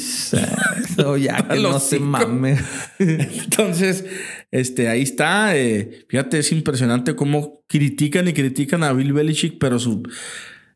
[0.97, 2.57] No, ya que no se mame.
[2.99, 4.05] Entonces,
[4.51, 5.57] este, ahí está.
[5.57, 10.03] eh, fíjate, es impresionante cómo critican y critican a Bill Belichick, pero su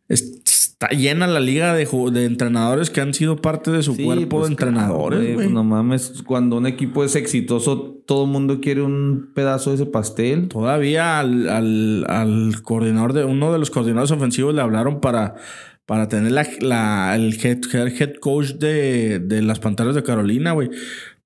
[0.09, 1.89] es- está llena la liga de,
[2.27, 5.49] entrenadores que han sido parte de su Sí, cuerpo pues, de entrenadores, claro, güey.
[5.49, 9.87] No mames, cuando un equipo es exitoso, todo el mundo quiere un pedazo de ese
[9.87, 10.49] pastel.
[10.49, 15.37] Todavía al, al- al coordinador de uno de los coordinadores ofensivos le hablaron para,
[15.87, 20.71] para tener la, la- el head, head coach de, de las Panteras de Carolina, güey.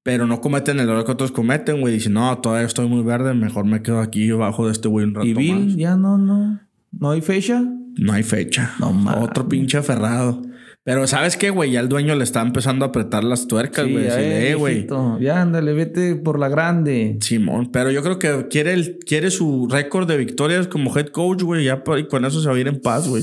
[0.03, 1.95] Pero no cometen el error que otros cometen, güey.
[1.95, 5.15] Dicen, no, todavía estoy muy verde, mejor me quedo aquí abajo de este güey un
[5.15, 5.77] rato Y Bill, más".
[5.77, 6.61] ya no, no.
[6.93, 7.63] No hay fecha.
[7.97, 8.73] No hay fecha.
[8.81, 9.25] No mames.
[9.25, 10.43] Otro pinche aferrado.
[10.83, 11.73] Pero ¿sabes qué, güey?
[11.73, 14.05] Ya el dueño le está empezando a apretar las tuercas, Sí, güey.
[14.07, 14.87] ya, Decirle, eh, "Eh, güey.
[15.21, 17.19] Ya, ándale, vete por la grande.
[17.21, 21.43] Simón, pero yo creo que quiere, el, quiere su récord de victorias como head coach,
[21.43, 21.65] güey.
[21.67, 23.23] Ya y con eso se va a ir en paz, güey.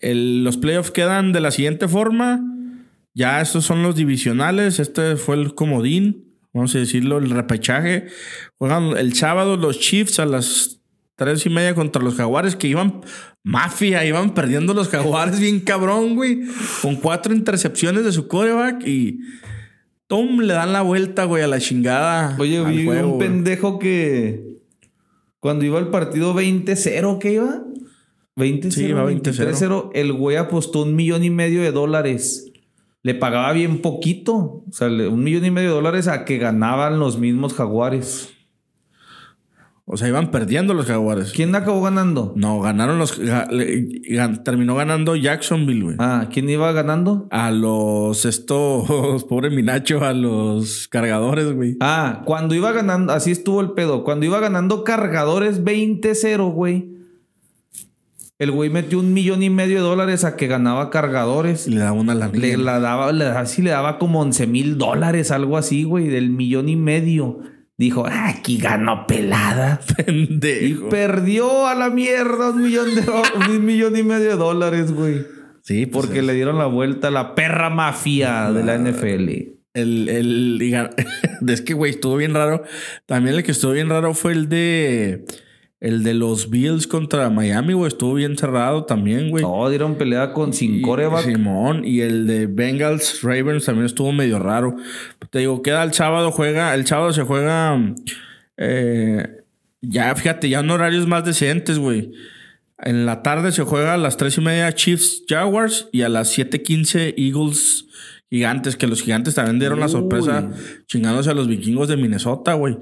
[0.00, 2.40] El- los playoffs quedan de la siguiente forma.
[3.14, 4.78] Ya estos son los divisionales.
[4.80, 6.32] Este fue el comodín.
[6.52, 8.06] Vamos a decirlo, el repechaje.
[8.58, 10.80] Juegan el sábado los Chiefs a las
[11.16, 13.00] tres y media contra los Jaguares que iban
[13.42, 16.40] mafia, iban perdiendo los Jaguares bien cabrón, güey.
[16.82, 19.20] Con cuatro intercepciones de su quarterback y...
[20.06, 22.36] Tom le dan la vuelta, güey, a la chingada.
[22.38, 24.58] Oye, vi un pendejo que
[25.40, 27.62] cuando iba al partido 20-0, ¿qué iba?
[28.36, 29.22] 20-0, Sí, iba 20-0.
[29.22, 32.50] 23-0, el güey apostó un millón y medio de dólares
[33.04, 34.64] le pagaba bien poquito.
[34.66, 38.30] O sea, un millón y medio de dólares a que ganaban los mismos jaguares.
[39.84, 41.32] O sea, iban perdiendo los jaguares.
[41.32, 42.32] ¿Quién acabó ganando?
[42.34, 43.20] No, ganaron los.
[44.42, 45.96] terminó ganando Jacksonville, güey.
[45.98, 47.28] Ah, ¿quién iba ganando?
[47.30, 51.76] A los estos, pobre Minacho, a los cargadores, güey.
[51.80, 54.02] Ah, cuando iba ganando, así estuvo el pedo.
[54.02, 56.93] Cuando iba ganando cargadores 20-0, güey.
[58.38, 61.68] El güey metió un millón y medio de dólares a que ganaba cargadores.
[61.68, 62.56] Y le daba una lanilla.
[62.56, 66.30] Le la daba, le, así le daba como 11 mil dólares, algo así, güey, del
[66.30, 67.38] millón y medio.
[67.76, 69.80] Dijo, "Ah, aquí ganó pelada.
[69.98, 70.88] Y Pendejo.
[70.88, 73.02] perdió a la mierda un millón de
[73.50, 75.24] un millón y medio de dólares, güey.
[75.62, 79.54] Sí, pues, Porque le dieron la vuelta a la perra mafia de la NFL.
[79.74, 80.60] El, el,
[81.48, 82.62] es que, güey, estuvo bien raro.
[83.06, 85.24] También el que estuvo bien raro fue el de.
[85.84, 87.88] El de los Bills contra Miami, güey.
[87.88, 89.44] Estuvo bien cerrado también, güey.
[89.44, 91.26] No, dieron pelea con sin Y- coreback.
[91.26, 91.84] Simón.
[91.84, 94.76] Y el de Bengals Ravens también estuvo medio raro.
[95.28, 96.74] Te digo, queda el sábado, juega.
[96.74, 97.78] El sábado se juega.
[98.56, 99.26] eh,
[99.82, 102.12] ya, fíjate, ya en horarios más decentes, güey.
[102.78, 106.28] En la tarde se juega a las 3 y media Chiefs Jaguars y a las
[106.36, 107.84] 7:15 Eagles
[108.30, 110.50] Gigantes, que los gigantes también dieron la sorpresa
[110.86, 112.78] chingándose a los vikingos de Minnesota, güey.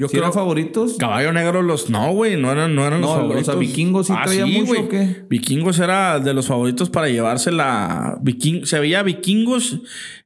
[0.00, 0.96] Yo ¿Sí eran creo favoritos?
[0.96, 3.48] Caballo Negro los no, güey, no eran no eran los No, favoritos.
[3.48, 4.80] o sea, Vikingos sí traía mucho, güey.
[4.80, 5.24] ¿o qué?
[5.28, 9.82] Vikingos era de los favoritos para llevarse la Viking, se veía Vikingos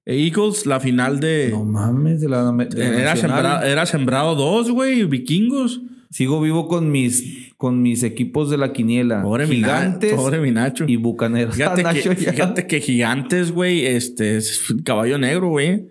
[0.07, 4.71] e Eagles la final de No mames, de la, de era sembrado, era sembrado dos,
[4.71, 5.81] güey, Vikingos.
[6.09, 9.23] Sigo vivo con mis, con mis equipos de la quiniela.
[9.23, 10.85] Pobre mi Gigantes pobre mi Nacho.
[10.87, 11.57] y Bucaneros.
[11.57, 15.89] Fíjate Ah, que, fíjate que Gigantes, güey, este es caballo negro, güey.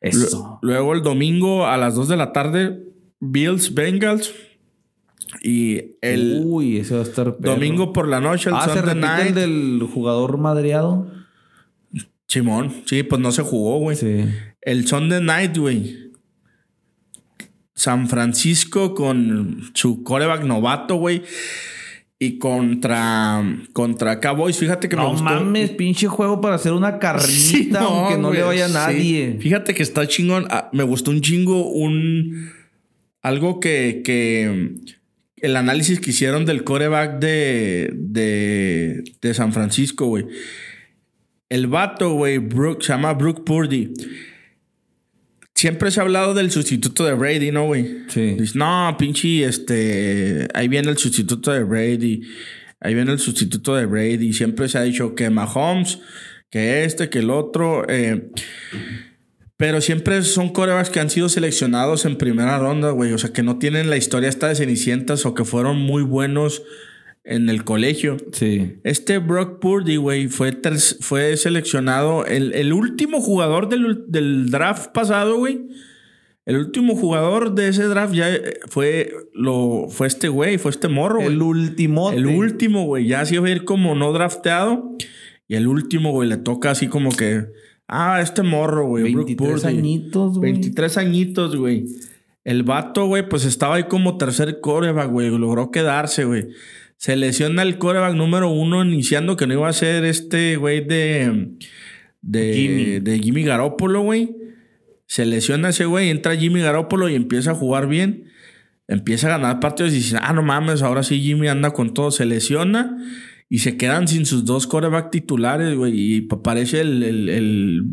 [0.00, 0.58] Eso.
[0.62, 2.80] Luego el domingo a las 2 de la tarde,
[3.20, 4.32] Bills, Bengals.
[5.42, 7.54] Y el Uy, ese va a estar perro.
[7.54, 9.26] domingo por la noche, el Ah, Sunday night.
[9.28, 11.08] el del jugador madreado.
[12.26, 13.96] Simón, sí, pues no se jugó, güey.
[13.96, 14.24] Sí.
[14.60, 16.10] El Sunday night, güey.
[17.74, 21.22] San Francisco con su coreback novato, güey.
[22.18, 23.42] Y contra,
[23.72, 28.18] contra Cowboys, fíjate que me No mames, pinche juego para hacer una carnita, Sí, aunque
[28.18, 28.74] no le vaya a sí.
[28.74, 29.38] nadie.
[29.40, 30.46] Fíjate que está chingón.
[30.50, 32.52] Ah, me gustó un chingo un.
[33.22, 34.02] Algo que.
[34.04, 34.74] que
[35.36, 40.26] el análisis que hicieron del coreback de, de, de San Francisco, güey.
[41.48, 43.92] El vato, güey, Brooke, se llama Brooke Purdy.
[45.54, 48.04] Siempre se ha hablado del sustituto de Brady, ¿no, güey?
[48.08, 48.34] Sí.
[48.38, 52.22] Dice, no, pinche, este, ahí viene el sustituto de Brady,
[52.80, 54.32] ahí viene el sustituto de Brady.
[54.32, 55.98] Siempre se ha dicho que Mahomes,
[56.50, 57.84] que este, que el otro.
[57.88, 58.30] eh,
[59.60, 63.12] pero siempre son corebacks que han sido seleccionados en primera ronda, güey.
[63.12, 66.62] O sea, que no tienen la historia esta de Cenicientas o que fueron muy buenos
[67.24, 68.16] en el colegio.
[68.32, 68.78] Sí.
[68.84, 70.58] Este Brock Purdy, güey, fue,
[71.00, 72.24] fue seleccionado.
[72.24, 75.68] El, el último jugador del, del draft pasado, güey.
[76.46, 80.88] El último jugador de ese draft ya eh, fue, lo, fue este güey, fue este
[80.88, 81.34] morro, güey.
[81.34, 82.12] El último.
[82.12, 83.08] El último, güey.
[83.08, 84.96] Ya se iba a ir como no drafteado.
[85.48, 87.44] Y el último, güey, le toca así como que.
[87.92, 89.12] Ah, este morro, güey.
[89.12, 89.78] Brock 23 Purdy.
[89.78, 90.52] añitos, güey.
[90.52, 91.86] 23 añitos, güey.
[92.44, 95.36] El vato, güey, pues estaba ahí como tercer coreback, güey.
[95.36, 96.50] Logró quedarse, güey.
[96.98, 101.56] Se lesiona el coreback número uno iniciando que no iba a ser este güey de...
[102.22, 103.00] De Jimmy.
[103.00, 104.36] de Jimmy Garoppolo, güey.
[105.06, 108.26] Se lesiona ese güey, entra Jimmy Garoppolo y empieza a jugar bien.
[108.86, 112.12] Empieza a ganar partidos y dice, ah, no mames, ahora sí Jimmy anda con todo.
[112.12, 112.96] Se lesiona
[113.52, 115.98] y se quedan sin sus dos coreback titulares, güey.
[115.98, 117.84] Y aparece el, el, el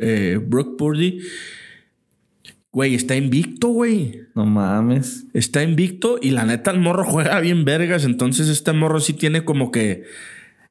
[0.00, 1.20] eh, Brock Purdy.
[2.72, 4.22] Güey, está invicto, güey.
[4.34, 5.26] No mames.
[5.34, 8.06] Está invicto y la neta el morro juega bien vergas.
[8.06, 10.04] Entonces este morro sí tiene como que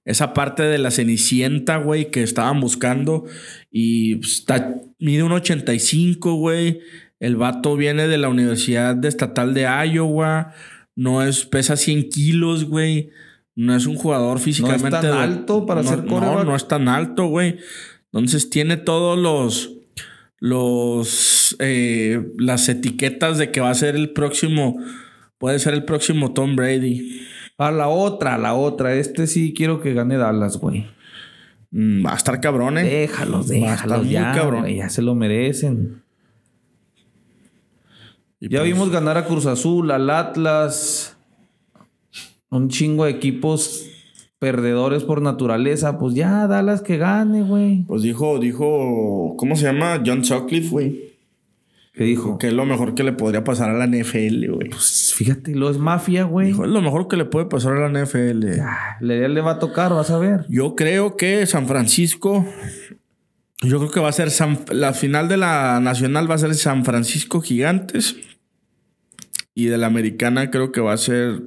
[0.03, 3.25] esa parte de la cenicienta, güey, que estaban buscando.
[3.69, 6.79] Y pues, está, mide un 85, güey.
[7.19, 10.55] El vato viene de la Universidad Estatal de Iowa.
[10.95, 13.11] No es, pesa 100 kilos, güey.
[13.55, 14.89] No es un jugador físicamente.
[14.89, 16.45] tan de- alto para no, ser No, quarterback.
[16.45, 17.57] no es tan alto, güey.
[18.11, 19.71] Entonces tiene todos los.
[20.39, 21.55] Los.
[21.59, 24.77] eh, las etiquetas de que va a ser el próximo.
[25.37, 27.21] Puede ser el próximo Tom Brady.
[27.57, 28.95] A la otra, a la otra.
[28.95, 30.87] Este sí quiero que gane Dallas, güey.
[31.71, 32.83] Mm, va a estar cabrón, eh.
[32.83, 34.67] Déjalos, déjalos muy ya, cabrón.
[34.67, 36.01] ya se lo merecen.
[38.39, 41.12] Y Ya pues, vimos ganar a Cruz Azul, al Atlas.
[42.55, 43.87] Un chingo de equipos
[44.39, 45.97] perdedores por naturaleza.
[45.97, 47.83] Pues ya, Dallas que gane, güey.
[47.87, 49.35] Pues dijo, dijo.
[49.37, 50.01] ¿Cómo se llama?
[50.05, 51.13] John Sutcliffe, güey.
[51.93, 52.37] ¿Qué dijo?
[52.39, 54.69] Que es lo mejor que le podría pasar a la NFL, güey.
[54.69, 56.47] Pues fíjate, lo es mafia, güey.
[56.47, 58.59] Dijo, es lo mejor que le puede pasar a la NFL.
[58.61, 60.45] Ah, Le, le va a tocar, vas a ver.
[60.49, 62.45] Yo creo que San Francisco
[63.61, 66.53] Yo creo que va a ser San- la final de la nacional va a ser
[66.55, 68.15] San Francisco Gigantes.
[69.55, 71.43] Y de la americana creo que va a ser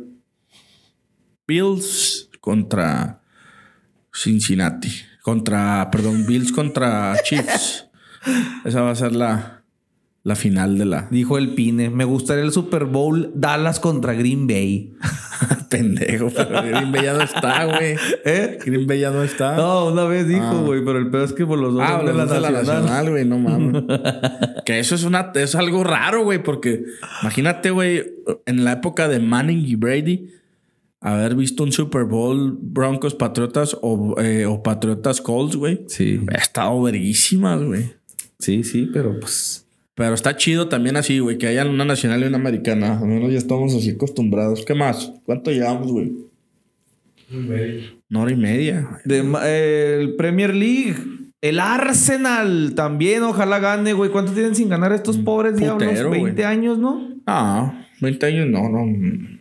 [1.47, 3.21] Bills contra
[4.13, 4.91] Cincinnati.
[5.23, 7.89] Contra, perdón, Bills contra Chiefs.
[8.65, 9.63] Esa va a ser la,
[10.23, 14.47] la final de la Dijo el Pine, me gustaría el Super Bowl Dallas contra Green
[14.47, 14.95] Bay.
[15.71, 16.31] pendejo.
[16.35, 17.97] Pero Green Bay ya no está, güey.
[18.25, 18.59] ¿Eh?
[18.65, 19.57] Green Bay ya no está.
[19.57, 20.63] No, una vez dijo, Ah.
[20.65, 23.25] güey, pero el pedo es que por los dos Ah, de la, de nacional, güey,
[23.25, 23.83] no mames.
[24.65, 26.85] que eso es una, es algo raro, güey, porque
[27.23, 28.05] imagínate, güey,
[28.47, 30.31] en la época de Manning y Brady,
[31.01, 35.85] haber visto un Super Bowl Broncos Patriotas o, eh, o Patriotas Colts, güey.
[35.89, 37.93] Sí, Ha estado verguísimas, güey.
[38.39, 39.63] sí, sí, pero pues.
[39.95, 42.99] Pero está chido también así, güey, que haya una nacional y una americana.
[42.99, 44.63] Al menos ya estamos así acostumbrados.
[44.67, 45.11] ¿Qué más?
[45.25, 46.13] ¿Cuánto llevamos, güey?
[48.11, 49.01] Una hora y media.
[49.05, 50.97] De, eh, el Premier League.
[51.41, 54.11] El Arsenal también, ojalá gane, güey.
[54.11, 55.89] ¿Cuánto tienen sin ganar estos pobres diablos?
[55.89, 56.45] putero, 20 güey.
[56.45, 57.15] años, ¿no?
[57.27, 59.36] Ah, 20 años no, no.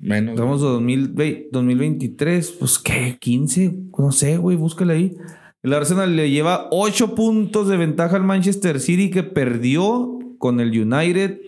[0.00, 0.34] Menos.
[0.34, 5.16] Estamos en 2020 2023, pues qué, 15, no sé, güey, búscale ahí.
[5.62, 10.70] El Arsenal le lleva 8 puntos de ventaja al Manchester City que perdió con el
[10.70, 11.38] United.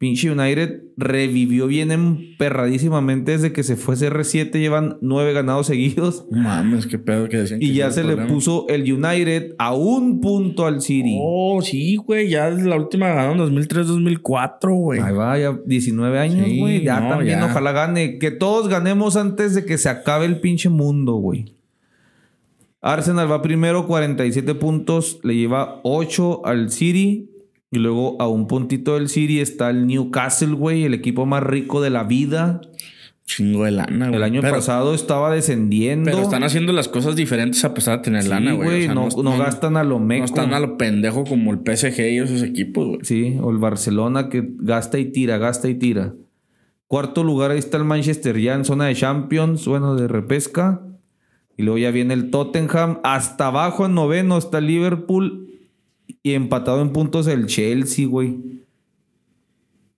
[0.00, 6.24] Pinche United revivió bien emperradísimamente desde que se fue CR7, llevan 9 ganados seguidos.
[6.30, 7.60] Mames, qué pedo que decían.
[7.62, 11.18] Y que ya se le puso el United a un punto al City.
[11.20, 12.30] Oh, sí, güey.
[12.30, 15.00] Ya la última ganó en 2003-2004, güey.
[15.00, 16.82] Ahí va, ya 19 años, Sí, güey.
[16.82, 17.44] ya no, también, ya.
[17.44, 18.18] ojalá gane.
[18.18, 21.56] Que todos ganemos antes de que se acabe el pinche mundo, güey.
[22.80, 25.20] Arsenal va primero, 47 puntos.
[25.24, 27.26] Le lleva 8 al City.
[27.70, 30.84] Y luego a un puntito del City está el Newcastle, güey.
[30.84, 32.60] El equipo más rico de la vida.
[33.24, 34.16] Chingo de lana, güey.
[34.16, 36.10] El año Pero- pasado estaba descendiendo.
[36.10, 38.82] Pero están haciendo las cosas diferentes a pesar de tener Sí, lana, güey.
[38.82, 40.20] O sea, no, no gastan a lo meco.
[40.20, 43.00] No están a lo pendejo como el PSG y esos equipos, güey.
[43.04, 46.14] Sí, o el Barcelona que gasta y tira, gasta y tira.
[46.88, 50.80] Cuarto lugar, ahí está el Manchester ya en zona de Champions, bueno, de repesca.
[51.56, 52.98] Y luego ya viene el Tottenham.
[53.04, 55.46] Hasta abajo en noveno está Liverpool.
[56.22, 58.64] Y empatado en puntos el Chelsea, güey.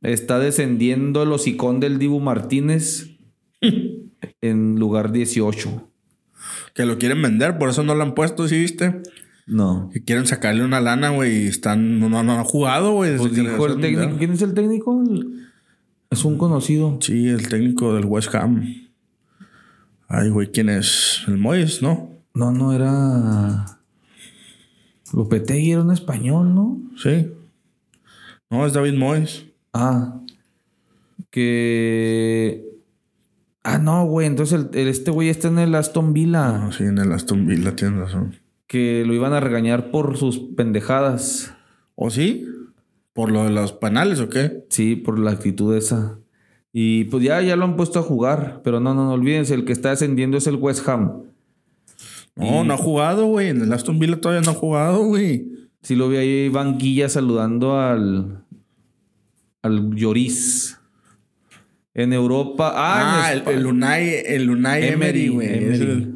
[0.02, 3.10] Está descendiendo el hocicón del Dibu Martínez
[4.40, 5.88] en lugar 18.
[6.74, 9.02] Que lo quieren vender, por eso no lo han puesto, ¿sí viste?
[9.46, 9.90] No.
[9.92, 11.44] Que quieren sacarle una lana, güey.
[11.44, 12.00] y Están...
[12.00, 13.16] No, no, no han jugado, güey.
[13.16, 14.00] Pues que dijo el regresaron técnico.
[14.00, 14.18] mundial.
[14.18, 15.04] ¿Quién es el técnico?
[16.10, 16.98] Es un conocido.
[17.00, 18.64] Sí, el técnico del West Ham.
[20.08, 21.22] Ay, güey, ¿quién es?
[21.26, 22.10] El Moyes, ¿no?
[22.34, 23.80] No, no era.
[25.12, 26.80] Lopetegui era un español, ¿no?
[26.96, 27.30] Sí.
[28.50, 29.46] No, es David Moyes.
[29.72, 30.20] Ah.
[31.30, 32.64] Que.
[33.64, 34.26] Ah, no, güey.
[34.26, 36.66] Entonces el, el- este güey está en el Aston Villa.
[36.66, 38.36] Ah, sí, en el Aston Villa, tienes razón.
[38.66, 41.54] Que lo iban a regañar por sus pendejadas.
[41.94, 42.46] ¿O sí?
[43.12, 44.64] ¿Por lo de los panales o qué?
[44.70, 46.18] Sí, por la actitud esa.
[46.72, 48.60] Y pues ya, ya lo han puesto a jugar.
[48.64, 49.54] Pero no, no, no olvídense.
[49.54, 51.22] El que está descendiendo es el West Ham.
[52.36, 53.48] No, no ha jugado, güey.
[53.48, 55.46] En el Aston Villa todavía no ha jugado, güey.
[55.82, 58.44] Sí lo vi ahí Iván Guilla saludando al.
[59.62, 60.78] Al Lloris.
[61.94, 62.72] En Europa.
[62.74, 66.12] Ah, Ah, en el, el Unai, el Unai Emery, güey.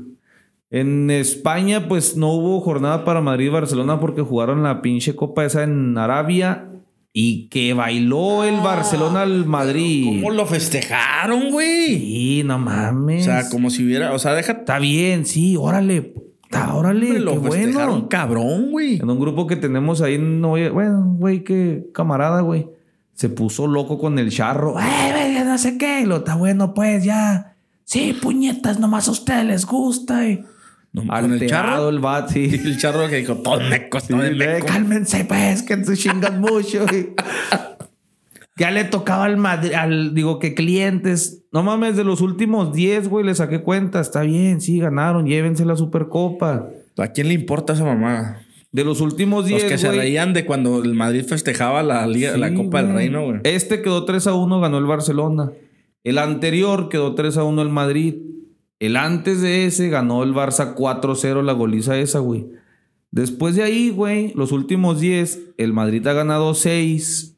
[0.71, 5.45] En España, pues no hubo jornada para Madrid y Barcelona porque jugaron la pinche copa
[5.45, 6.71] esa en Arabia
[7.19, 10.05] y que bailó el Barcelona al Madrid.
[10.05, 11.99] ¿Cómo lo festejaron, güey?
[11.99, 13.23] Sí, no mames.
[13.23, 14.13] O sea, como si hubiera...
[14.13, 14.61] O sea, déjate...
[14.61, 16.13] Está bien, sí, órale.
[16.45, 18.09] Está, órale, Hombre, lo qué festejaron bueno.
[18.11, 18.97] cabrón, güey.
[18.97, 22.69] En un grupo que tenemos ahí, no, bueno, güey, qué camarada, güey.
[23.15, 24.79] Se puso loco con el charro.
[24.79, 26.05] ¡Eh, güey, no sé qué!
[26.05, 27.57] Lo está bueno, pues, ya.
[27.85, 30.29] Sí, puñetas, nomás a ustedes les gusta.
[30.29, 30.45] Y...
[31.09, 31.89] Alterado el charro.
[31.91, 32.45] el bat, sí.
[32.65, 34.67] El charro que dijo, todo meco, todo Sí, meco.
[34.67, 36.85] Cálmense, pues, que se chingan mucho.
[36.93, 37.11] y-
[38.59, 41.45] ya le tocaba al Madrid, al, digo que clientes.
[41.53, 44.01] No mames, de los últimos 10, güey, le saqué cuenta.
[44.01, 46.67] Está bien, sí, ganaron, llévense la Supercopa.
[46.97, 48.39] ¿A quién le importa esa mamá?
[48.73, 52.37] De los últimos 10, Los que se reían de cuando el Madrid festejaba la, liga,
[52.39, 52.95] la Copa del.
[52.95, 53.41] Reino, güey.
[53.45, 55.51] Este quedó 3 a 1, ganó el Barcelona.
[56.03, 58.15] El anterior quedó 3 a 1 el Madrid.
[58.79, 62.47] El antes de ese ganó el Barça 4-0 la goliza esa, güey.
[63.11, 67.37] Después de ahí, güey, los últimos 10, el Madrid ha ganado 6,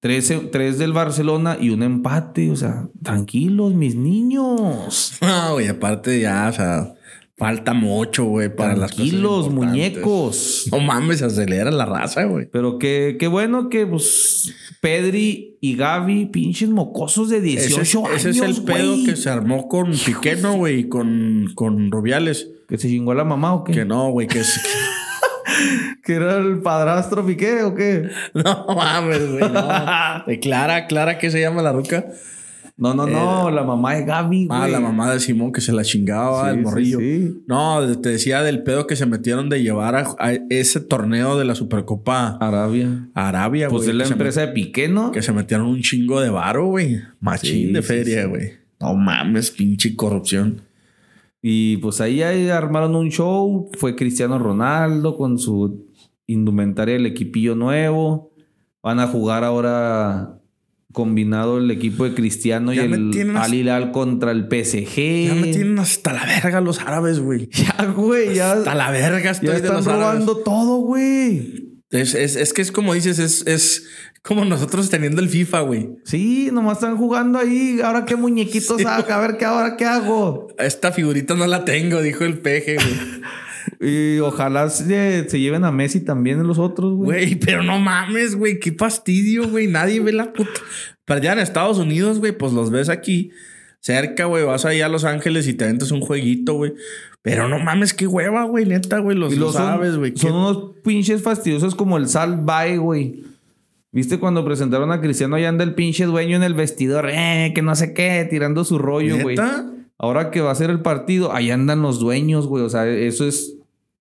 [0.00, 2.50] 3, del Barcelona y un empate.
[2.50, 5.14] O sea, tranquilos, mis niños.
[5.20, 6.94] No, güey, aparte ya, o sea,
[7.40, 9.14] falta mucho, güey, para las cosas
[9.50, 10.68] muñecos.
[10.70, 12.46] No mames, se acelera la raza, güey.
[12.52, 18.10] Pero qué, qué bueno que, pues, Pedri y Gaby, pinches mocosos de 18 Ese, años.
[18.14, 22.50] ese es el pedo que se armó con Piqueno, güey, y con, con Rubiales.
[22.68, 23.72] ¿Que se chingó a la mamá o qué?
[23.72, 24.60] Que no, güey, que es...
[26.04, 28.10] ¿Que era el padrastro Piqué o qué?
[28.34, 29.50] No mames, güey.
[29.50, 30.24] No.
[30.26, 32.04] De Clara, Clara, ¿qué se llama la ruca?
[32.80, 34.58] No, no, no, la mamá de Gaby, güey.
[34.60, 36.98] Ah, la mamá de Simón que se la chingaba, Sí, el morrillo.
[36.98, 37.42] sí.
[37.46, 41.44] No, te decía del pedo que se metieron de llevar a, a ese torneo de
[41.44, 43.08] la Supercopa Arabia.
[43.14, 43.78] Arabia, güey.
[43.78, 45.12] Pues es la empresa de Piqué, ¿no?
[45.12, 47.00] Que se metieron un chingo de varo, güey.
[47.20, 48.28] Machín Sí, de feria, sí.
[48.28, 48.52] güey.
[48.80, 50.62] No mames, pinche corrupción.
[51.42, 53.70] Y pues ahí, ahí armaron un show.
[53.78, 55.86] Fue Cristiano Ronaldo con su
[56.26, 58.32] indumentaria del equipillo nuevo.
[58.82, 60.39] Van a jugar ahora
[60.92, 65.26] combinado el equipo de Cristiano Ya y el Al Hilal contra el PSG.
[65.28, 67.48] Ya me tienen hasta la verga los árabes, güey.
[67.60, 69.92] Ya, güey, ya, Hasta la verga estoy ya de están árabes.
[69.94, 71.70] robando todo, güey.
[71.90, 73.86] Es, es, es que es como dices, es, es
[74.22, 75.88] como nosotros teniendo el FIFA, güey.
[76.04, 77.80] Sí, nomás están jugando ahí.
[77.82, 80.48] Ahora qué muñequito saca, a ver qué ahora qué hago.
[80.58, 82.86] Esta figurita no la tengo, dijo el peje, güey.
[83.80, 87.26] Y ojalá se, se lleven a Messi también los otros, güey.
[87.26, 88.58] Güey, pero no mames, güey.
[88.58, 89.66] Qué fastidio, güey.
[89.66, 90.50] Nadie ve la puta.
[91.04, 93.30] Pero ya en Estados Unidos, güey, pues los ves aquí
[93.80, 94.44] cerca, güey.
[94.44, 96.72] Vas ahí a Los Ángeles y te aventas un jueguito, güey.
[97.22, 98.64] Pero no mames, qué hueva, güey.
[98.64, 99.16] Neta, güey.
[99.16, 100.12] Los, los son- sabes, güey.
[100.16, 103.24] Son Qué- unos pinches fastidiosos como el Sal Bay, güey.
[103.92, 107.08] ¿Viste cuando presentaron a Cristiano allá anda el pinche dueño en el vestidor?
[107.10, 109.36] Eh, que no sé qué, tirando su rollo, güey.
[109.98, 112.62] Ahora que va a ser el partido, ahí andan los dueños, güey.
[112.64, 113.56] O sea, eso es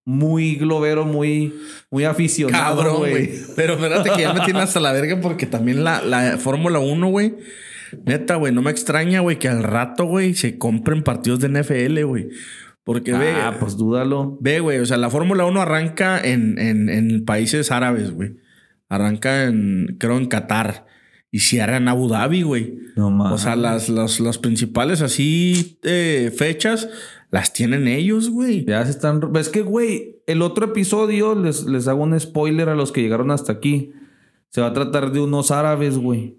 [0.10, 1.54] muy globero, muy,
[1.92, 3.30] muy aficionado, Cabrón, güey.
[3.56, 7.08] Pero espérate que ya me tiene hasta la verga porque también la, la Fórmula 1,
[7.10, 7.36] güey.
[8.06, 12.04] Neta, güey, no me extraña, güey, que al rato, güey, se compren partidos de NFL,
[12.06, 12.30] güey.
[12.84, 14.38] Porque ve, Ah, pues dúdalo.
[14.42, 18.32] ve, güey, o sea, la Fórmula 1 arranca en, en, en países árabes, güey.
[18.90, 20.88] Arranca en, creo, en Qatar.
[21.32, 22.80] Y cierra en Abu Dhabi, güey.
[22.96, 23.34] No mames.
[23.40, 26.90] O sea, las, las, las principales así eh, fechas
[27.32, 28.66] las tienen ellos, güey.
[28.66, 29.22] Ya se están.
[29.36, 33.32] Es que, güey, el otro episodio, les, les hago un spoiler a los que llegaron
[33.32, 33.92] hasta aquí.
[34.50, 36.38] Se va a tratar de unos árabes, güey.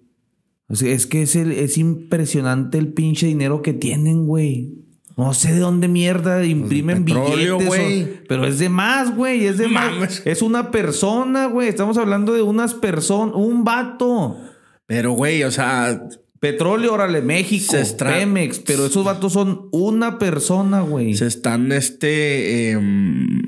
[0.68, 4.74] O sea, es que es, el- es impresionante el pinche dinero que tienen, güey.
[5.16, 8.08] No sé de dónde mierda imprimen Pues petróleo, billetes.
[8.20, 9.46] o- pero es de más, güey.
[9.46, 10.22] Es de más.
[10.24, 11.68] Es una persona, güey.
[11.68, 13.34] Estamos hablando de unas personas.
[13.36, 14.38] Un vato.
[14.86, 16.00] Pero, güey, o sea,
[16.40, 18.60] Petróleo, órale, México, Se estra- Pemex.
[18.60, 21.14] Pero esos vatos son una persona, güey.
[21.14, 22.70] Se están, este.
[22.72, 23.40] em,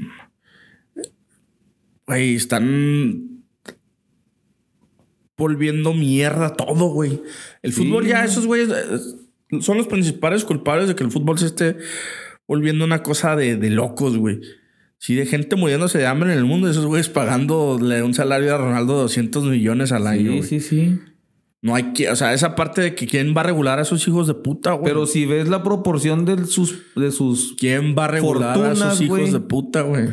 [2.07, 3.29] Güey, están.
[5.37, 7.23] Volviendo mierda todo, güey.
[7.63, 7.83] El Sí.
[7.85, 11.77] fútbol ya, esos güeyes eh, son los principales culpables de que el fútbol se esté
[12.47, 14.41] volviendo una cosa de, de locos, güey.
[14.99, 18.59] Sí, de gente muriéndose de hambre en el mundo, esos güeyes pagándole un salario a
[18.59, 20.41] Ronaldo de 200 millones al año.
[20.43, 21.01] Sí, sí, sí.
[21.63, 24.07] No hay que, o sea, esa parte de que quién va a regular a esos
[24.09, 24.85] hijos de puta, güey.
[24.85, 27.55] Pero si ves la proporción de sus, de sus...
[27.57, 29.31] ¿Quién va a regular a esos hijos güey.
[29.31, 30.09] de puta, güey?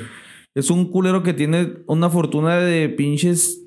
[0.54, 3.64] Es un culero que tiene una fortuna de pinches...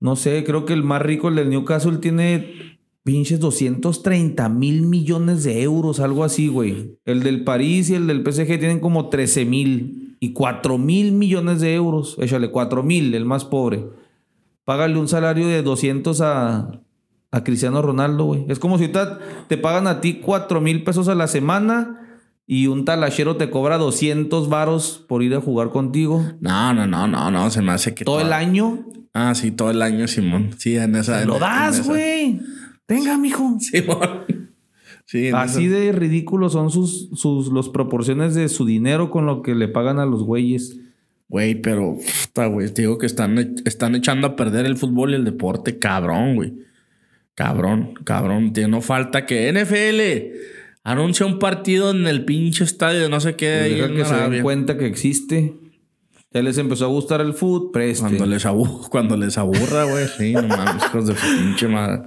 [0.00, 5.44] No sé, creo que el más rico, el del Newcastle, tiene pinches 230 mil millones
[5.44, 6.98] de euros, algo así, güey.
[7.04, 11.60] El del París y el del PSG tienen como 13 mil y 4 mil millones
[11.60, 12.16] de euros.
[12.18, 13.84] Échale, 4 mil, el más pobre.
[14.66, 16.82] Págale un salario de 200 a,
[17.30, 18.44] a Cristiano Ronaldo, güey.
[18.48, 19.18] Es como si ahorita
[19.48, 22.02] te pagan a ti 4 mil pesos a la semana
[22.46, 26.22] y un talachero te cobra 200 varos por ir a jugar contigo.
[26.40, 28.84] No, no, no, no, no, se me hace que Todo el año.
[29.14, 30.50] Ah, sí, todo el año, Simón.
[30.58, 31.22] Sí, en esa.
[31.22, 32.40] en- Lo das, güey.
[32.86, 33.56] Venga, mijo.
[33.60, 34.24] Simón.
[35.06, 35.76] Sí, Así esa.
[35.76, 40.00] de ridículos son sus, sus los proporciones de su dinero con lo que le pagan
[40.00, 40.80] a los güeyes.
[41.28, 45.14] Güey, pero, puta, güey, te digo que están, están echando a perder el fútbol y
[45.16, 46.52] el deporte, cabrón, güey.
[47.34, 48.52] Cabrón, cabrón.
[48.52, 50.38] Tío, no falta que NFL
[50.84, 53.58] anuncia un partido en el pinche estadio de no sé qué.
[53.58, 55.54] Pues ahí en que se den cuenta que existe.
[56.32, 58.02] Ya les empezó a gustar el food, preste.
[58.06, 60.06] Cuando les, abu- cuando les aburra, güey.
[60.16, 62.02] Sí, no mames, hijos de su pinche madre.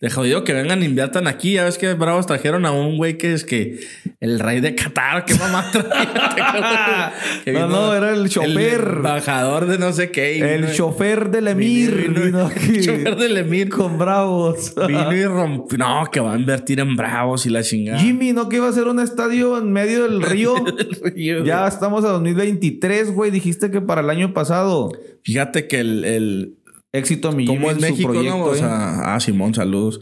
[0.00, 1.52] De jodido que vengan inviertan aquí.
[1.52, 3.80] Ya ves que Bravos trajeron a un güey que es que
[4.20, 7.12] el rey de Qatar, qué mamá traía.
[7.44, 8.80] Que No, no, era el chofer.
[8.96, 10.38] embajador de no sé qué.
[10.54, 12.08] El vino- chofer del Emir.
[12.08, 14.74] vino- vino aquí el chofer del Emir con bravos.
[14.88, 15.76] Vino y rompió.
[15.78, 17.98] No, que va a invertir en Bravos y la chingada.
[17.98, 20.54] Jimmy, ¿no que iba a ser un estadio en medio del río?
[21.14, 23.30] Río, ya estamos a 2023, güey.
[23.30, 24.90] Dijiste que para el año pasado.
[25.22, 26.54] Fíjate que el, el,
[26.92, 28.44] Éxito mi ¿Cómo es en su México, proyecto, no?
[28.44, 30.00] O sea, ah, Simón, saludos.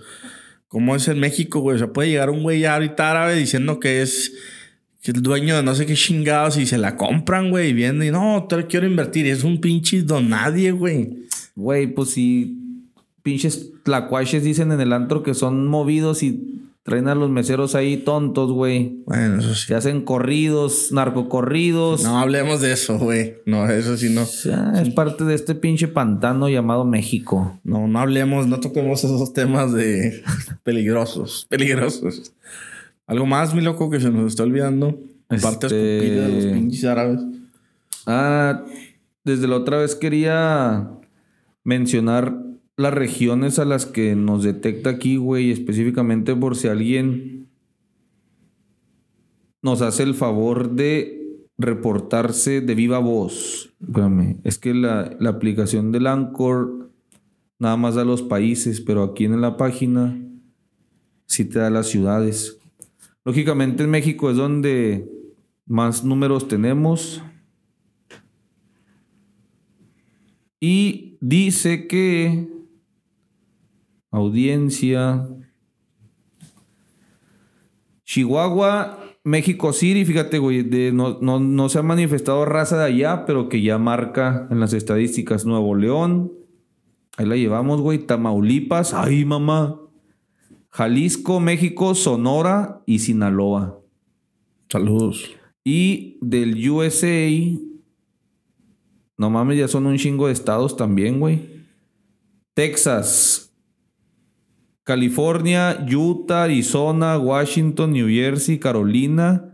[0.69, 1.77] ¿Cómo es en México, güey?
[1.77, 4.33] O sea, puede llegar un güey ya ahorita árabe diciendo que es,
[5.03, 7.73] que es el dueño de no sé qué chingados y se la compran, güey, y
[7.73, 9.27] viene y no, te quiero invertir.
[9.27, 11.25] Y es un pinche don nadie, güey.
[11.57, 12.59] Güey, pues si
[13.23, 17.99] pinches tlacuaches dicen en el antro que son movidos y Traen a los meseros ahí
[17.99, 19.03] tontos, güey.
[19.05, 19.67] Bueno, eso sí.
[19.67, 22.03] Se hacen corridos, narcocorridos.
[22.03, 23.35] No hablemos de eso, güey.
[23.45, 24.23] No, eso sí no.
[24.23, 27.61] O sea, es parte de este pinche pantano llamado México.
[27.63, 30.23] No, no hablemos, no toquemos esos temas de
[30.63, 32.33] peligrosos, peligrosos.
[33.07, 34.99] Algo más, mi loco, que se nos está olvidando.
[35.43, 37.21] Parte Este- escupida de los pinches árabes.
[38.07, 38.65] Ah,
[39.25, 40.89] desde la otra vez quería
[41.65, 42.35] mencionar
[42.79, 47.49] las regiones a las que nos detecta aquí, güey, específicamente por si alguien
[49.61, 53.75] nos hace el favor de reportarse de viva voz.
[53.81, 56.93] Espérame, es que la, la aplicación del Anchor
[57.59, 60.17] nada más da los países, pero aquí en la página
[61.27, 62.61] sí te da las ciudades.
[63.25, 65.11] Lógicamente en México es donde
[65.67, 67.25] más números tenemos.
[70.61, 72.58] Y dice que
[74.11, 75.27] audiencia
[78.05, 83.27] Chihuahua, México City, fíjate, güey, de- no, no- no se ha manifestado raza de allá,
[83.27, 86.33] pero que ya marca en las estadísticas Nuevo León.
[87.19, 87.99] Ahí la llevamos, güey.
[87.99, 89.81] Tamaulipas, ay, mamá.
[90.71, 93.81] Jalisco, México, Sonora y Sinaloa.
[94.71, 95.25] Saludos.
[95.65, 97.29] Y del USA,
[99.19, 101.65] no mames, ya son un chingo de estados también, güey.
[102.55, 103.48] Texas,
[104.89, 109.53] California, Utah, Arizona, Washington, New Jersey, Carolina,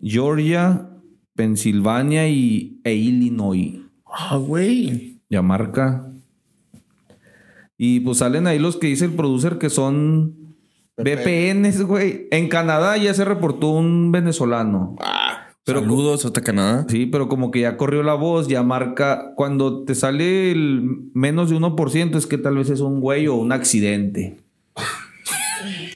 [0.00, 0.90] Georgia,
[1.34, 3.80] Pensilvania y, e Illinois.
[4.06, 5.18] Ah, güey.
[5.28, 6.08] Ya marca.
[7.76, 10.54] Y pues salen ahí los que dice el producer que son
[10.98, 12.28] VPNs, güey.
[12.30, 14.94] En Canadá ya se reportó un venezolano.
[15.64, 16.86] Pero Saludos hasta Canadá.
[16.88, 19.32] Sí, pero como que ya corrió la voz, ya marca.
[19.34, 23.34] Cuando te sale el menos de 1%, es que tal vez es un güey o
[23.34, 24.43] un accidente.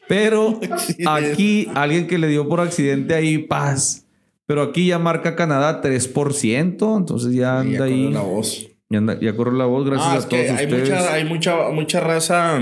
[0.08, 0.60] Pero
[1.06, 4.04] aquí, alguien que le dio por accidente ahí, paz.
[4.46, 8.04] Pero aquí ya marca Canadá 3%, entonces ya anda Ya ahí.
[8.04, 8.68] corrió la voz.
[8.90, 10.80] Ya, anda- ya la voz, gracias Ah, a todos hay ustedes.
[10.88, 12.58] mucha, hay mucha, mucha raza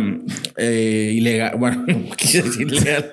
[0.57, 1.57] eh, ilegal.
[1.57, 3.13] Bueno, no quise decir ilegal.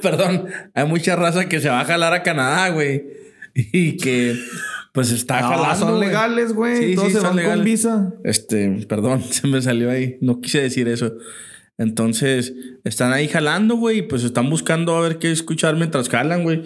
[0.00, 0.44] Perdón.
[0.74, 3.02] Hay mucha raza que se va a jalar a Canadá, güey.
[3.54, 4.36] Y que
[4.92, 5.86] pues está No, jalando.
[5.86, 6.90] son legales, güey.
[6.90, 7.56] Sí, Todos sí, se son van legales.
[7.56, 8.12] con visa.
[8.22, 10.18] Este, perdón, se me salió ahí.
[10.20, 11.14] No quise decir eso.
[11.78, 12.52] Entonces,
[12.84, 13.98] están ahí jalando, güey.
[13.98, 16.64] y Pues están buscando a ver qué escuchar mientras jalan, güey.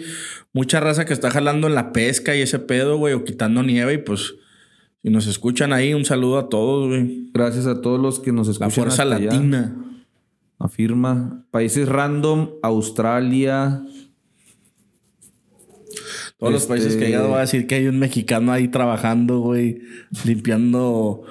[0.53, 3.93] Mucha raza que está jalando en la pesca y ese pedo, güey, o quitando nieve.
[3.93, 4.33] Y pues,
[5.03, 7.29] si nos escuchan ahí, un saludo a todos, güey.
[7.33, 8.71] Gracias a todos los que nos La escuchan.
[8.71, 9.31] fuerza hasta allá.
[9.31, 9.75] latina.
[10.59, 11.45] Afirma.
[11.51, 13.83] Países random, Australia.
[16.37, 18.67] Todos los Este- países que he llegado voy a decir que hay un mexicano ahí
[18.67, 19.81] trabajando, güey,
[20.25, 21.21] limpiando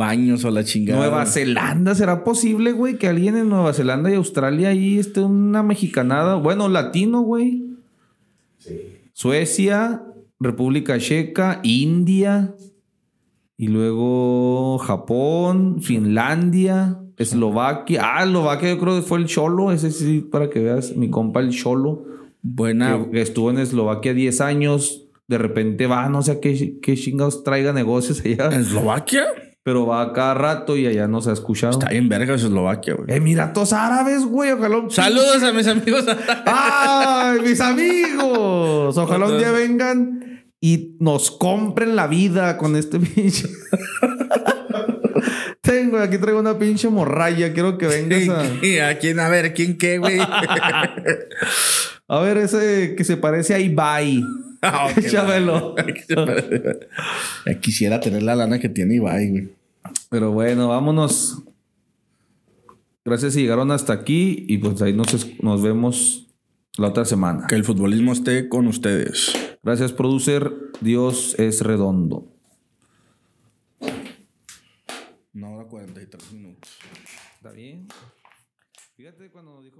[0.00, 0.98] baños o la chingada.
[0.98, 2.96] Nueva Zelanda, ¿será posible, güey?
[2.96, 6.36] Que alguien en Nueva Zelanda y Australia ahí esté una mexicanada?
[6.36, 7.66] Bueno, latino, güey.
[9.12, 10.02] Suecia,
[10.38, 12.54] República Checa, India.
[13.58, 18.00] Y luego Japón, Finlandia, Eslovaquia.
[18.02, 19.70] Ah, Eslovaquia yo creo que fue el Cholo.
[19.70, 22.06] Ese sí, para que veas, mi compa el Cholo.
[22.40, 22.98] Buena.
[23.04, 25.08] que, que estuvo en Eslovaquia 10 años.
[25.28, 28.46] De repente va, no sé a qué, qué chingados traiga negocios allá.
[28.46, 29.24] ¿En Eslovaquia?
[29.62, 31.72] Pero va cada rato y allá no se ha escuchado.
[31.72, 33.14] Está bien verga Eslovaquia, güey.
[33.14, 34.52] Emiratos Árabes, güey.
[34.52, 34.82] Ojalá.
[34.88, 36.06] Saludos a mis amigos.
[36.46, 38.96] ¡Ay, mis amigos!
[38.96, 40.20] Ojalá un día vengan
[40.60, 43.48] y nos compren la vida con este pinche.
[45.60, 47.52] Tengo, aquí traigo una pinche morralla.
[47.52, 48.64] Quiero que vengas a.
[48.64, 49.20] ¿Y a quién?
[49.20, 50.18] A ver, ¿quién qué, güey?
[52.12, 54.22] A ver, ese que se parece a Ibai.
[54.62, 55.74] Ah, ok, Échamelo.
[57.46, 59.48] Ya Quisiera tener la lana que tiene Ibai, güey.
[60.10, 61.42] Pero bueno, vámonos.
[63.02, 66.26] Gracias si llegaron hasta aquí y pues ahí nos, nos vemos
[66.76, 67.46] la otra semana.
[67.46, 69.32] Que el futbolismo esté con ustedes.
[69.62, 70.52] Gracias, producer.
[70.82, 72.30] Dios es redondo.
[75.32, 75.48] Una
[76.10, 76.78] 43 minutos.
[77.36, 77.88] ¿Está bien?
[78.96, 79.79] Fíjate cuando dijo